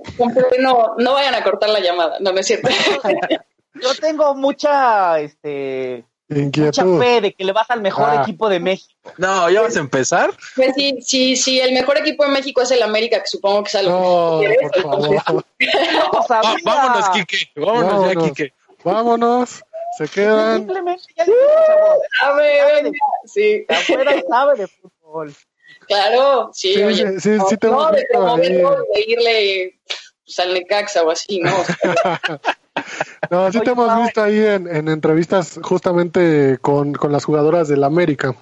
no, 0.59 0.95
no 0.99 1.13
vayan 1.15 1.35
a 1.35 1.43
cortar 1.43 1.71
la 1.71 1.81
llamada, 1.81 2.19
no, 2.21 2.33
me 2.33 2.41
es 2.41 2.47
cierto. 2.47 2.69
Yo 3.75 3.95
tengo 3.95 4.35
mucha, 4.35 5.21
este, 5.21 6.05
mucha 6.29 6.85
fe 6.85 7.21
de 7.21 7.35
que 7.35 7.45
le 7.45 7.53
vas 7.53 7.71
al 7.71 7.83
mejor 7.83 8.09
ah. 8.09 8.23
equipo 8.23 8.49
de 8.49 8.61
México. 8.61 9.13
No, 9.19 9.51
¿ya 9.51 9.63
vas 9.63 9.77
a 9.77 9.81
empezar? 9.81 10.31
Pues 10.55 10.75
sí, 10.75 10.99
sí, 11.03 11.37
sí, 11.37 11.61
el 11.61 11.73
mejor 11.73 11.99
equipo 11.99 12.25
de 12.25 12.31
México 12.31 12.63
es 12.63 12.71
el 12.71 12.83
América, 12.83 13.21
que 13.21 13.29
supongo 13.29 13.63
que 13.65 13.69
es 13.69 13.75
algo 13.77 13.91
no, 13.93 14.41
que 14.41 14.57
por 14.71 16.27
favor. 16.27 16.57
vámonos, 16.65 17.09
Quique, 17.11 17.51
vámonos, 17.57 18.15
ya, 18.15 18.21
Quique. 18.21 18.53
Vámonos. 18.85 19.63
Se 19.97 20.09
quedan. 20.09 20.59
Simplemente 20.59 21.05
ya 21.17 21.25
sabe, 22.21 22.93
sí. 23.25 23.65
Afuera 23.67 24.13
sabe 24.29 24.59
de 24.59 24.67
fútbol. 24.67 25.35
Claro, 25.87 26.51
sí, 26.53 26.75
sí 26.75 26.83
oye. 26.83 27.21
Sí, 27.21 27.37
sí, 27.49 27.57
te 27.57 27.69
no, 27.69 27.91
de 27.91 28.07
promoverlo, 28.11 28.77
de 28.95 29.01
irle 29.07 29.79
pues, 30.25 30.39
al 30.41 30.55
Necaxa 30.55 31.03
o 31.03 31.11
así, 31.11 31.39
¿no? 31.39 31.51
no, 33.31 33.53
sí 33.53 33.61
te 33.61 33.71
hemos 33.71 34.03
visto 34.03 34.23
ahí 34.23 34.39
en, 34.39 34.69
en 34.69 34.89
entrevistas 34.89 35.59
justamente 35.63 36.59
con, 36.61 36.93
con, 36.95 37.13
las 37.13 37.25
jugadoras 37.25 37.69
del 37.69 37.85
América. 37.85 38.35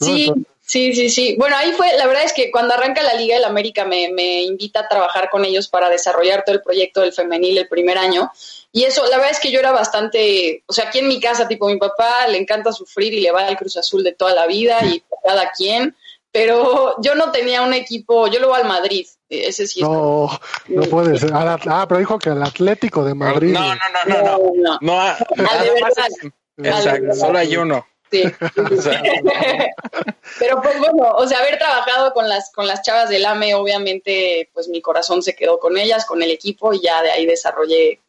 Sí, 0.00 0.32
sí, 0.60 0.94
sí, 0.94 1.10
sí. 1.10 1.36
Bueno, 1.38 1.56
ahí 1.56 1.72
fue, 1.72 1.96
la 1.96 2.06
verdad 2.06 2.24
es 2.24 2.32
que 2.32 2.50
cuando 2.50 2.74
arranca 2.74 3.02
la 3.02 3.14
Liga 3.14 3.34
del 3.34 3.44
América 3.44 3.84
me, 3.84 4.10
me 4.12 4.42
invita 4.42 4.80
a 4.80 4.88
trabajar 4.88 5.28
con 5.30 5.44
ellos 5.44 5.68
para 5.68 5.90
desarrollar 5.90 6.44
todo 6.44 6.54
el 6.54 6.62
proyecto 6.62 7.00
del 7.00 7.12
femenil 7.12 7.58
el 7.58 7.68
primer 7.68 7.98
año. 7.98 8.30
Y 8.72 8.84
eso, 8.84 9.04
la 9.06 9.16
verdad 9.16 9.32
es 9.32 9.40
que 9.40 9.52
yo 9.52 9.60
era 9.60 9.70
bastante, 9.70 10.62
o 10.66 10.72
sea, 10.72 10.88
aquí 10.88 10.98
en 10.98 11.08
mi 11.08 11.20
casa, 11.20 11.46
tipo, 11.46 11.68
mi 11.68 11.78
papá 11.78 12.26
le 12.28 12.38
encanta 12.38 12.72
sufrir 12.72 13.14
y 13.14 13.20
le 13.20 13.30
va 13.30 13.46
al 13.46 13.56
Cruz 13.56 13.76
Azul 13.76 14.02
de 14.02 14.12
toda 14.12 14.34
la 14.34 14.46
vida 14.46 14.84
y 14.84 15.02
cada 15.22 15.50
quien 15.52 15.94
pero 16.34 16.96
yo 17.00 17.14
no 17.14 17.30
tenía 17.30 17.62
un 17.62 17.72
equipo, 17.72 18.26
yo 18.26 18.40
lo 18.40 18.48
voy 18.48 18.60
al 18.60 18.66
Madrid, 18.66 19.06
ese 19.28 19.68
sí. 19.68 19.80
No, 19.80 20.28
no 20.66 20.82
puede 20.82 21.16
ser. 21.16 21.30
Ah, 21.32 21.86
pero 21.88 22.00
dijo 22.00 22.18
que 22.18 22.30
al 22.30 22.42
Atlético 22.42 23.04
de 23.04 23.14
Madrid. 23.14 23.52
No, 23.52 23.60
no, 23.60 23.80
no, 24.04 24.20
no, 24.20 24.52
no. 24.56 24.78
no, 24.80 25.14
verdad. 25.36 26.08
Exacto, 26.56 27.14
solo 27.14 27.38
hay 27.38 27.56
uno. 27.56 27.86
Sí. 28.10 28.24
pero 30.40 30.60
pues 30.60 30.78
bueno, 30.80 31.08
o 31.14 31.24
sea, 31.28 31.38
haber 31.38 31.56
trabajado 31.56 32.12
con 32.12 32.28
las 32.28 32.50
con 32.50 32.66
las 32.66 32.82
chavas 32.82 33.08
del 33.10 33.26
AME, 33.26 33.54
obviamente, 33.54 34.50
pues 34.52 34.66
mi 34.66 34.82
corazón 34.82 35.22
se 35.22 35.36
quedó 35.36 35.60
con 35.60 35.78
ellas, 35.78 36.04
con 36.04 36.20
el 36.20 36.32
equipo 36.32 36.74
y 36.74 36.80
ya 36.80 37.00
de 37.02 37.12
ahí 37.12 37.26
desarrollé 37.26 38.00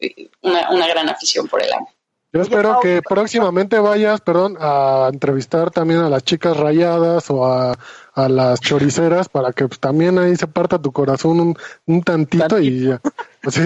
una, 0.42 0.70
una 0.70 0.88
gran 0.88 1.08
afición 1.08 1.46
por 1.46 1.62
el 1.62 1.72
AME. 1.72 1.95
Yo 2.36 2.42
espero 2.42 2.80
que 2.82 3.00
próximamente 3.00 3.78
vayas, 3.78 4.20
perdón, 4.20 4.58
a 4.60 5.08
entrevistar 5.10 5.70
también 5.70 6.00
a 6.00 6.10
las 6.10 6.22
chicas 6.22 6.54
rayadas 6.54 7.30
o 7.30 7.46
a, 7.46 7.78
a 8.12 8.28
las 8.28 8.60
choriceras 8.60 9.30
para 9.30 9.52
que 9.52 9.66
pues, 9.66 9.80
también 9.80 10.18
ahí 10.18 10.36
se 10.36 10.46
parta 10.46 10.78
tu 10.78 10.92
corazón 10.92 11.40
un, 11.40 11.58
un 11.86 12.02
tantito, 12.02 12.58
y 12.58 12.88
ya, 12.88 13.00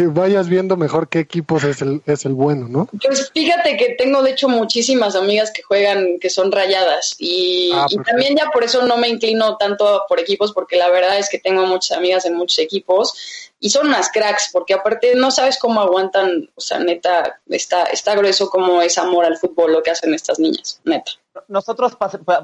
vayas 0.09 0.49
viendo 0.49 0.77
mejor 0.77 1.09
qué 1.09 1.19
equipos 1.19 1.65
es 1.65 1.83
el, 1.83 2.01
es 2.07 2.25
el 2.25 2.35
bueno, 2.35 2.69
¿no? 2.69 2.89
Pues 3.03 3.33
fíjate 3.33 3.77
que 3.77 3.97
tengo 3.99 4.23
de 4.23 4.31
hecho 4.31 4.49
muchísimas 4.49 5.17
amigas 5.17 5.51
que 5.51 5.63
juegan, 5.63 6.21
que 6.21 6.31
son 6.31 6.53
rayadas 6.53 7.17
y, 7.19 7.73
ah, 7.75 7.87
y 7.89 7.97
también 7.99 8.37
ya 8.37 8.51
por 8.53 8.63
eso 8.63 8.87
no 8.87 8.97
me 8.99 9.09
inclino 9.09 9.57
tanto 9.57 10.05
por 10.09 10.21
equipos 10.21 10.53
porque 10.53 10.77
la 10.77 10.91
verdad 10.91 11.19
es 11.19 11.29
que 11.29 11.41
tengo 11.41 11.67
muchas 11.67 11.99
amigas 11.99 12.25
en 12.25 12.37
muchos 12.37 12.61
equipos 12.61 13.50
y 13.61 13.69
son 13.71 13.89
unas 13.89 14.11
cracks, 14.11 14.49
porque 14.53 14.75
aparte 14.75 15.15
no 15.15 15.31
sabes 15.31 15.59
cómo 15.59 15.81
aguantan, 15.81 16.49
o 16.55 16.61
sea, 16.61 16.79
neta, 16.79 17.41
está, 17.47 17.85
está 17.85 18.15
grueso 18.15 18.49
como 18.49 18.81
es 18.81 18.97
amor 18.97 19.27
al 19.27 19.37
fútbol 19.37 19.73
lo 19.73 19.83
que 19.83 19.91
hacen 19.91 20.15
estas 20.15 20.39
niñas, 20.39 20.81
neta. 20.85 21.13
Nosotros 21.47 21.97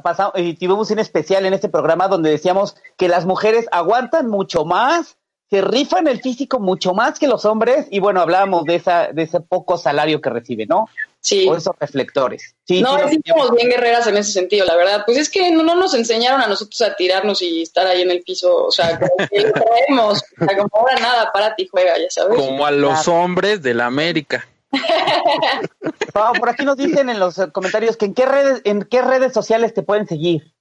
pasamos 0.02 0.35
y 0.37 0.55
tuvimos 0.55 0.90
un 0.90 0.98
especial 0.98 1.46
en 1.46 1.55
este 1.55 1.68
programa 1.68 2.07
donde 2.07 2.31
decíamos 2.31 2.76
que 2.96 3.09
las 3.09 3.24
mujeres 3.24 3.66
aguantan 3.72 4.29
mucho 4.29 4.64
más, 4.64 5.16
se 5.48 5.62
rifan 5.62 6.07
el 6.07 6.20
físico 6.20 6.61
mucho 6.61 6.92
más 6.92 7.18
que 7.18 7.29
los 7.29 7.44
hombres 7.44 7.87
y 7.90 7.98
bueno, 7.98 8.20
hablábamos 8.20 8.64
de 8.64 8.74
esa 8.76 9.09
de 9.12 9.22
ese 9.22 9.40
poco 9.40 9.79
salario 9.79 10.20
que 10.20 10.31
reciben, 10.31 10.68
¿no? 10.68 10.87
Sí. 11.27 11.49
O 11.49 11.57
esos 11.57 11.75
reflectores. 11.81 12.55
Sí, 12.69 12.81
no, 12.81 12.97
sí, 13.09 13.21
somos 13.27 13.51
bien 13.51 13.69
guerreras 13.69 14.07
en 14.07 14.17
ese 14.17 14.31
sentido, 14.31 14.65
la 14.65 14.77
verdad. 14.77 15.03
Pues 15.05 15.19
es 15.19 15.29
que 15.29 15.51
no, 15.51 15.65
nos 15.75 15.93
enseñaron 15.95 16.41
a 16.41 16.47
nosotros 16.47 16.81
a 16.83 16.95
tirarnos 16.95 17.43
y 17.43 17.62
estar 17.62 17.85
ahí 17.85 18.03
en 18.03 18.12
el 18.12 18.23
piso, 18.23 18.67
o 18.67 18.71
sea, 18.71 18.97
como 18.97 19.29
que 19.29 19.51
traemos, 19.51 20.23
o 20.41 20.45
sea, 20.45 20.57
como 20.57 20.71
ahora 20.73 21.01
nada, 21.01 21.33
para 21.33 21.57
ti 21.57 21.67
juega, 21.69 21.99
ya 21.99 22.09
sabes. 22.11 22.39
Como 22.39 22.65
a 22.65 22.71
los 22.71 23.09
hombres 23.09 23.61
de 23.61 23.75
la 23.75 23.87
América. 23.87 24.47
por 26.39 26.49
aquí 26.49 26.65
nos 26.65 26.77
dicen 26.77 27.11
en 27.11 27.19
los 27.19 27.41
comentarios 27.53 27.97
que 27.97 28.05
en 28.05 28.15
qué 28.15 28.25
redes, 28.25 28.61
en 28.62 28.83
qué 28.83 29.03
redes 29.03 29.33
sociales 29.33 29.75
te 29.75 29.83
pueden 29.83 30.07
seguir. 30.07 30.55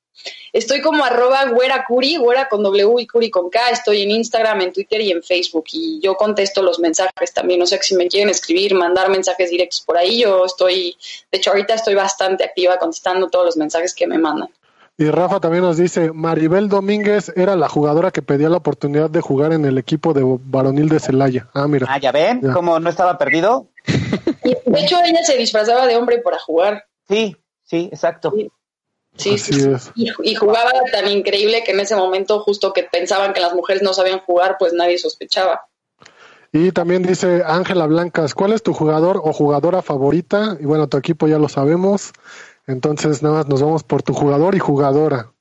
Estoy 0.54 0.82
como 0.82 1.04
arroba 1.04 1.45
güera 1.45 1.86
curi, 1.88 2.17
güera 2.17 2.47
con 2.47 2.63
W 2.63 3.01
y 3.01 3.08
curi 3.08 3.30
con 3.30 3.49
K. 3.49 3.69
Estoy 3.69 4.04
en 4.04 4.12
Instagram, 4.12 4.62
en 4.62 4.73
Twitter 4.73 5.01
y 5.01 5.12
en 5.12 5.21
Facebook. 5.21 5.65
Y 5.71 5.99
yo 6.01 6.15
contesto 6.15 6.62
los 6.62 6.80
mensajes 6.80 7.34
también. 7.34 7.62
O 7.62 7.65
sea, 7.65 7.78
que 7.78 7.86
si 7.86 7.95
me 7.95 8.08
quieren 8.08 8.30
escribir, 8.30 8.73
mandar 8.73 9.10
mensajes 9.10 9.49
directos 9.49 9.82
por 9.82 9.97
ahí, 9.97 10.21
yo 10.21 10.45
estoy, 10.45 10.95
de 11.32 11.38
hecho, 11.38 11.51
ahorita 11.51 11.73
estoy 11.73 11.95
bastante 11.95 12.43
activa 12.43 12.78
contestando 12.78 13.30
todos 13.30 13.45
los 13.45 13.58
mensajes 13.58 13.93
que 13.93 14.08
me 14.08 14.17
mandan. 14.17 14.49
Y 14.97 15.10
Rafa 15.10 15.41
también 15.41 15.63
nos 15.63 15.75
dice, 15.75 16.13
Maribel 16.13 16.69
Domínguez 16.69 17.34
era 17.36 17.58
la 17.58 17.67
jugadora 17.67 18.12
que 18.12 18.21
pedía 18.21 18.47
la 18.47 18.58
oportunidad 18.58 19.10
de 19.10 19.19
jugar 19.19 19.51
en 19.51 19.65
el 19.65 19.78
equipo 19.78 20.13
de 20.13 20.21
varonil 20.23 20.88
de 20.88 21.01
Celaya. 21.01 21.49
Ah, 21.54 21.67
mira. 21.67 21.86
Ah, 21.89 21.99
ya 21.99 22.13
ven, 22.13 22.39
como 22.54 22.80
no 22.80 22.89
estaba 22.89 23.17
perdido. 23.17 23.67
de 23.86 24.80
hecho, 24.80 24.97
ella 25.04 25.21
se 25.23 25.38
disfrazaba 25.38 25.86
de 25.86 25.97
hombre 25.97 26.19
para 26.19 26.39
jugar. 26.39 26.86
Sí, 27.10 27.36
sí, 27.65 27.89
exacto. 27.91 28.32
Sí, 28.34 28.49
sí, 29.17 29.36
Y, 29.95 30.36
jugaba 30.36 30.71
tan 30.91 31.10
increíble 31.10 31.63
que 31.63 31.71
en 31.71 31.80
ese 31.80 31.95
momento, 31.95 32.39
justo 32.41 32.73
que 32.73 32.84
pensaban 32.84 33.34
que 33.34 33.39
las 33.39 33.54
mujeres 33.54 33.82
no 33.82 33.93
sabían 33.93 34.19
jugar, 34.19 34.58
pues 34.60 34.73
nadie 34.73 34.97
sospechaba. 34.97 35.67
Y 36.51 36.71
también 36.71 37.04
dice 37.04 37.43
Ángela 37.45 37.86
Blancas, 37.86 38.34
¿cuál 38.34 38.54
es 38.54 38.63
tu 38.63 38.73
jugador 38.73 39.21
o 39.23 39.34
jugadora 39.34 39.82
favorita? 39.82 40.58
Y 40.60 40.65
bueno, 40.65 40.88
tu 40.88 40.97
equipo 40.97 41.28
ya 41.28 41.38
lo 41.38 41.49
sabemos. 41.49 42.13
Entonces, 42.67 43.21
nada 43.21 43.36
más 43.36 43.47
nos 43.47 43.62
vamos 43.62 43.84
por 43.84 44.04
tu 44.04 44.13
jugador 44.13 44.56
y 44.56 44.60
jugadora. 44.60 45.32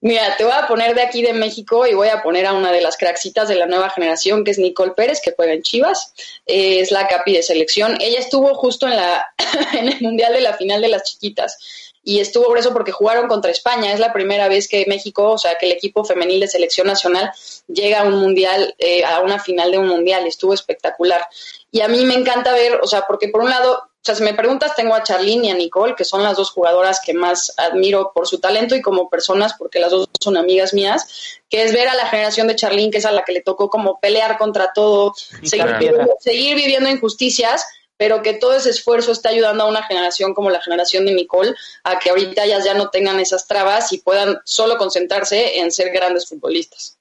Mira, 0.00 0.36
te 0.36 0.44
voy 0.44 0.52
a 0.52 0.66
poner 0.66 0.94
de 0.94 1.02
aquí 1.02 1.22
de 1.22 1.32
México 1.32 1.86
y 1.86 1.94
voy 1.94 2.08
a 2.08 2.22
poner 2.22 2.46
a 2.46 2.54
una 2.54 2.72
de 2.72 2.80
las 2.80 2.96
craxitas 2.96 3.48
de 3.48 3.54
la 3.54 3.66
nueva 3.66 3.88
generación, 3.90 4.44
que 4.44 4.50
es 4.50 4.58
Nicole 4.58 4.92
Pérez, 4.96 5.20
que 5.22 5.32
juega 5.36 5.52
en 5.52 5.62
Chivas. 5.62 6.12
Eh, 6.46 6.80
es 6.80 6.90
la 6.90 7.06
capi 7.06 7.34
de 7.34 7.42
selección. 7.42 7.96
Ella 8.00 8.18
estuvo 8.18 8.54
justo 8.54 8.86
en, 8.86 8.96
la, 8.96 9.24
en 9.72 9.88
el 9.88 10.00
Mundial 10.00 10.32
de 10.32 10.40
la 10.40 10.54
final 10.54 10.80
de 10.82 10.88
las 10.88 11.04
chiquitas 11.04 11.56
y 12.04 12.20
estuvo 12.20 12.46
por 12.46 12.58
eso 12.58 12.72
porque 12.72 12.90
jugaron 12.90 13.28
contra 13.28 13.50
España. 13.50 13.92
Es 13.92 14.00
la 14.00 14.12
primera 14.12 14.48
vez 14.48 14.68
que 14.68 14.84
México, 14.88 15.30
o 15.30 15.38
sea, 15.38 15.56
que 15.58 15.66
el 15.66 15.72
equipo 15.72 16.04
femenil 16.04 16.40
de 16.40 16.48
selección 16.48 16.86
nacional 16.86 17.30
llega 17.68 18.00
a 18.00 18.04
un 18.04 18.14
mundial, 18.14 18.74
eh, 18.78 19.04
a 19.04 19.20
una 19.20 19.38
final 19.38 19.70
de 19.70 19.78
un 19.78 19.88
mundial. 19.88 20.26
Estuvo 20.26 20.52
espectacular. 20.52 21.24
Y 21.70 21.80
a 21.80 21.88
mí 21.88 22.04
me 22.04 22.14
encanta 22.14 22.52
ver, 22.52 22.80
o 22.82 22.86
sea, 22.86 23.04
porque 23.06 23.28
por 23.28 23.42
un 23.42 23.50
lado, 23.50 23.74
o 23.74 24.04
sea, 24.04 24.16
si 24.16 24.24
me 24.24 24.34
preguntas, 24.34 24.74
tengo 24.74 24.96
a 24.96 25.04
Charlene 25.04 25.46
y 25.46 25.50
a 25.50 25.54
Nicole, 25.54 25.94
que 25.94 26.04
son 26.04 26.24
las 26.24 26.36
dos 26.36 26.50
jugadoras 26.50 27.00
que 27.04 27.14
más 27.14 27.54
admiro 27.56 28.10
por 28.12 28.26
su 28.26 28.40
talento 28.40 28.74
y 28.74 28.82
como 28.82 29.08
personas, 29.08 29.54
porque 29.54 29.78
las 29.78 29.92
dos 29.92 30.08
son 30.20 30.36
amigas 30.36 30.74
mías, 30.74 31.40
que 31.48 31.62
es 31.62 31.72
ver 31.72 31.86
a 31.88 31.94
la 31.94 32.06
generación 32.06 32.48
de 32.48 32.56
Charlene, 32.56 32.90
que 32.90 32.98
es 32.98 33.06
a 33.06 33.12
la 33.12 33.22
que 33.22 33.32
le 33.32 33.42
tocó 33.42 33.70
como 33.70 34.00
pelear 34.00 34.38
contra 34.38 34.72
todo, 34.72 35.14
seguir 35.44 36.56
viviendo 36.56 36.90
injusticias 36.90 37.64
pero 38.02 38.20
que 38.20 38.34
todo 38.34 38.52
ese 38.54 38.70
esfuerzo 38.70 39.12
está 39.12 39.28
ayudando 39.28 39.62
a 39.62 39.68
una 39.68 39.84
generación 39.84 40.34
como 40.34 40.50
la 40.50 40.60
generación 40.60 41.06
de 41.06 41.14
Nicole 41.14 41.54
a 41.84 42.00
que 42.00 42.10
ahorita 42.10 42.42
ellas 42.42 42.64
ya 42.64 42.74
no 42.74 42.90
tengan 42.90 43.20
esas 43.20 43.46
trabas 43.46 43.92
y 43.92 43.98
puedan 43.98 44.38
solo 44.44 44.76
concentrarse 44.76 45.60
en 45.60 45.70
ser 45.70 45.92
grandes 45.92 46.28
futbolistas. 46.28 46.98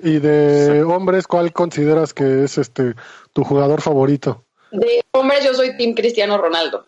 Y 0.00 0.20
de 0.20 0.84
hombres, 0.84 1.26
¿cuál 1.26 1.52
consideras 1.52 2.14
que 2.14 2.44
es 2.44 2.56
este 2.56 2.94
tu 3.32 3.42
jugador 3.42 3.82
favorito? 3.82 4.44
De 4.70 5.02
hombres 5.10 5.42
yo 5.42 5.52
soy 5.54 5.76
Team 5.76 5.94
Cristiano 5.94 6.38
Ronaldo. 6.38 6.86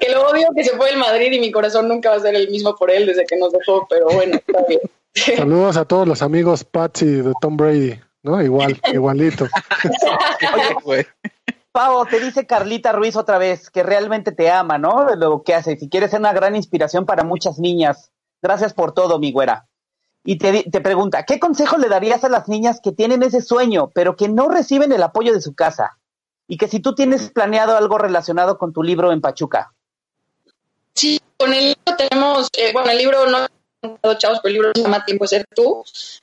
Que 0.00 0.10
lo 0.10 0.28
odio 0.28 0.48
que 0.54 0.64
se 0.64 0.76
fue 0.76 0.90
el 0.90 0.98
Madrid 0.98 1.32
y 1.32 1.40
mi 1.40 1.50
corazón 1.50 1.88
nunca 1.88 2.10
va 2.10 2.16
a 2.16 2.20
ser 2.20 2.34
el 2.34 2.50
mismo 2.50 2.76
por 2.76 2.90
él 2.90 3.06
desde 3.06 3.24
que 3.24 3.38
nos 3.38 3.52
dejó, 3.52 3.86
pero 3.88 4.04
bueno, 4.06 4.36
está 4.36 4.66
bien. 4.68 4.80
Saludos 5.14 5.78
a 5.78 5.86
todos 5.86 6.06
los 6.06 6.20
amigos 6.20 6.64
Patsy 6.64 7.06
de 7.06 7.32
Tom 7.40 7.56
Brady, 7.56 7.98
¿no? 8.22 8.40
Igual, 8.42 8.80
igualito. 8.92 9.46
Güey. 10.84 11.06
Pavo, 11.72 12.04
te 12.06 12.18
dice 12.18 12.46
Carlita 12.46 12.92
Ruiz 12.92 13.16
otra 13.16 13.38
vez 13.38 13.70
que 13.70 13.82
realmente 13.82 14.32
te 14.32 14.50
ama, 14.50 14.78
¿no? 14.78 15.04
De 15.04 15.16
lo 15.16 15.42
que 15.42 15.54
hace. 15.54 15.76
Si 15.76 15.88
quieres 15.88 16.10
ser 16.10 16.20
una 16.20 16.32
gran 16.32 16.56
inspiración 16.56 17.06
para 17.06 17.22
muchas 17.22 17.58
niñas. 17.58 18.10
Gracias 18.42 18.74
por 18.74 18.92
todo, 18.92 19.18
mi 19.18 19.30
güera. 19.30 19.68
Y 20.24 20.38
te, 20.38 20.64
te 20.64 20.80
pregunta, 20.80 21.24
¿qué 21.24 21.38
consejo 21.38 21.78
le 21.78 21.88
darías 21.88 22.24
a 22.24 22.28
las 22.28 22.48
niñas 22.48 22.80
que 22.82 22.92
tienen 22.92 23.22
ese 23.22 23.40
sueño, 23.40 23.90
pero 23.94 24.16
que 24.16 24.28
no 24.28 24.48
reciben 24.48 24.92
el 24.92 25.02
apoyo 25.02 25.32
de 25.32 25.40
su 25.40 25.54
casa? 25.54 25.98
Y 26.48 26.56
que 26.56 26.68
si 26.68 26.80
tú 26.80 26.94
tienes 26.94 27.30
planeado 27.30 27.76
algo 27.76 27.98
relacionado 27.98 28.58
con 28.58 28.72
tu 28.72 28.82
libro 28.82 29.12
en 29.12 29.20
Pachuca. 29.20 29.72
Sí, 30.94 31.20
con 31.36 31.54
el 31.54 31.66
libro 31.68 31.96
tenemos, 31.96 32.48
eh, 32.58 32.72
bueno, 32.72 32.90
el 32.90 32.98
libro 32.98 33.26
no 33.26 33.46
chavos, 34.18 34.40
el 34.44 34.52
libro 34.52 34.72
se 34.74 34.82
llama 34.82 35.04
Tiempo 35.04 35.24
de 35.24 35.28
ser 35.28 35.44
tú. 35.54 35.82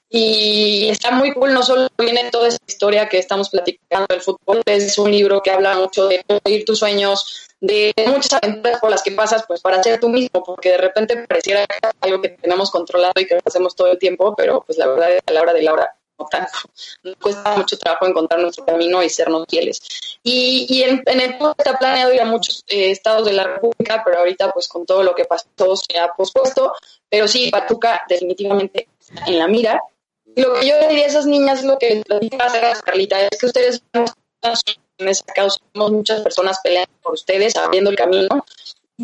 Y 0.10 0.90
está 0.90 1.12
muy 1.12 1.34
cool, 1.34 1.54
no 1.54 1.64
solo 1.64 1.88
viene 1.98 2.30
toda 2.32 2.48
esa 2.48 2.58
historia 2.66 3.10
que 3.10 3.18
estamos 3.18 3.50
platicando 3.50 4.08
del 4.10 4.22
fútbol, 4.22 4.62
es 4.66 4.98
un 4.98 5.12
libro 5.12 5.42
que 5.42 5.52
habla 5.52 5.76
mucho 5.76 6.08
de 6.08 6.24
vivir 6.46 6.64
tus 6.64 6.80
sueños, 6.80 7.50
de 7.60 7.94
muchas 8.08 8.34
aventuras 8.42 8.80
por 8.80 8.90
las 8.90 9.04
que 9.04 9.12
pasas 9.12 9.44
pues 9.48 9.62
para 9.62 9.84
ser 9.84 10.00
tú 10.00 10.08
mismo, 10.08 10.44
porque 10.46 10.70
de 10.70 10.78
repente 10.78 11.18
pareciera 11.28 11.66
algo 12.00 12.22
que 12.22 12.30
tenemos 12.30 12.72
controlado 12.72 13.20
y 13.20 13.28
que 13.28 13.40
hacemos 13.44 13.76
todo 13.76 13.92
el 13.92 13.98
tiempo, 13.98 14.34
pero 14.36 14.64
pues 14.66 14.78
la 14.78 14.88
verdad 14.88 15.12
es 15.12 15.22
que 15.24 15.32
a 15.32 15.34
la 15.34 15.42
hora 15.42 15.54
de 15.54 15.62
la 15.64 15.74
hora 15.74 15.97
tanto. 16.26 16.52
Nos 17.04 17.16
cuesta 17.18 17.56
mucho 17.56 17.78
trabajo 17.78 18.08
encontrar 18.08 18.42
nuestro 18.42 18.66
camino 18.66 19.04
y 19.04 19.10
sernos 19.10 19.46
fieles. 19.50 19.82
Y, 20.24 20.66
y 20.70 20.84
en, 20.84 21.04
en 21.06 21.22
el 21.22 21.38
pueblo 21.38 21.56
está 21.58 21.78
planeado 21.78 22.14
ir 22.14 22.22
a 22.22 22.26
muchos 22.26 22.64
eh, 22.68 22.92
estados 22.92 23.26
de 23.26 23.34
la 23.34 23.44
República, 23.44 24.02
pero 24.04 24.20
ahorita 24.20 24.52
pues 24.52 24.68
con 24.68 24.86
todo 24.86 25.04
lo 25.04 25.14
que 25.16 25.26
pasó 25.26 25.76
se 25.76 26.00
ha 26.00 26.14
pospuesto. 26.14 26.74
Pero 27.10 27.28
sí, 27.28 27.50
Pachuca 27.52 28.04
definitivamente 28.08 28.88
está 29.00 29.26
en 29.28 29.40
la 29.40 29.48
mira. 29.48 29.82
Y 30.36 30.42
lo 30.42 30.54
que 30.54 30.68
yo 30.68 30.80
le 30.80 30.88
diría 30.90 31.06
a 31.06 31.08
esas 31.08 31.26
niñas, 31.26 31.64
lo 31.64 31.78
que 31.78 31.96
les 31.96 32.06
platicaba 32.06 32.72
a 32.72 32.82
Carlita, 32.82 33.20
es 33.22 33.40
que 33.40 33.46
ustedes 33.46 33.82
en 35.00 35.08
esa 35.08 35.26
causa 35.26 35.60
somos 35.74 35.92
muchas 35.92 36.22
personas 36.22 36.60
peleando 36.64 36.92
por 37.02 37.14
ustedes, 37.14 37.56
abriendo 37.56 37.90
el 37.90 37.96
camino. 37.96 38.46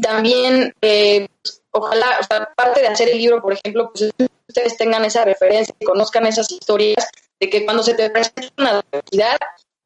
También, 0.01 0.73
eh, 0.81 1.27
ojalá, 1.71 2.17
o 2.19 2.23
sea, 2.23 2.37
aparte 2.37 2.81
de 2.81 2.87
hacer 2.87 3.09
el 3.09 3.17
libro, 3.17 3.41
por 3.41 3.53
ejemplo, 3.53 3.91
pues 3.93 4.11
ustedes 4.53 4.77
tengan 4.77 5.03
esa 5.03 5.25
referencia 5.25 5.73
y 5.79 5.85
conozcan 5.85 6.27
esas 6.27 6.51
historias 6.51 7.09
de 7.39 7.49
que 7.49 7.65
cuando 7.65 7.81
se 7.81 7.95
te 7.95 8.09
presenta 8.11 8.53
una 8.57 8.69
adversidad, 8.79 9.37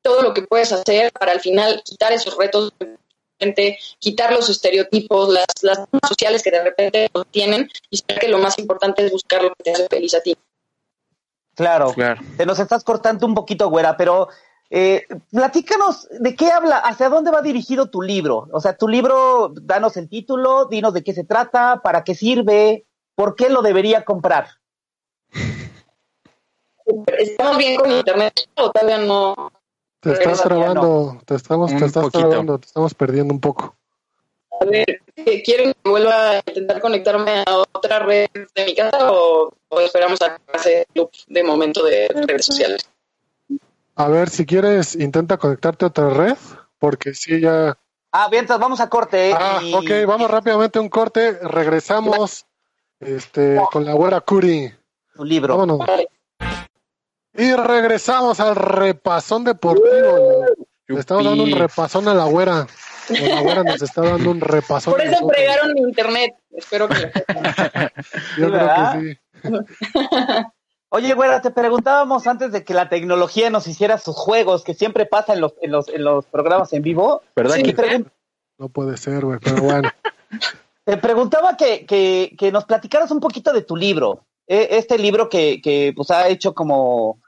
todo 0.01 0.22
lo 0.22 0.34
que 0.34 0.41
puedes 0.41 0.72
hacer 0.74 1.11
para 1.13 1.32
al 1.32 1.39
final 1.39 1.82
quitar 1.86 2.11
esos 2.11 2.38
retos 2.38 2.74
de 2.78 2.97
repente, 3.39 3.80
quitar 3.99 4.34
los 4.34 4.49
estereotipos, 4.49 5.30
las, 5.30 5.47
las 5.61 5.80
normas 5.80 6.09
sociales 6.09 6.43
que 6.43 6.51
de 6.51 6.63
repente 6.63 7.09
los 7.13 7.28
tienen 7.28 7.70
y 7.89 7.97
saber 7.97 8.20
que 8.20 8.28
lo 8.28 8.39
más 8.39 8.59
importante 8.59 9.05
es 9.05 9.11
buscar 9.11 9.41
lo 9.41 9.49
que 9.49 9.63
te 9.63 9.72
hace 9.72 9.88
feliz 9.88 10.13
a 10.13 10.22
ti. 10.22 10.36
Claro. 11.55 11.93
Claro. 11.93 12.22
Te 12.36 12.45
nos 12.45 12.59
estás 12.59 12.84
cortando 12.84 13.26
un 13.26 13.34
poquito, 13.34 13.70
güera, 13.70 13.95
pero 13.95 14.28
eh, 14.70 15.07
platícanos 15.32 16.07
de 16.11 16.36
qué 16.36 16.51
habla, 16.51 16.78
hacia 16.78 17.09
dónde 17.09 17.32
va 17.32 17.41
dirigido 17.41 17.89
tu 17.89 18.01
libro. 18.01 18.47
O 18.51 18.59
sea, 18.59 18.76
tu 18.76 18.88
libro, 18.88 19.53
danos 19.53 19.95
el 19.97 20.09
título, 20.09 20.65
dinos 20.65 20.93
de 20.93 21.03
qué 21.03 21.13
se 21.13 21.24
trata, 21.24 21.82
para 21.84 22.03
qué 22.03 22.15
sirve, 22.15 22.87
por 23.18 23.36
qué 23.36 23.49
lo 23.49 23.63
debería 23.63 24.05
comprar. 24.05 24.47
¿Estamos 27.18 27.57
bien 27.57 27.76
con 27.76 27.91
internet 27.91 28.47
o 28.55 28.72
todavía 28.72 28.99
no? 28.99 29.51
Te 29.99 30.11
estás 30.11 30.43
trabando, 30.43 31.20
te 31.26 31.34
estamos, 31.36 31.76
te 31.76 31.86
estás 31.86 32.11
trabando, 32.11 32.59
te 32.59 32.68
estamos 32.68 32.93
perdiendo 32.93 33.34
un 33.34 33.41
poco. 33.41 33.76
A 34.61 34.65
ver, 34.65 35.01
¿qué- 35.15 35.41
¿quieren 35.41 35.74
que 35.74 35.89
vuelva 35.89 36.32
a 36.32 36.38
intentar 36.38 36.80
conectarme 36.80 37.43
a 37.45 37.57
otra 37.74 37.99
red 37.99 38.28
de 38.55 38.65
mi 38.65 38.76
casa 38.76 39.11
o, 39.11 39.51
o 39.68 39.80
esperamos 39.82 40.20
a 40.22 40.38
el 40.70 40.86
loop 40.93 41.09
de 41.28 41.43
momento 41.43 41.84
de 41.84 42.07
redes 42.09 42.45
sociales? 42.45 42.88
A 43.95 44.07
ver, 44.09 44.30
si 44.30 44.45
quieres, 44.45 44.95
intenta 44.95 45.38
conectarte 45.38 45.86
a 45.86 45.88
otra 45.88 46.09
red, 46.11 46.38
porque 46.78 47.15
sí 47.15 47.41
ya... 47.41 47.78
Ah, 48.11 48.30
bien, 48.30 48.43
entonces 48.43 48.61
vamos 48.61 48.80
a 48.80 48.89
corte. 48.89 49.32
Ah, 49.34 49.59
y- 49.61 49.74
ok, 49.76 50.07
vamos 50.07 50.30
rápidamente 50.32 50.78
a 50.80 50.82
un 50.84 50.89
corte, 50.89 51.34
regresamos 51.41 52.45
este, 53.00 53.60
con 53.72 53.86
la 53.86 53.93
güera 53.93 54.22
Curi. 54.22 54.72
Tu 55.16 55.24
libro. 55.24 55.58
Vámonos. 55.58 55.88
Y 57.34 57.54
regresamos 57.54 58.39
al 58.39 58.56
repasón 58.56 59.43
deportivo. 59.43 60.45
Le 60.88 61.00
estamos 61.00 61.26
dando 61.26 61.43
un 61.43 61.52
repasón 61.52 62.08
a 62.08 62.14
la 62.14 62.26
güera. 62.26 62.66
La 63.10 63.41
güera 63.41 63.64
nos 63.64 63.82
está 63.82 64.02
dando 64.02 64.32
un 64.32 64.41
repasón. 64.41 64.93
Por 64.93 65.02
eso 65.02 65.28
fregaron 65.28 65.74
mi 65.74 65.82
internet. 65.82 66.36
Espero 66.52 66.88
que 66.88 66.95
lo 66.95 67.12
Yo 68.38 68.52
creo 68.52 68.70
que 68.70 69.20
sí. 69.43 69.43
Oye, 70.89 71.14
güera, 71.14 71.41
te 71.41 71.52
preguntábamos 71.52 72.26
antes 72.28 72.54
de 72.54 72.64
que 72.64 72.74
la 72.74 72.88
tecnología 72.88 73.50
nos 73.50 73.68
hiciera 73.68 73.98
sus 73.98 74.16
juegos, 74.16 74.64
que 74.64 74.74
siempre 74.74 75.06
pasa 75.06 75.34
en 75.34 75.41
los, 75.41 75.54
en 75.62 75.72
los, 75.72 75.89
en 75.89 76.04
los 76.04 76.26
programas 76.26 76.72
en 76.72 76.82
vivo. 76.82 77.22
¿Verdad 77.36 77.58
que 77.58 77.76
pregun- 77.76 78.10
No 78.58 78.70
puede 78.70 78.95
ser, 78.95 79.26
güey, 79.26 79.39
pero 79.39 79.62
bueno. 79.62 79.89
Te 80.88 80.96
preguntaba 80.96 81.58
que, 81.58 81.86
que, 81.86 82.34
que 82.40 82.50
nos 82.50 82.64
platicaras 82.64 83.12
un 83.12 83.20
poquito 83.20 83.52
de 83.52 83.62
tu 83.62 83.76
libro. 83.76 84.26
Eh, 84.48 84.70
Este 84.72 84.98
libro 84.98 85.28
que, 85.28 85.60
que 85.62 85.92
pues, 85.94 86.12
ha 86.12 86.30
hecho 86.30 86.54
como 86.54 87.20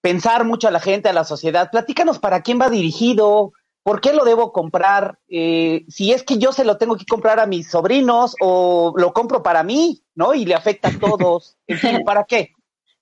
pensar 0.00 0.46
mucho 0.46 0.66
a 0.66 0.70
la 0.70 0.80
gente, 0.80 1.10
a 1.10 1.12
la 1.12 1.24
sociedad. 1.24 1.70
Platícanos 1.70 2.18
para 2.18 2.40
quién 2.40 2.58
va 2.58 2.70
dirigido, 2.70 3.52
por 3.82 4.00
qué 4.00 4.14
lo 4.14 4.24
debo 4.24 4.50
comprar, 4.50 5.18
eh, 5.28 5.84
si 5.88 6.14
es 6.14 6.22
que 6.22 6.38
yo 6.38 6.52
se 6.52 6.64
lo 6.64 6.78
tengo 6.78 6.96
que 6.96 7.04
comprar 7.04 7.38
a 7.38 7.44
mis 7.44 7.68
sobrinos 7.68 8.34
o 8.40 8.94
lo 8.96 9.12
compro 9.12 9.42
para 9.42 9.62
mí, 9.62 10.02
¿no? 10.14 10.32
Y 10.32 10.46
le 10.46 10.54
afecta 10.54 10.88
a 10.88 10.98
todos. 10.98 11.58
En 11.66 11.76
fin, 11.76 12.02
¿para 12.02 12.24
qué? 12.24 12.54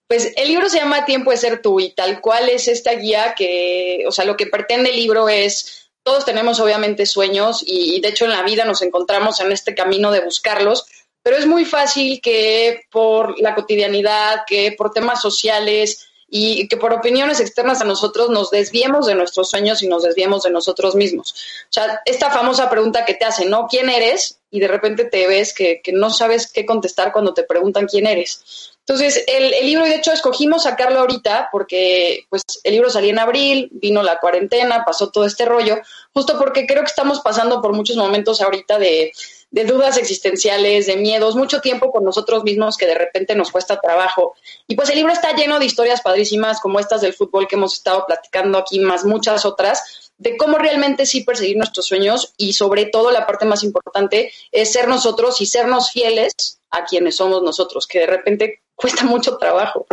Pues 0.09 0.33
el 0.37 0.49
libro 0.49 0.69
se 0.69 0.79
llama 0.79 1.05
Tiempo 1.05 1.31
de 1.31 1.37
ser 1.37 1.63
tú 1.63 1.79
y 1.79 1.95
tal 1.95 2.21
cual 2.21 2.49
es 2.49 2.67
esta 2.67 2.95
guía 2.95 3.37
que, 3.37 4.03
o 4.09 4.11
sea, 4.11 4.25
lo 4.25 4.37
que 4.37 4.49
pretende 4.49 4.91
el 4.91 4.97
libro 4.97 5.29
es, 5.29 5.88
todos 6.09 6.25
tenemos 6.25 6.59
obviamente 6.59 7.05
sueños 7.05 7.63
y, 7.67 8.01
de 8.01 8.09
hecho 8.09 8.25
en 8.25 8.31
la 8.31 8.43
vida 8.43 8.65
nos 8.65 8.81
encontramos 8.81 9.41
en 9.41 9.53
este 9.53 9.75
camino 9.75 10.11
de 10.11 10.21
buscarlos, 10.21 10.87
pero 11.23 11.37
es 11.37 11.45
muy 11.45 11.67
fácil 11.67 12.23
que 12.23 12.85
por 12.91 13.39
la 13.39 13.55
cotidianidad, 13.55 14.45
que 14.47 14.73
por 14.73 14.91
temas 14.91 15.21
sociales 15.21 16.09
y 16.27 16.67
que 16.67 16.79
por 16.79 16.95
opiniones 16.95 17.41
externas 17.41 17.83
a 17.83 17.85
nosotros 17.85 18.31
nos 18.31 18.51
desviemos 18.51 19.05
de 19.05 19.17
nuestros 19.17 19.51
sueños 19.51 19.83
y 19.83 19.87
nos 19.87 20.03
desviemos 20.03 20.45
de 20.45 20.51
nosotros 20.51 20.95
mismos. 20.95 21.35
O 21.65 21.73
sea, 21.75 22.01
esta 22.07 22.31
famosa 22.31 22.71
pregunta 22.71 23.05
que 23.05 23.13
te 23.13 23.27
hacen, 23.27 23.51
¿no? 23.51 23.67
¿Quién 23.69 23.91
eres? 23.91 24.39
Y 24.51 24.61
de 24.61 24.69
repente 24.69 25.05
te 25.05 25.27
ves 25.27 25.53
que 25.53 25.83
no 25.93 26.09
sabes 26.09 26.51
qué 26.51 26.65
contestar 26.65 27.13
cuando 27.13 27.35
te 27.35 27.43
preguntan 27.43 27.87
quién 27.87 28.07
eres. 28.07 28.78
Entonces, 28.89 29.23
el, 29.27 29.53
el 29.53 29.67
libro, 29.67 29.87
y 29.87 29.91
de 29.91 29.97
hecho, 29.97 30.13
escogimos 30.13 30.63
sacarlo 30.63 31.01
ahorita 31.01 31.51
porque 31.53 32.25
pues 32.31 32.43
el 32.65 32.73
libro 32.73 32.89
salió 32.89 33.11
en 33.11 33.19
abril, 33.19 33.69
vino 33.71 34.03
la 34.03 34.19
cuarentena, 34.19 34.83
pasó 34.87 35.11
todo 35.11 35.27
este 35.27 35.45
rollo, 35.45 35.77
justo 36.15 36.39
porque 36.39 36.67
creo 36.67 36.81
que 36.81 36.89
estamos 36.89 37.21
pasando 37.21 37.61
por 37.61 37.75
muchos 37.75 37.99
momentos 37.99 38.41
ahorita 38.41 38.79
de, 38.79 39.13
de 39.51 39.65
dudas 39.65 39.99
existenciales, 39.99 40.87
de 40.87 40.97
miedos, 40.97 41.37
mucho 41.37 41.61
tiempo 41.61 41.93
con 41.93 42.03
nosotros 42.03 42.45
mismos 42.45 42.79
que 42.79 42.87
de 42.87 42.95
repente 42.95 43.35
nos 43.35 43.51
cuesta 43.51 43.79
trabajo. 43.79 44.35
Y 44.67 44.75
pues 44.75 44.89
el 44.89 44.97
libro 44.97 45.13
está 45.13 45.35
lleno 45.35 45.59
de 45.59 45.67
historias 45.67 46.01
padrísimas 46.01 46.59
como 46.59 46.81
estas 46.81 47.03
del 47.03 47.13
fútbol 47.13 47.47
que 47.47 47.57
hemos 47.57 47.75
estado 47.75 48.07
platicando 48.07 48.57
aquí, 48.57 48.79
más 48.81 49.05
muchas 49.05 49.45
otras, 49.45 50.13
de 50.17 50.39
cómo 50.39 50.57
realmente 50.57 51.05
sí 51.05 51.25
perseguir 51.25 51.59
nuestros 51.59 51.87
sueños 51.87 52.33
y 52.39 52.55
sobre 52.55 52.87
todo 52.87 53.11
la 53.11 53.27
parte 53.27 53.45
más 53.45 53.63
importante 53.65 54.33
es 54.51 54.73
ser 54.73 54.89
nosotros 54.89 55.43
y 55.43 55.47
sernos 55.47 55.91
fieles 55.91 56.33
a 56.71 56.87
quienes 56.87 57.17
somos 57.17 57.43
nosotros, 57.43 57.87
que 57.87 58.01
de 58.01 58.07
repente 58.07 58.63
cuesta 58.79 59.05
mucho 59.05 59.37
trabajo. 59.37 59.87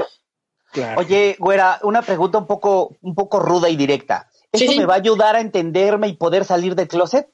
Claro. 0.71 1.01
Oye, 1.01 1.35
güera, 1.39 1.79
una 1.83 2.01
pregunta 2.01 2.37
un 2.37 2.47
poco, 2.47 2.95
un 3.01 3.15
poco 3.15 3.39
ruda 3.39 3.69
y 3.69 3.75
directa. 3.75 4.29
¿Esto 4.51 4.67
Sí, 4.67 4.73
sí. 4.73 4.79
me 4.79 4.85
va 4.85 4.93
a 4.93 4.97
ayudar 4.97 5.35
a 5.35 5.39
entenderme 5.41 6.07
y 6.07 6.13
poder 6.13 6.45
salir 6.45 6.75
del 6.75 6.87
closet? 6.87 7.27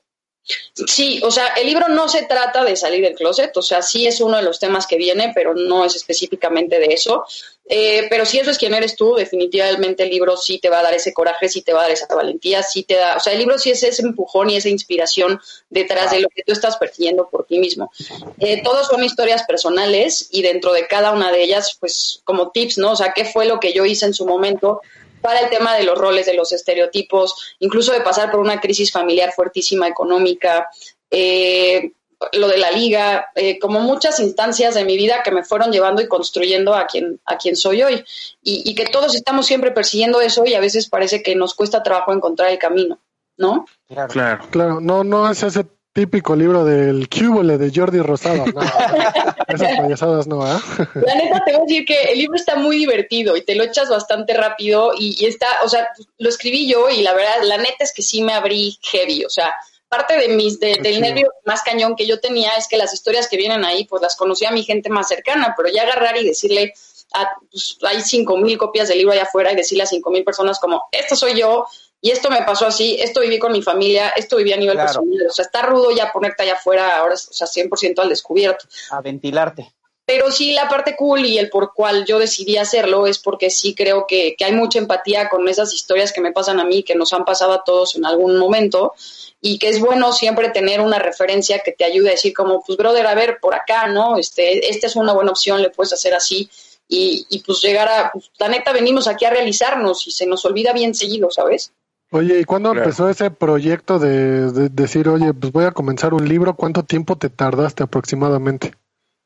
Sí, 0.73 1.21
o 1.23 1.31
sea, 1.31 1.47
el 1.49 1.67
libro 1.67 1.87
no 1.87 2.07
se 2.07 2.23
trata 2.23 2.63
de 2.63 2.75
salir 2.75 3.03
del 3.03 3.15
closet, 3.15 3.55
o 3.55 3.61
sea, 3.61 3.81
sí 3.81 4.07
es 4.07 4.19
uno 4.21 4.37
de 4.37 4.43
los 4.43 4.59
temas 4.59 4.87
que 4.87 4.97
viene, 4.97 5.31
pero 5.35 5.53
no 5.53 5.85
es 5.85 5.95
específicamente 5.95 6.79
de 6.79 6.87
eso. 6.87 7.25
Eh, 7.73 8.07
pero 8.09 8.25
si 8.25 8.39
eso 8.39 8.51
es 8.51 8.57
quien 8.57 8.73
eres 8.73 8.95
tú, 8.95 9.15
definitivamente 9.15 10.03
el 10.03 10.09
libro 10.09 10.35
sí 10.35 10.59
te 10.59 10.69
va 10.69 10.79
a 10.79 10.83
dar 10.83 10.93
ese 10.93 11.13
coraje, 11.13 11.47
sí 11.47 11.61
te 11.61 11.71
va 11.71 11.79
a 11.79 11.83
dar 11.83 11.91
esa 11.91 12.13
valentía, 12.13 12.63
sí 12.63 12.83
te 12.83 12.95
da, 12.95 13.15
o 13.15 13.19
sea, 13.19 13.31
el 13.31 13.39
libro 13.39 13.57
sí 13.59 13.71
es 13.71 13.81
ese 13.83 14.01
empujón 14.01 14.49
y 14.49 14.57
esa 14.57 14.67
inspiración 14.67 15.39
detrás 15.69 16.11
de 16.11 16.19
lo 16.19 16.27
que 16.27 16.43
tú 16.43 16.51
estás 16.51 16.75
persiguiendo 16.77 17.29
por 17.29 17.45
ti 17.45 17.59
mismo. 17.59 17.91
Eh, 18.39 18.61
todos 18.61 18.87
son 18.87 19.03
historias 19.03 19.43
personales 19.43 20.27
y 20.31 20.41
dentro 20.41 20.73
de 20.73 20.87
cada 20.87 21.11
una 21.11 21.31
de 21.31 21.43
ellas, 21.43 21.77
pues 21.79 22.21
como 22.25 22.51
tips, 22.51 22.77
¿no? 22.77 22.91
O 22.91 22.95
sea, 22.95 23.13
¿qué 23.13 23.25
fue 23.25 23.45
lo 23.45 23.59
que 23.59 23.71
yo 23.71 23.85
hice 23.85 24.05
en 24.05 24.13
su 24.13 24.25
momento? 24.25 24.81
Para 25.21 25.39
el 25.39 25.49
tema 25.49 25.75
de 25.75 25.83
los 25.83 25.97
roles, 25.97 26.25
de 26.25 26.33
los 26.33 26.51
estereotipos, 26.51 27.55
incluso 27.59 27.93
de 27.93 28.01
pasar 28.01 28.31
por 28.31 28.39
una 28.39 28.59
crisis 28.59 28.91
familiar 28.91 29.31
fuertísima 29.33 29.87
económica, 29.87 30.69
eh, 31.09 31.91
lo 32.33 32.47
de 32.47 32.57
la 32.57 32.71
liga, 32.71 33.27
eh, 33.35 33.57
como 33.59 33.79
muchas 33.79 34.19
instancias 34.19 34.75
de 34.75 34.85
mi 34.85 34.95
vida 34.95 35.23
que 35.23 35.31
me 35.31 35.43
fueron 35.43 35.71
llevando 35.71 36.01
y 36.01 36.07
construyendo 36.07 36.75
a 36.75 36.85
quien, 36.85 37.19
a 37.25 37.37
quien 37.37 37.55
soy 37.55 37.81
hoy. 37.81 38.03
Y, 38.43 38.69
y, 38.69 38.75
que 38.75 38.85
todos 38.85 39.15
estamos 39.15 39.47
siempre 39.47 39.71
persiguiendo 39.71 40.21
eso 40.21 40.45
y 40.45 40.53
a 40.53 40.59
veces 40.59 40.87
parece 40.87 41.23
que 41.23 41.35
nos 41.35 41.55
cuesta 41.55 41.81
trabajo 41.81 42.13
encontrar 42.13 42.51
el 42.51 42.59
camino, 42.59 42.99
¿no? 43.37 43.65
Claro, 43.87 44.07
claro. 44.13 44.47
claro. 44.51 44.81
No, 44.81 45.03
no 45.03 45.31
es 45.31 45.41
ese 45.41 45.65
típico 45.93 46.35
libro 46.35 46.63
del 46.63 47.09
cúbole 47.09 47.57
de 47.57 47.71
Jordi 47.73 47.99
Rosado. 47.99 48.45
No, 48.45 48.61
esas 49.47 49.77
payasadas 49.77 50.27
no, 50.27 50.45
¿eh? 50.45 50.59
La 50.95 51.15
neta 51.15 51.43
te 51.45 51.51
voy 51.51 51.61
a 51.61 51.63
decir 51.65 51.85
que 51.85 52.03
el 52.11 52.19
libro 52.19 52.35
está 52.35 52.55
muy 52.55 52.77
divertido 52.77 53.35
y 53.35 53.43
te 53.43 53.55
lo 53.55 53.63
echas 53.63 53.89
bastante 53.89 54.33
rápido 54.33 54.91
y, 54.97 55.17
y 55.19 55.27
está, 55.27 55.47
o 55.63 55.69
sea, 55.69 55.89
lo 56.17 56.29
escribí 56.29 56.67
yo 56.67 56.89
y 56.89 57.01
la 57.01 57.13
verdad, 57.13 57.43
la 57.43 57.57
neta 57.57 57.83
es 57.83 57.93
que 57.93 58.01
sí 58.01 58.21
me 58.21 58.33
abrí 58.33 58.77
heavy, 58.81 59.25
o 59.25 59.29
sea, 59.29 59.53
parte 59.91 60.17
de 60.17 60.29
mis 60.29 60.57
del 60.57 61.01
nervio 61.01 61.33
más 61.43 61.63
cañón 61.63 61.97
que 61.97 62.07
yo 62.07 62.21
tenía 62.21 62.51
es 62.55 62.69
que 62.69 62.77
las 62.77 62.93
historias 62.93 63.27
que 63.27 63.35
vienen 63.35 63.65
ahí, 63.65 63.83
pues 63.83 64.01
las 64.01 64.15
conocía 64.15 64.47
a 64.47 64.53
mi 64.53 64.63
gente 64.63 64.89
más 64.89 65.09
cercana, 65.09 65.53
pero 65.57 65.67
ya 65.67 65.81
agarrar 65.81 66.15
y 66.15 66.25
decirle, 66.25 66.73
a, 67.13 67.29
pues, 67.51 67.77
hay 67.81 68.01
cinco 68.01 68.37
mil 68.37 68.57
copias 68.57 68.87
del 68.87 68.99
libro 68.99 69.11
allá 69.11 69.23
afuera 69.23 69.51
y 69.51 69.57
decirle 69.57 69.83
a 69.83 69.87
cinco 69.87 70.09
mil 70.09 70.23
personas 70.23 70.59
como, 70.59 70.83
esto 70.93 71.17
soy 71.17 71.37
yo 71.37 71.65
y 72.01 72.09
esto 72.09 72.29
me 72.31 72.41
pasó 72.41 72.65
así, 72.65 72.97
esto 72.99 73.21
viví 73.21 73.37
con 73.37 73.51
mi 73.51 73.61
familia, 73.61 74.09
esto 74.09 74.37
viví 74.37 74.51
a 74.51 74.57
nivel 74.57 74.75
personal, 74.75 75.27
o 75.29 75.31
sea, 75.31 75.45
está 75.45 75.61
rudo 75.61 75.91
ya 75.91 76.11
ponerte 76.11 76.43
allá 76.43 76.53
afuera 76.53 76.97
ahora, 76.97 77.13
o 77.13 77.17
sea, 77.17 77.47
100% 77.47 77.99
al 77.99 78.09
descubierto. 78.09 78.65
A 78.89 79.01
ventilarte. 79.01 79.71
Pero 80.03 80.31
sí, 80.31 80.51
la 80.51 80.67
parte 80.67 80.95
cool 80.95 81.25
y 81.25 81.37
el 81.37 81.49
por 81.49 81.73
cual 81.73 82.05
yo 82.05 82.17
decidí 82.17 82.57
hacerlo 82.57 83.05
es 83.05 83.19
porque 83.19 83.49
sí 83.49 83.75
creo 83.75 84.05
que, 84.07 84.35
que 84.35 84.43
hay 84.43 84.51
mucha 84.51 84.79
empatía 84.79 85.29
con 85.29 85.47
esas 85.47 85.73
historias 85.73 86.11
que 86.11 86.21
me 86.21 86.31
pasan 86.31 86.59
a 86.59 86.65
mí, 86.65 86.83
que 86.83 86.95
nos 86.95 87.13
han 87.13 87.23
pasado 87.23 87.53
a 87.53 87.63
todos 87.63 87.95
en 87.95 88.05
algún 88.05 88.37
momento 88.37 88.93
y 89.39 89.59
que 89.59 89.69
es 89.69 89.79
bueno 89.79 90.11
siempre 90.11 90.49
tener 90.49 90.81
una 90.81 90.99
referencia 90.99 91.59
que 91.59 91.71
te 91.71 91.85
ayude 91.85 92.09
a 92.09 92.11
decir 92.13 92.33
como, 92.33 92.63
pues 92.63 92.77
brother, 92.77 93.05
a 93.05 93.15
ver, 93.15 93.37
por 93.39 93.53
acá, 93.53 93.87
¿no? 93.87 94.17
Este, 94.17 94.69
esta 94.69 94.87
es 94.87 94.95
una 94.95 95.13
buena 95.13 95.31
opción, 95.31 95.61
le 95.61 95.69
puedes 95.69 95.93
hacer 95.93 96.13
así 96.13 96.49
y, 96.87 97.25
y 97.29 97.39
pues 97.39 97.61
llegar 97.61 97.87
a, 97.87 98.11
pues, 98.11 98.31
la 98.37 98.49
neta 98.49 98.73
venimos 98.73 99.07
aquí 99.07 99.25
a 99.25 99.29
realizarnos 99.29 100.05
y 100.07 100.11
se 100.11 100.25
nos 100.25 100.43
olvida 100.45 100.73
bien 100.73 100.93
seguido, 100.93 101.29
¿sabes? 101.31 101.71
Oye, 102.11 102.41
¿y 102.41 102.43
cuándo 102.43 102.71
claro. 102.71 102.83
empezó 102.83 103.09
ese 103.09 103.31
proyecto 103.31 103.97
de, 103.97 104.51
de, 104.51 104.69
decir, 104.69 105.07
oye, 105.07 105.33
pues 105.33 105.53
voy 105.53 105.65
a 105.65 105.71
comenzar 105.71 106.13
un 106.13 106.27
libro? 106.27 106.55
¿Cuánto 106.55 106.83
tiempo 106.83 107.17
te 107.17 107.29
tardaste 107.29 107.83
aproximadamente? 107.83 108.73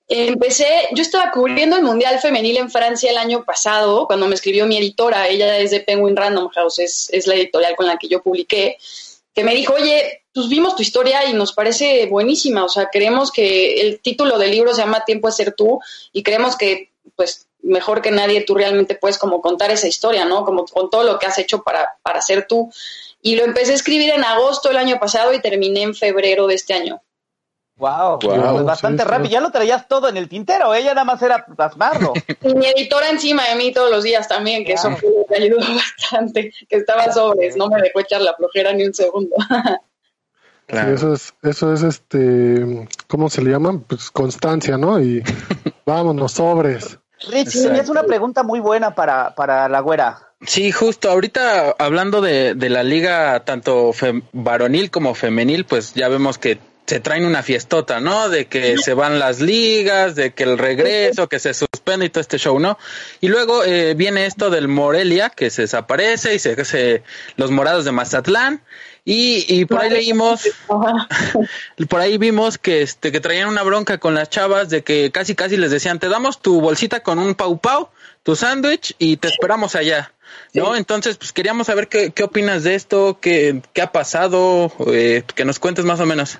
Empecé, 0.08 0.68
yo 0.92 1.02
estaba 1.02 1.32
cubriendo 1.32 1.76
el 1.78 1.82
Mundial 1.82 2.20
Femenil 2.20 2.58
en 2.58 2.70
Francia 2.70 3.10
el 3.10 3.18
año 3.18 3.44
pasado, 3.44 4.06
cuando 4.06 4.28
me 4.28 4.36
escribió 4.36 4.68
mi 4.68 4.78
editora, 4.78 5.28
ella 5.28 5.58
es 5.58 5.72
de 5.72 5.80
Penguin 5.80 6.16
Random 6.16 6.48
House, 6.50 6.78
es, 6.78 7.10
es 7.12 7.26
la 7.26 7.34
editorial 7.34 7.76
con 7.76 7.88
la 7.88 7.98
que 7.98 8.08
yo 8.08 8.22
publiqué, 8.22 8.78
que 9.34 9.44
me 9.44 9.56
dijo, 9.56 9.74
oye, 9.74 10.22
pues 10.32 10.48
vimos 10.48 10.76
tu 10.76 10.84
historia 10.84 11.26
y 11.26 11.34
nos 11.34 11.54
parece 11.54 12.06
buenísima, 12.06 12.64
o 12.64 12.70
sea, 12.70 12.90
creemos 12.92 13.32
que 13.32 13.82
el 13.82 14.00
título 14.00 14.38
del 14.38 14.52
libro 14.52 14.76
se 14.76 14.82
llama 14.82 15.04
Tiempo 15.06 15.28
de 15.28 15.34
ser 15.34 15.54
tú 15.54 15.80
y 16.14 16.22
creemos 16.22 16.56
que, 16.56 16.92
pues, 17.16 17.45
mejor 17.66 18.02
que 18.02 18.12
nadie 18.12 18.42
tú 18.42 18.56
realmente 18.56 18.96
puedes 18.96 19.18
como 19.18 19.42
contar 19.42 19.72
esa 19.72 19.88
historia, 19.88 20.26
¿no? 20.26 20.46
Como 20.46 20.66
con 20.66 20.90
todo 20.90 21.04
lo 21.04 21.20
que 21.20 21.26
has 21.26 21.38
hecho 21.38 21.64
para, 21.64 21.90
para 22.02 22.22
ser 22.22 22.48
tú. 22.48 22.72
Y 23.22 23.36
lo 23.36 23.44
empecé 23.44 23.72
a 23.72 23.76
escribir 23.76 24.12
en 24.12 24.24
agosto 24.24 24.70
del 24.70 24.78
año 24.78 25.00
pasado 25.00 25.34
y 25.34 25.42
terminé 25.42 25.82
en 25.82 25.96
febrero 25.96 26.48
de 26.48 26.56
este 26.56 26.74
año. 26.74 27.02
Wow, 27.78 28.20
wow 28.22 28.54
pues 28.54 28.64
bastante 28.64 29.04
sí, 29.04 29.10
rápido. 29.10 29.28
Sí. 29.28 29.34
Ya 29.34 29.42
lo 29.42 29.52
traías 29.52 29.88
todo 29.88 30.08
en 30.08 30.16
el 30.16 30.30
tintero, 30.30 30.74
ella 30.74 30.94
nada 30.94 31.04
más 31.04 31.22
era 31.22 31.46
plasmarlo. 31.46 32.14
Y 32.42 32.56
mi 32.56 32.68
editora 32.68 33.10
encima 33.10 33.48
de 33.50 33.56
mí 33.56 33.74
todos 33.74 33.92
los 33.92 34.04
días 34.04 34.28
también, 34.28 34.64
que 34.64 34.74
eso 34.74 34.96
fue, 34.96 35.10
me 35.30 35.38
ayudó 35.38 35.58
bastante, 36.02 36.54
que 36.70 36.78
estaba 36.78 37.12
sobres, 37.12 37.58
no 37.58 37.68
me 37.68 37.82
dejó 37.82 38.00
echar 38.00 38.22
la 38.22 38.34
flojera 38.36 38.72
ni 38.74 38.86
un 38.86 38.94
segundo. 38.94 39.36
Claro. 40.68 40.88
Sí, 40.88 40.96
eso 40.96 41.14
es, 41.14 41.34
eso 41.44 41.74
es 41.74 41.84
este, 41.84 42.88
¿cómo 43.06 43.30
se 43.30 43.44
le 43.44 43.52
llama? 43.52 43.80
Pues 43.88 44.10
constancia, 44.10 44.80
¿no? 44.80 45.00
Y 45.00 45.22
vámonos, 45.86 46.32
sobres. 46.32 46.98
Rich, 47.30 47.64
tenías 47.64 47.90
una 47.90 48.04
pregunta 48.04 48.44
muy 48.44 48.60
buena 48.60 48.96
para, 48.96 49.36
para 49.36 49.68
la 49.70 49.80
güera. 49.80 50.20
Sí, 50.46 50.72
justo 50.72 51.10
ahorita 51.10 51.76
hablando 51.80 52.22
de, 52.22 52.54
de 52.56 52.70
la 52.70 52.84
liga 52.84 53.44
tanto 53.46 53.92
varonil 54.34 54.92
como 54.92 55.16
femenil, 55.16 55.66
pues 55.66 55.94
ya 55.94 56.08
vemos 56.08 56.38
que 56.38 56.60
se 56.86 57.00
traen 57.00 57.26
una 57.26 57.42
fiestota, 57.42 58.00
¿no? 58.00 58.30
De 58.30 58.46
que 58.46 58.78
se 58.78 58.94
van 58.94 59.18
las 59.18 59.42
ligas, 59.42 60.16
de 60.16 60.34
que 60.34 60.44
el 60.44 60.58
regreso, 60.58 61.28
que 61.28 61.40
se 61.40 61.54
suspende 61.54 62.06
y 62.06 62.10
todo 62.10 62.22
este 62.22 62.38
show, 62.38 62.60
¿no? 62.60 62.78
Y 63.22 63.28
luego 63.28 63.64
eh, 63.64 63.96
viene 63.96 64.26
esto 64.26 64.50
del 64.50 64.68
Morelia, 64.68 65.32
que 65.32 65.50
se 65.50 65.64
desaparece 65.64 66.36
y 66.36 66.40
se, 66.40 66.64
se 66.64 67.04
los 67.38 67.50
morados 67.50 67.86
de 67.86 67.92
Mazatlán. 67.92 68.62
Y, 69.08 69.46
y 69.48 69.66
por 69.66 69.82
ahí 69.82 69.92
leímos, 69.92 70.50
por 71.90 72.00
ahí 72.02 72.18
vimos 72.18 72.58
que 72.58 72.82
este 72.82 73.12
que 73.12 73.20
traían 73.20 73.50
una 73.50 73.62
bronca 73.62 74.00
con 74.00 74.16
las 74.16 74.32
chavas 74.32 74.70
de 74.70 74.84
que 74.84 75.12
casi 75.12 75.36
casi 75.36 75.58
les 75.58 75.70
decían, 75.70 76.00
te 76.00 76.10
damos 76.10 76.42
tu 76.42 76.60
bolsita 76.60 77.04
con 77.04 77.20
un 77.20 77.36
pau 77.36 77.60
pau, 77.60 77.90
tu 78.24 78.36
sándwich 78.36 78.96
y 78.98 79.18
te 79.18 79.28
esperamos 79.28 79.76
allá. 79.76 80.12
¿No? 80.54 80.74
Sí. 80.74 80.80
Entonces, 80.80 81.18
pues 81.18 81.32
queríamos 81.32 81.68
saber 81.68 81.88
qué, 81.88 82.12
qué 82.12 82.24
opinas 82.24 82.64
de 82.64 82.74
esto, 82.74 83.20
qué, 83.22 83.62
qué 83.74 83.84
ha 83.84 83.92
pasado, 83.92 84.72
eh, 84.88 85.24
que 85.36 85.46
nos 85.46 85.60
cuentes 85.60 85.86
más 85.86 86.00
o 86.00 86.08
menos. 86.08 86.40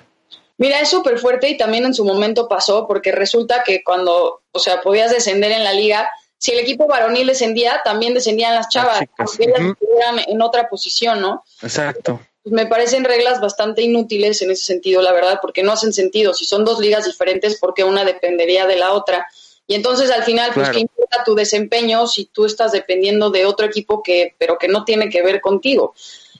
Mira, 0.58 0.80
es 0.80 0.88
súper 0.88 1.18
fuerte 1.18 1.48
y 1.48 1.56
también 1.56 1.84
en 1.84 1.94
su 1.94 2.04
momento 2.04 2.48
pasó 2.48 2.88
porque 2.88 3.12
resulta 3.12 3.62
que 3.62 3.84
cuando, 3.84 4.42
o 4.50 4.58
sea, 4.58 4.80
podías 4.80 5.12
descender 5.12 5.52
en 5.52 5.62
la 5.62 5.72
liga, 5.72 6.10
si 6.38 6.52
el 6.52 6.58
equipo 6.58 6.88
varonil 6.88 7.28
descendía, 7.28 7.80
también 7.84 8.12
descendían 8.14 8.54
las 8.54 8.68
chavas, 8.68 9.00
las 9.00 9.08
porque 9.16 9.44
ellas 9.44 9.60
uh 9.60 9.62
-huh. 9.62 9.72
estuvieran 9.72 10.18
en 10.26 10.42
otra 10.42 10.68
posición, 10.68 11.20
¿no? 11.20 11.44
Exacto. 11.62 12.20
Pues 12.46 12.54
me 12.54 12.66
parecen 12.66 13.02
reglas 13.02 13.40
bastante 13.40 13.82
inútiles 13.82 14.40
en 14.40 14.52
ese 14.52 14.62
sentido, 14.62 15.02
la 15.02 15.12
verdad, 15.12 15.40
porque 15.42 15.64
no 15.64 15.72
hacen 15.72 15.92
sentido. 15.92 16.32
Si 16.32 16.44
son 16.44 16.64
dos 16.64 16.78
ligas 16.78 17.04
diferentes, 17.04 17.58
porque 17.58 17.82
una 17.82 18.04
dependería 18.04 18.68
de 18.68 18.76
la 18.76 18.92
otra? 18.92 19.26
Y 19.66 19.74
entonces 19.74 20.12
al 20.12 20.22
final, 20.22 20.52
pues. 20.54 20.70
¿qué 20.70 20.78
importa 20.78 21.24
tu 21.24 21.34
desempeño 21.34 22.06
si 22.06 22.26
tú 22.26 22.44
estás 22.44 22.70
dependiendo 22.70 23.30
de 23.30 23.46
otro 23.46 23.66
equipo 23.66 24.00
que, 24.00 24.36
pero 24.38 24.58
que 24.58 24.68
no 24.68 24.84
tiene 24.84 25.08
que 25.08 25.22
ver 25.22 25.40
contigo? 25.40 25.96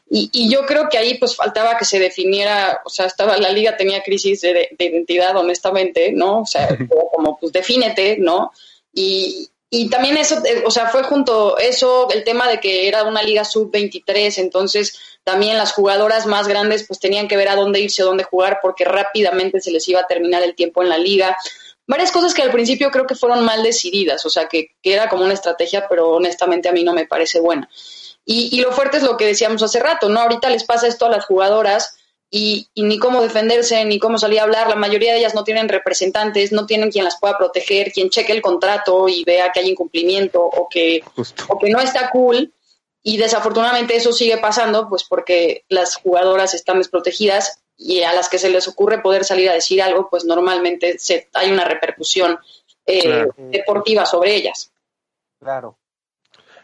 Y, 0.09 0.31
y, 0.33 0.49
yo 0.49 0.65
creo 0.65 0.89
que 0.89 0.97
ahí 0.97 1.19
pues 1.19 1.35
faltaba 1.35 1.77
que 1.77 1.85
se 1.85 1.99
definiera, 1.99 2.83
o 2.85 2.89
sea, 2.89 3.07
estaba 3.07 3.37
la 3.39 3.51
liga 3.51 3.77
tenía 3.77 4.05
crisis 4.05 4.43
de, 4.43 4.69
de 4.79 4.85
identidad, 4.85 5.37
honestamente, 5.37 6.13
¿no? 6.13 6.43
O 6.43 6.47
sea, 6.47 6.69
como 7.17 7.37
pues 7.37 7.53
defínete, 7.53 8.17
¿no? 8.17 8.53
Y, 8.95 9.51
y 9.69 9.91
también 9.91 10.17
eso, 10.17 10.45
eh, 10.45 10.63
o 10.65 10.71
sea, 10.71 10.89
fue 10.89 11.03
junto 11.03 11.59
eso, 11.59 12.09
el 12.11 12.23
tema 12.23 12.49
de 12.49 12.61
que 12.61 12.87
era 12.87 13.03
una 13.03 13.23
liga 13.23 13.45
sub-23, 13.45 14.39
entonces 14.39 14.99
también 15.25 15.59
las 15.59 15.73
jugadoras 15.73 16.27
más 16.27 16.47
grandes 16.47 16.87
pues 16.87 17.01
tenían 17.01 17.27
que 17.27 17.37
ver 17.37 17.49
a 17.49 17.57
dónde 17.57 17.81
irse, 17.81 18.05
dónde 18.05 18.23
jugar, 18.23 18.61
porque 18.63 18.85
rápidamente 18.85 19.61
se 19.61 19.73
les 19.73 19.87
iba 19.89 20.01
a 20.01 20.07
terminar 20.07 20.43
el 20.43 20.55
tiempo 20.55 20.83
en 20.83 20.89
la 20.89 20.99
liga. 20.99 21.37
Varias 21.85 22.13
cosas 22.13 22.33
que 22.33 22.43
al 22.43 22.53
principio 22.53 22.91
creo 22.91 23.07
que 23.07 23.17
fueron 23.17 23.45
mal 23.45 23.63
decididas, 23.65 24.25
o 24.25 24.31
sea, 24.31 24.47
que, 24.47 24.69
que 24.81 24.95
era 24.95 25.09
como 25.09 25.25
una 25.25 25.35
estrategia, 25.35 25.89
pero 25.89 26.11
honestamente 26.11 26.69
a 26.69 26.73
mí 26.73 26.85
no 26.85 26.95
me 26.95 27.07
parece 27.07 27.41
buena. 27.41 27.69
Y, 28.25 28.57
y, 28.57 28.61
lo 28.61 28.73
fuerte 28.73 28.97
es 28.97 29.05
lo 29.05 29.17
que 29.17 29.27
decíamos 29.27 29.63
hace 29.63 29.79
rato, 29.79 30.09
¿no? 30.09 30.21
Ahorita 30.21 30.51
les 30.51 30.65
pasa 30.65 30.89
esto 30.89 31.07
a 31.07 31.11
las 31.11 31.27
jugadoras 31.27 31.97
y, 32.37 32.69
y, 32.75 32.83
ni 32.83 32.99
cómo 32.99 33.23
defenderse, 33.23 33.85
ni 33.87 33.99
cómo 33.99 34.19
salir 34.19 34.41
a 34.41 34.43
hablar. 34.43 34.69
La 34.69 34.77
mayoría 34.77 35.13
de 35.13 35.21
ellas 35.21 35.35
no 35.35 35.43
tienen 35.43 35.69
representantes, 35.69 36.53
no 36.53 36.67
tienen 36.67 36.91
quien 36.91 37.05
las 37.05 37.19
pueda 37.19 37.39
proteger, 37.39 37.93
quien 37.93 38.11
cheque 38.11 38.33
el 38.33 38.43
contrato 38.43 39.09
y 39.09 39.25
vea 39.25 39.51
que 39.53 39.61
hay 39.61 39.71
incumplimiento 39.71 40.43
o 40.45 40.69
que, 40.69 41.03
o 41.49 41.59
que 41.59 41.71
no 41.71 41.81
está 41.81 42.11
cool. 42.11 42.53
Y 43.03 43.17
desafortunadamente 43.17 43.97
eso 43.97 44.13
sigue 44.13 44.37
pasando, 44.37 44.89
pues 44.89 45.05
porque 45.05 45.65
las 45.69 45.97
jugadoras 45.97 46.53
están 46.53 46.79
desprotegidas 46.79 47.63
y 47.77 48.03
a 48.03 48.13
las 48.13 48.29
que 48.29 48.39
se 48.39 48.51
les 48.51 48.69
ocurre 48.69 49.01
poder 49.01 49.25
salir 49.25 49.49
a 49.49 49.55
decir 49.55 49.81
algo, 49.81 50.11
pues 50.11 50.25
normalmente 50.25 50.99
se, 50.99 51.29
hay 51.33 51.51
una 51.51 51.65
repercusión 51.65 52.39
eh, 52.85 53.03
claro. 53.03 53.35
deportiva 53.37 54.05
sobre 54.05 54.35
ellas. 54.35 54.73
Claro. 55.41 55.79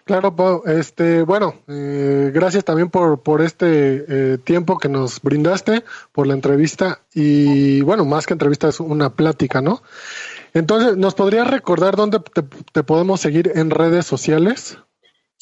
Claro, 0.05 0.35
Pau. 0.35 0.63
Este, 0.67 1.23
bueno, 1.23 1.55
eh, 1.69 2.33
gracias 2.35 2.65
también 2.65 2.91
por, 2.91 3.21
por 3.23 3.41
este 3.41 4.05
eh, 4.09 4.39
tiempo 4.39 4.79
que 4.79 4.89
nos 4.89 5.23
brindaste, 5.23 5.85
por 6.11 6.27
la 6.27 6.35
entrevista 6.35 7.03
y, 7.15 7.83
bueno, 7.83 8.05
más 8.05 8.27
que 8.27 8.33
entrevista 8.33 8.69
es 8.69 8.81
una 8.81 9.11
plática, 9.11 9.61
¿no? 9.61 9.83
Entonces, 10.55 10.97
¿nos 10.97 11.15
podrías 11.15 11.49
recordar 11.49 11.97
dónde 11.97 12.19
te, 12.19 12.43
te 12.43 12.83
podemos 12.83 13.21
seguir 13.21 13.53
en 13.55 13.71
redes 13.71 14.05
sociales? 14.05 14.79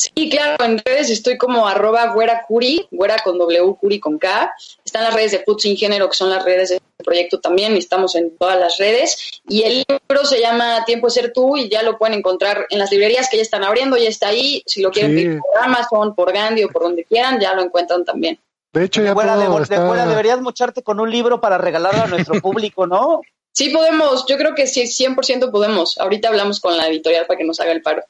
Sí, 0.00 0.30
claro, 0.30 0.64
en 0.64 0.78
redes 0.78 1.10
estoy 1.10 1.36
como 1.36 1.68
arroba 1.68 2.14
güera 2.14 2.46
curi, 2.48 2.88
güera 2.90 3.16
con 3.22 3.36
W, 3.36 3.76
curi 3.78 4.00
con 4.00 4.18
K. 4.18 4.50
Están 4.82 5.04
las 5.04 5.12
redes 5.12 5.32
de 5.32 5.40
Put 5.40 5.60
Sin 5.60 5.76
Género, 5.76 6.08
que 6.08 6.16
son 6.16 6.30
las 6.30 6.42
redes 6.42 6.70
del 6.70 6.80
proyecto 7.04 7.38
también, 7.38 7.76
y 7.76 7.80
estamos 7.80 8.14
en 8.14 8.34
todas 8.38 8.58
las 8.58 8.78
redes. 8.78 9.42
Y 9.46 9.64
el 9.64 9.84
libro 9.86 10.24
se 10.24 10.40
llama 10.40 10.86
Tiempo 10.86 11.08
de 11.08 11.10
Ser 11.10 11.32
Tú 11.34 11.58
y 11.58 11.68
ya 11.68 11.82
lo 11.82 11.98
pueden 11.98 12.18
encontrar 12.18 12.66
en 12.70 12.78
las 12.78 12.90
librerías 12.90 13.28
que 13.28 13.36
ya 13.36 13.42
están 13.42 13.62
abriendo, 13.62 13.98
ya 13.98 14.08
está 14.08 14.28
ahí. 14.28 14.62
Si 14.64 14.80
lo 14.80 14.90
quieren 14.90 15.10
sí. 15.10 15.16
pedir 15.18 15.38
por 15.38 15.62
Amazon, 15.62 16.14
por 16.14 16.32
Gandhi 16.32 16.64
o 16.64 16.70
por 16.70 16.84
donde 16.84 17.04
quieran, 17.04 17.38
ya 17.38 17.52
lo 17.52 17.62
encuentran 17.62 18.02
también. 18.02 18.40
De 18.72 18.84
hecho, 18.84 19.02
ya 19.02 19.10
de 19.10 19.14
fuera, 19.14 19.36
de, 19.36 19.48
de 19.48 19.86
fuera 19.86 20.06
deberías 20.06 20.40
mocharte 20.40 20.82
con 20.82 20.98
un 20.98 21.10
libro 21.10 21.42
para 21.42 21.58
regalarlo 21.58 22.04
a 22.04 22.06
nuestro 22.06 22.34
público, 22.40 22.86
¿no? 22.86 23.20
Sí 23.52 23.70
podemos, 23.70 24.26
yo 24.28 24.36
creo 24.38 24.54
que 24.54 24.66
sí, 24.66 24.82
100% 24.82 25.50
podemos. 25.50 25.98
Ahorita 25.98 26.28
hablamos 26.28 26.60
con 26.60 26.76
la 26.76 26.86
editorial 26.88 27.26
para 27.26 27.36
que 27.38 27.44
nos 27.44 27.58
haga 27.60 27.72
el 27.72 27.82
paro. 27.82 28.02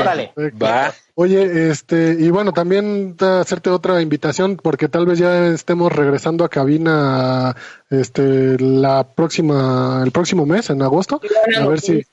Órale. 0.00 0.32
Va. 0.62 0.92
Oye, 1.14 1.70
este, 1.70 2.16
y 2.18 2.30
bueno, 2.30 2.52
también 2.52 3.16
hacerte 3.20 3.70
otra 3.70 4.02
invitación, 4.02 4.56
porque 4.56 4.88
tal 4.88 5.06
vez 5.06 5.18
ya 5.18 5.46
estemos 5.48 5.92
regresando 5.92 6.44
a 6.44 6.48
cabina, 6.48 7.54
este, 7.90 8.58
la 8.60 9.04
próxima, 9.14 10.02
el 10.04 10.10
próximo 10.10 10.46
mes, 10.46 10.68
en 10.70 10.82
agosto. 10.82 11.20
Ya 11.22 11.60
A 11.60 11.64
no 11.64 11.70
ver 11.70 11.80
si, 11.80 12.04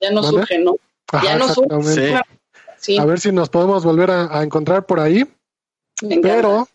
Ya 0.00 0.10
no 0.10 0.22
¿Mande? 0.22 0.38
surge, 0.40 0.58
¿no? 0.58 0.76
Ajá, 1.12 1.24
ya 1.24 1.36
no 1.36 1.48
surge. 1.48 1.76
exactamente. 1.76 2.16
Sí. 2.78 2.94
Sí, 2.94 2.98
A 2.98 3.04
ver 3.04 3.20
si 3.20 3.30
nos 3.30 3.48
podemos 3.48 3.84
volver 3.84 4.10
a, 4.10 4.38
a 4.38 4.42
encontrar 4.42 4.86
por 4.86 4.98
ahí, 5.00 5.24
me 6.02 6.16
encanta. 6.16 6.36
pero 6.36 6.68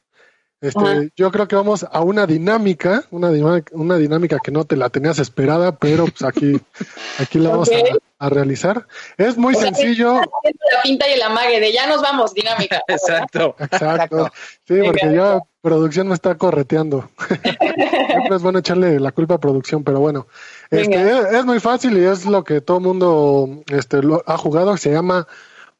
este, 0.60 1.12
yo 1.16 1.32
creo 1.32 1.47
que 1.47 1.55
vamos 1.55 1.86
a 1.89 2.01
una 2.01 2.26
dinámica, 2.26 3.03
una 3.12 3.32
dinámica, 3.32 3.72
una 3.76 3.97
dinámica 3.97 4.39
que 4.43 4.51
no 4.51 4.66
te 4.66 4.76
la 4.76 4.89
tenías 4.89 5.20
esperada, 5.20 5.78
pero 5.78 6.05
pues 6.05 6.24
aquí, 6.24 6.60
aquí 7.20 7.38
la 7.38 7.51
vamos 7.51 7.70
a, 7.70 8.26
a 8.26 8.30
realizar. 8.30 8.88
Es 9.18 9.38
muy 9.38 9.53
O 9.53 9.60
sea, 9.60 9.74
sencillo, 9.74 10.16
La 10.16 10.82
pinta 10.84 11.08
y 11.08 11.14
el 11.14 11.22
amague 11.22 11.60
de 11.60 11.72
ya 11.72 11.88
nos 11.88 12.01
vamos, 12.01 12.34
dinámica. 12.34 12.82
Exacto. 12.88 13.55
exacto. 13.60 14.32
Sí, 14.68 14.80
porque 14.84 15.14
ya 15.14 15.39
producción 15.62 16.08
me 16.08 16.16
está 16.16 16.36
correteando. 16.36 17.10
Siempre 17.28 18.36
es 18.36 18.41
bueno 18.41 18.60
echarle 18.60 18.99
la 18.99 19.12
culpa 19.12 19.36
a 19.36 19.39
producción, 19.39 19.84
pero 19.84 19.99
bueno. 19.99 20.28
Este, 20.72 20.95
es, 20.95 21.34
es 21.34 21.45
muy 21.45 21.60
fácil 21.60 21.97
y 21.97 22.05
es 22.05 22.26
lo 22.26 22.43
que 22.43 22.62
todo 22.62 22.78
el 22.78 22.84
mundo 22.84 23.64
este, 23.68 24.01
lo 24.01 24.24
ha 24.26 24.38
jugado, 24.38 24.76
se 24.78 24.91
llama 24.91 25.28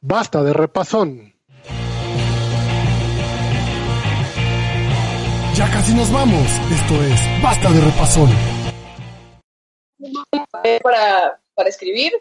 Basta 0.00 0.42
de 0.44 0.52
repasón. 0.52 1.34
Ya 5.58 5.68
casi 5.72 5.92
nos 5.92 6.12
vamos. 6.12 6.46
Esto 6.70 7.02
es 7.02 7.42
Basta 7.42 7.70
de 7.72 7.80
Repasón. 7.80 8.30
Para, 10.82 11.40
para 11.54 11.68
escribir. 11.68 12.12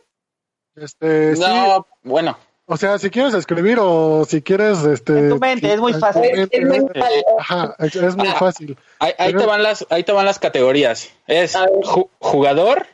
Este, 0.76 1.36
sí, 1.36 1.42
No, 1.42 1.86
bueno. 2.04 2.38
o 2.66 2.78
sea, 2.78 2.98
si 3.00 3.10
quieres 3.12 3.34
escribir 3.36 3.78
o 3.80 4.26
si 4.26 4.42
quieres, 4.42 4.84
este, 4.84 5.18
En 5.20 5.30
tu 5.30 5.38
mente, 5.40 5.72
es 5.74 5.80
muy 5.80 5.94
fácil. 5.94 6.24
Es 6.52 6.62
mental. 6.62 7.12
Ajá, 7.40 7.76
es, 7.80 7.96
es 7.96 8.16
muy 8.16 8.28
Ah. 8.28 8.36
fácil. 8.40 8.76
Ahí, 9.00 9.14
ahí 9.20 9.28
Pero- 9.34 9.40
te 9.42 9.46
van 9.46 9.64
las, 9.64 9.86
ahí 9.92 10.04
te 10.04 10.12
van 10.12 10.26
las 10.26 10.40
categorías. 10.40 11.10
Es 11.28 11.56
ju- 11.56 12.10
jugador, 12.20 12.88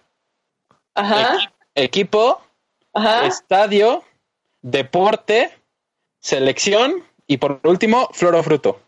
Ajá, 0.96 1.38
equipo, 1.76 2.42
ajá. 2.94 3.26
estadio, 3.28 4.04
deporte, 4.62 5.52
selección 6.20 7.04
y 7.28 7.38
por 7.38 7.60
último, 7.64 8.10
flor 8.14 8.36
o 8.36 8.44
fruto. 8.44 8.80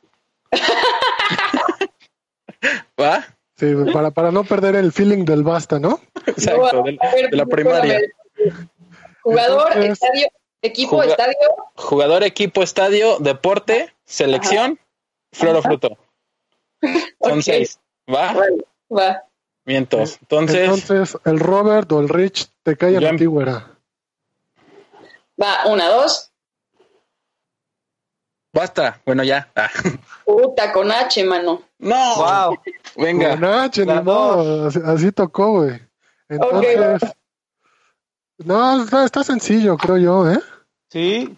¿Va? 3.00 3.26
Sí, 3.58 3.68
para, 3.94 4.12
para 4.12 4.32
no 4.32 4.44
perder 4.44 4.76
el 4.76 4.92
feeling 4.92 5.24
del 5.26 5.44
basta, 5.44 5.80
¿no? 5.80 6.00
Exacto, 6.26 6.84
del- 6.84 7.00
A 7.02 7.14
ver, 7.16 7.30
de 7.30 7.38
la 7.38 7.46
primaria. 7.46 8.00
Jugador, 9.24 9.68
Entonces, 9.74 9.92
estadio, 9.94 10.28
equipo, 10.62 10.98
juga- 10.98 11.06
estadio. 11.06 11.38
Jugador, 11.76 12.24
equipo, 12.24 12.62
estadio, 12.64 13.18
deporte, 13.20 13.94
selección, 14.04 14.78
flor 15.32 15.56
o 15.56 15.62
fruto. 15.62 15.98
Son 17.22 17.42
seis. 17.42 17.80
¿Va? 18.14 18.36
Va. 18.96 19.24
Mientos. 19.64 20.18
Entonces, 20.22 20.64
Entonces, 20.64 21.18
el 21.26 21.40
Robert 21.40 21.92
o 21.92 22.00
el 22.00 22.10
Rich 22.10 22.50
te 22.62 22.76
Yo 22.80 23.08
a 23.08 23.10
em- 23.10 23.18
ti, 23.18 23.26
güera. 23.26 23.72
Va, 25.42 25.66
una, 25.66 25.88
dos. 25.90 26.32
basta. 28.54 29.02
Bueno, 29.06 29.24
ya. 29.24 29.50
Ah. 29.56 29.70
Puta, 30.26 30.72
con 30.72 30.92
H, 30.92 31.24
mano. 31.24 31.62
No. 31.80 32.16
Wow. 32.16 32.58
Venga. 32.98 33.32
Con 33.32 33.44
H, 33.46 33.82
ni 33.82 33.94
Las 33.94 34.04
modo, 34.04 34.68
así, 34.68 34.80
así 34.84 35.12
tocó, 35.12 35.52
güey. 35.62 35.80
Entonces, 36.30 37.02
no, 38.38 38.84
está, 38.84 39.06
está 39.06 39.24
sencillo, 39.24 39.78
creo 39.78 39.98
yo, 39.98 40.32
¿eh? 40.32 40.40
Sí. 40.90 41.38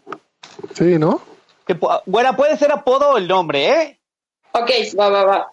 Sí, 0.73 0.97
¿no? 0.97 1.21
Que, 1.65 1.77
bueno, 2.05 2.35
puede 2.35 2.57
ser 2.57 2.71
apodo 2.71 3.11
o 3.11 3.17
el 3.17 3.27
nombre, 3.27 3.69
¿eh? 3.69 3.99
Ok, 4.53 4.69
va, 4.97 5.09
va, 5.09 5.25
va. 5.25 5.47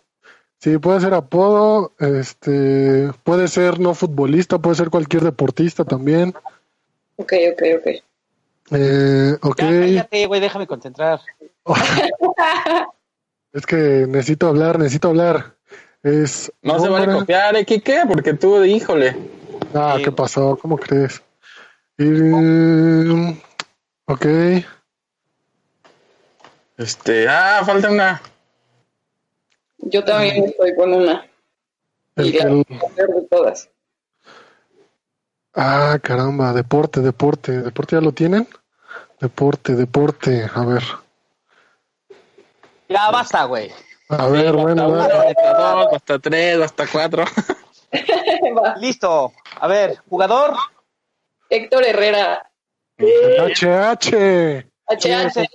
Sí, 0.61 0.78
puede 0.78 1.01
ser 1.01 1.12
apodo, 1.12 1.93
este, 1.99 3.11
puede 3.22 3.49
ser 3.49 3.80
no 3.80 3.95
futbolista, 3.95 4.59
puede 4.59 4.76
ser 4.76 4.91
cualquier 4.91 5.22
deportista 5.22 5.85
también. 5.85 6.35
Ok, 7.16 7.32
ok, 7.53 7.62
ok. 7.78 7.87
Eh, 8.70 9.37
ok, 9.43 9.59
Ya, 9.59 9.66
cállate, 9.66 10.26
güey, 10.26 10.41
déjame 10.41 10.66
concentrar. 10.66 11.20
es 13.55 13.66
que 13.66 14.07
necesito 14.09 14.48
hablar, 14.48 14.78
necesito 14.78 15.09
hablar. 15.09 15.55
Es 16.02 16.52
No 16.61 16.78
se 16.80 16.88
vale 16.88 17.11
copiar, 17.11 17.57
¿eh, 17.57 17.64
Quique? 17.64 18.02
Porque 18.07 18.34
tú, 18.34 18.62
híjole. 18.64 19.16
Ah, 19.72 19.94
Sí. 19.96 20.02
¿qué 20.05 20.12
pasó? 20.12 20.59
¿Cómo 20.61 20.76
crees? 20.76 21.22
Y, 21.96 23.38
ok, 24.07 24.26
Este, 26.76 27.28
ah, 27.28 27.62
falta 27.64 27.90
una. 27.90 28.20
Yo 29.78 30.02
también 30.02 30.44
estoy 30.44 30.74
con 30.74 30.92
una. 30.92 31.24
el 32.16 32.26
Y 32.26 32.32
que 32.32 32.44
la 32.44 32.50
de 32.50 33.26
todas. 33.30 33.70
Ah, 35.55 35.98
caramba, 36.02 36.52
deporte, 36.52 37.00
deporte. 37.00 37.52
¿Deporte 37.62 37.94
ya 37.94 38.00
lo 38.02 38.11
tienen? 38.11 38.48
Deporte, 39.20 39.76
deporte. 39.76 40.50
A 40.52 40.64
ver. 40.64 40.82
Ya 42.89 43.11
basta, 43.11 43.45
güey. 43.45 43.70
A 44.09 44.26
ver, 44.26 44.53
Basta 44.53 44.62
bueno, 44.62 44.89
uno, 44.89 44.99
basta 44.99 45.53
dos, 45.55 45.89
basta 45.93 46.18
tres, 46.18 46.59
basta 46.59 46.85
cuatro. 46.91 47.24
Listo. 48.80 49.32
A 49.61 49.66
ver, 49.66 49.99
jugador. 50.09 50.55
Héctor 51.49 51.85
Herrera. 51.85 52.51
HH. 52.99 54.66
HH. 54.87 55.30
Sí, 55.30 55.47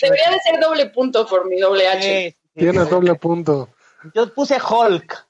Debería 0.00 0.30
de 0.30 0.40
ser 0.44 0.60
doble 0.60 0.86
punto 0.90 1.26
por 1.26 1.48
mi 1.48 1.58
doble 1.58 1.88
H. 1.88 2.26
Eh, 2.26 2.36
Tienes 2.54 2.88
doble 2.88 3.14
punto. 3.16 3.68
Yo 4.14 4.32
puse 4.32 4.58
Hulk. 4.60 5.26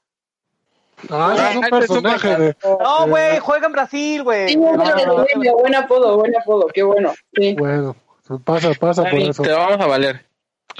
Ah, 1.09 1.33
ese 1.35 1.49
es 1.49 1.55
un 1.57 1.69
personaje 1.69 2.35
de. 2.37 2.57
No, 2.63 3.07
güey, 3.07 3.39
juega 3.39 3.67
en 3.67 3.73
Brasil, 3.73 4.23
güey. 4.23 4.49
Sí, 4.49 4.59
Ah, 4.79 5.25
buen 5.53 5.75
apodo, 5.75 6.17
buen 6.17 6.35
apodo, 6.35 6.67
qué 6.73 6.83
bueno. 6.83 7.13
Sí. 7.35 7.55
Bueno, 7.55 7.95
pasa, 8.43 8.71
pasa 8.79 9.03
por 9.03 9.19
eso. 9.19 9.43
te 9.43 9.51
vamos 9.51 9.79
a 9.79 9.85
valer. 9.87 10.26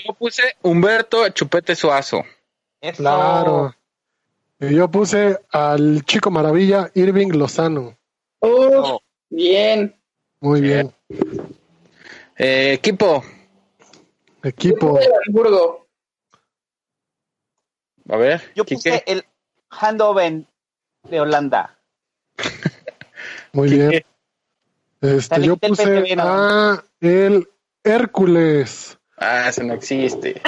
Yo 0.05 0.13
puse 0.13 0.55
Humberto 0.61 1.27
Chupete 1.29 1.75
Suazo. 1.75 2.23
Eso. 2.81 2.97
Claro. 2.97 3.75
Y 4.59 4.75
yo 4.75 4.89
puse 4.89 5.39
al 5.51 6.03
chico 6.05 6.31
maravilla 6.31 6.89
Irving 6.95 7.29
Lozano. 7.33 7.97
Uf, 8.39 8.49
Oh. 8.73 9.01
bien. 9.29 9.95
Muy 10.39 10.61
bien. 10.61 10.93
Eh, 12.37 12.73
equipo. 12.73 13.23
Equipo. 14.43 14.99
Hamburgo. 15.27 15.87
A 18.09 18.15
ver. 18.17 18.41
Yo 18.55 18.63
Quique. 18.63 18.75
puse 18.75 19.03
el 19.07 19.25
Handoven 19.69 20.47
de 21.09 21.19
Holanda. 21.19 21.77
Muy 23.53 23.69
Quique. 23.69 23.87
bien. 23.89 24.05
Este, 25.01 25.41
yo 25.43 25.57
puse 25.57 26.15
a 26.19 26.83
el 27.01 27.47
Hércules. 27.83 28.96
Ah, 29.17 29.49
ese 29.49 29.63
no 29.63 29.73
existe. 29.73 30.41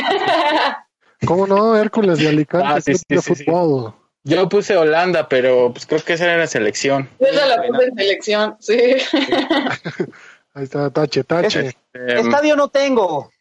¿Cómo 1.25 1.47
no? 1.47 1.75
Hércules 1.75 2.19
de 2.19 2.29
Alicante, 2.29 2.67
Ah, 2.67 2.79
sí, 2.81 2.91
club 2.91 2.97
sí, 2.97 3.15
de 3.15 3.21
sí, 3.21 3.35
sí. 3.35 3.43
fútbol. 3.45 3.93
Yo 4.23 4.47
puse 4.47 4.77
Holanda, 4.77 5.27
pero 5.27 5.71
pues 5.73 5.85
creo 5.85 6.03
que 6.03 6.13
esa 6.13 6.25
era 6.25 6.37
la 6.37 6.47
selección. 6.47 7.09
Yo 7.19 7.27
la 7.31 7.57
Bueno. 7.57 7.73
puse 7.73 7.87
en 7.89 7.95
selección, 7.95 8.55
sí. 8.59 8.77
Ahí 10.53 10.63
está, 10.63 10.89
tache, 10.91 11.23
tache. 11.23 11.67
Eh, 11.67 11.73
Estadio 11.93 12.55
no 12.55 12.67
tengo. 12.69 13.31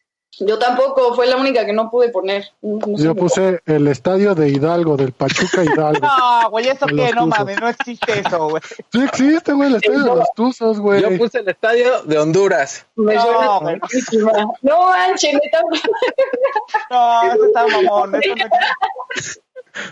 Yo 0.41 0.59
tampoco, 0.59 1.15
fue 1.15 1.27
la 1.27 1.37
única 1.37 1.67
que 1.67 1.73
no 1.73 1.91
pude 1.91 2.11
poner. 2.11 2.45
No. 2.63 2.97
Yo 2.97 3.15
puse 3.15 3.61
el 3.67 3.89
estadio 3.89 4.35
de 4.35 4.51
Hidalgo, 4.51 4.97
del 4.97 5.13
Pachuca 5.13 5.65
Hidalgo. 5.65 6.01
No, 6.19 6.51
güey, 6.51 6.69
¿eso 6.69 6.87
qué? 6.87 7.11
No 7.13 7.27
mames, 7.27 7.61
no 7.61 7.69
existe 7.69 8.21
eso, 8.21 8.49
güey. 8.49 8.63
Sí 8.93 9.03
existe, 9.03 9.53
güey, 9.53 9.71
el 9.71 9.77
estadio 9.77 10.05
de 10.05 10.17
los 10.17 10.33
Tuzos, 10.35 10.79
güey. 10.79 11.03
yo 11.03 11.19
puse 11.19 11.39
el 11.41 11.49
estadio 11.49 12.03
de 12.03 12.19
Honduras. 12.19 12.87
No, 12.95 13.61
güey. 13.61 13.79
muchísima. 13.81 14.33
No 14.63 14.89
manches, 14.89 15.35
neta. 15.35 15.61
No, 16.91 17.23
eso 17.33 17.45
está 17.47 17.67
mamón. 17.67 18.15
Eso 18.15 18.35
no... 18.37 18.45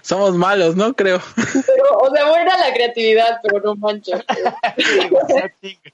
Somos 0.02 0.34
malos, 0.34 0.76
¿no? 0.76 0.94
Creo. 0.94 1.20
Pero, 1.36 1.98
o 2.00 2.10
sea, 2.14 2.28
buena 2.28 2.56
la 2.56 2.72
creatividad, 2.72 3.40
pero 3.42 3.60
no 3.60 3.74
manches. 3.76 4.24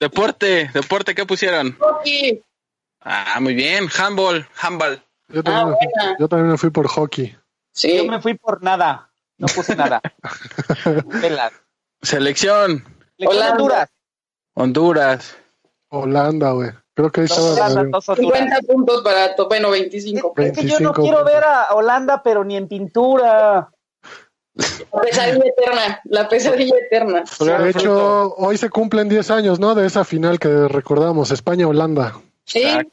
Deporte, 0.00 0.70
deporte, 0.74 1.14
¿qué 1.14 1.24
pusieron? 1.24 1.76
Hockey. 1.78 2.42
Ah, 3.04 3.38
muy 3.40 3.54
bien. 3.54 3.88
Handball, 3.96 4.46
handball. 4.60 5.02
Yo 5.28 5.42
también, 5.42 5.66
Ah, 5.66 5.70
me 5.70 5.76
fui, 5.76 6.14
yo 6.18 6.28
también 6.28 6.50
me 6.52 6.58
fui 6.58 6.70
por 6.70 6.86
hockey. 6.88 7.36
Sí. 7.72 7.96
Yo 7.98 8.04
me 8.06 8.20
fui 8.20 8.34
por 8.34 8.62
nada. 8.62 9.10
No 9.38 9.46
puse 9.48 9.74
nada. 9.76 10.00
Selección, 12.02 12.84
Lección 13.16 13.36
Holanda. 13.36 13.52
Honduras. 13.54 13.90
Honduras. 14.54 15.36
Holanda, 15.88 16.50
güey. 16.52 16.70
Creo 16.94 17.10
que 17.10 17.22
ahí 17.22 17.26
estaba. 17.26 17.52
Holanda, 17.52 17.82
dos 17.92 18.08
Honduras. 18.08 18.38
50 18.40 18.72
puntos 18.72 19.02
para 19.02 19.34
top, 19.34 19.48
bueno, 19.48 19.70
25. 19.70 20.34
Es 20.36 20.52
que 20.52 20.66
yo 20.66 20.78
no 20.80 20.92
25 20.92 21.02
quiero 21.02 21.18
puntos. 21.18 21.24
ver 21.32 21.44
a 21.44 21.74
Holanda, 21.74 22.22
pero 22.22 22.44
ni 22.44 22.56
en 22.56 22.68
pintura. 22.68 23.70
La 24.92 25.00
pesadilla 25.02 25.44
eterna, 25.46 26.00
la 26.04 26.28
pesadilla 26.28 26.76
eterna. 26.86 27.24
De 27.40 27.70
hecho, 27.70 28.34
hoy 28.36 28.56
se 28.56 28.70
cumplen 28.70 29.08
10 29.08 29.30
años, 29.32 29.58
¿no? 29.58 29.74
De 29.74 29.84
esa 29.84 30.04
final 30.04 30.38
que 30.38 30.68
recordamos, 30.68 31.32
España-Holanda, 31.32 32.14
Sí, 32.46 32.62
Exacto. 32.62 32.92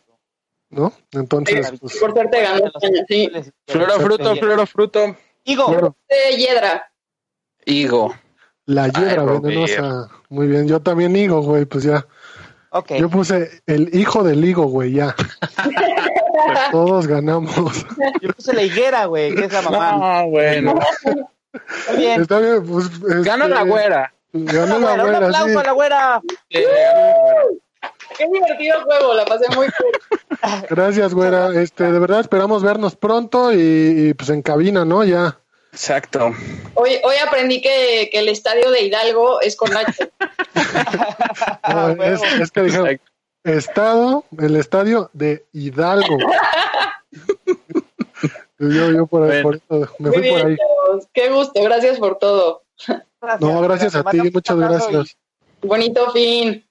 ¿No? 0.72 0.92
Entonces, 1.12 1.70
pues, 1.80 2.00
por 2.00 2.14
suerte 2.14 2.42
ganó 2.42 2.66
España, 2.66 3.04
sí. 3.08 3.30
Floro 3.68 3.94
fruto, 4.00 4.36
floro 4.36 4.66
fruto. 4.66 5.16
Higo, 5.44 5.96
De 6.10 6.38
Hiedra. 6.38 6.92
Higo. 7.66 8.14
la 8.66 8.88
hiedra 8.88 9.24
Ay, 9.24 9.40
venenosa. 9.42 10.08
Muy 10.30 10.48
bien, 10.48 10.68
yo 10.68 10.80
también 10.82 11.16
higo, 11.16 11.42
güey, 11.42 11.66
pues 11.66 11.84
ya. 11.84 12.06
ok. 12.72 12.94
Yo 12.94 13.10
puse 13.10 13.62
el 13.68 13.94
hijo 13.96 14.24
del 14.24 14.44
higo, 14.44 14.64
güey, 14.66 14.94
ya. 14.94 15.16
Todos 16.72 17.06
ganamos. 17.08 17.86
Yo 18.22 18.30
puse 18.34 18.54
la 18.54 18.64
higuera, 18.64 19.06
güey, 19.06 19.36
que 19.36 19.46
es 19.46 19.54
la 19.54 19.62
mamá. 19.62 20.20
Ah, 20.20 20.24
bueno. 20.26 20.76
Muy 21.90 21.98
bien. 21.98 22.22
Está 22.22 22.40
bien, 22.40 22.66
pues. 22.66 22.86
este, 22.86 23.24
Gana 23.24 23.48
la 23.48 23.64
güera. 23.64 24.14
Ganó 24.34 24.80
la 24.80 24.88
Bueno, 24.88 25.04
un 25.04 25.10
güera, 25.10 25.18
aplauso 25.28 25.50
sí. 25.50 25.58
a 25.58 25.64
la 25.64 25.72
güera. 25.74 26.22
Sí, 26.50 26.60
gana 26.64 26.72
la 26.72 27.04
güera. 27.04 27.44
Qué 28.18 28.28
divertido 28.32 28.82
juego, 28.84 29.14
la 29.14 29.26
pasé 29.26 29.46
muy 29.56 29.68
cool. 29.68 30.40
Gracias, 30.70 31.14
güera. 31.14 31.62
Este, 31.62 31.92
de 31.92 32.00
verdad 32.00 32.22
esperamos 32.22 32.64
vernos 32.64 32.96
pronto 32.96 33.54
y, 33.54 34.10
y, 34.10 34.14
pues 34.14 34.30
en 34.30 34.42
cabina, 34.42 34.86
¿no? 34.86 35.04
Ya. 35.04 35.40
Exacto. 35.72 36.34
Hoy, 36.74 36.98
hoy 37.04 37.16
aprendí 37.26 37.62
que, 37.62 38.10
que 38.12 38.20
el 38.20 38.30
estadio 38.30 38.72
de 38.72 38.84
Hidalgo 38.84 39.42
es 39.42 39.56
con 39.56 39.76
H. 39.76 40.12
No, 41.68 42.04
es, 42.04 42.52
que 42.52 42.62
dijeron 42.62 43.00
estado, 43.44 44.26
el 44.38 44.56
estadio 44.56 45.10
de 45.14 45.46
Hidalgo. 45.54 46.18
yo, 48.60 48.92
yo 48.92 49.08
por 49.08 49.30
ahí, 49.30 49.42
por 49.42 49.56
eso, 49.56 49.94
me 50.00 50.12
fui 50.12 50.30
por 50.30 50.46
ahí. 50.46 50.58
Qué 51.14 51.30
gusto, 51.30 51.62
gracias 51.64 52.00
por 52.00 52.18
todo. 52.18 52.64
No, 53.40 53.62
gracias 53.62 53.96
a 53.96 54.04
ti, 54.04 54.20
muchas 54.32 54.58
gracias. 54.58 55.18
Bonito 55.62 56.12
fin. 56.12 56.66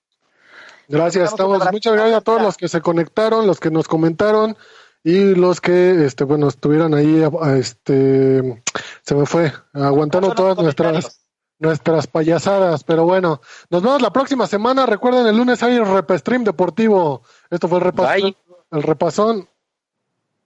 Gracias, 0.91 1.31
estamos, 1.31 1.63
muchas 1.73 1.93
gracias 1.95 2.17
a 2.17 2.21
todos 2.21 2.43
los 2.43 2.57
que 2.57 2.69
se 2.69 2.81
conectaron, 2.81 3.47
los 3.47 3.61
que 3.61 3.71
nos 3.71 3.87
comentaron 3.89 4.57
y 5.05 5.35
los 5.35 5.61
que, 5.61 6.05
este, 6.05 6.25
bueno, 6.25 6.49
estuvieron 6.49 6.95
ahí, 6.95 7.23
a- 7.23 7.57
este, 7.57 8.63
se 9.03 9.15
me 9.15 9.25
fue, 9.27 9.53
aguantando 9.73 10.33
todas 10.35 10.59
nuestras, 10.59 11.21
nuestras 11.59 12.07
payasadas, 12.07 12.85
pero 12.85 13.05
bueno, 13.05 13.41
nos 13.71 13.83
vemos 13.83 14.03
la 14.03 14.13
próxima 14.13 14.47
semana, 14.47 14.85
recuerden, 14.87 15.27
el 15.27 15.37
lunes 15.37 15.63
hay 15.63 15.79
Repestream 15.79 16.45
Deportivo, 16.45 17.23
esto 17.51 17.69
fue 17.69 17.79
el 17.79 17.85
repasón, 17.85 18.21
Bye. 18.23 18.37
el 18.73 18.83
repasón, 18.83 19.49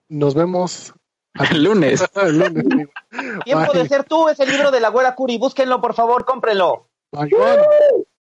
nos 0.09 0.35
vemos 0.35 0.93
El 1.51 1.63
lunes. 1.65 2.01
el 2.15 2.39
lunes. 2.39 2.65
Tiempo 3.43 3.73
Bye. 3.73 3.81
de 3.83 3.89
ser 3.89 4.05
tú 4.05 4.29
es 4.29 4.39
el 4.39 4.49
libro 4.49 4.71
de 4.71 4.79
la 4.79 4.87
güera 4.87 5.15
Curi. 5.15 5.37
Búsquenlo, 5.37 5.81
por 5.81 5.93
favor, 5.93 6.23
cómprenlo. 6.23 6.87
Bye. 7.11 7.29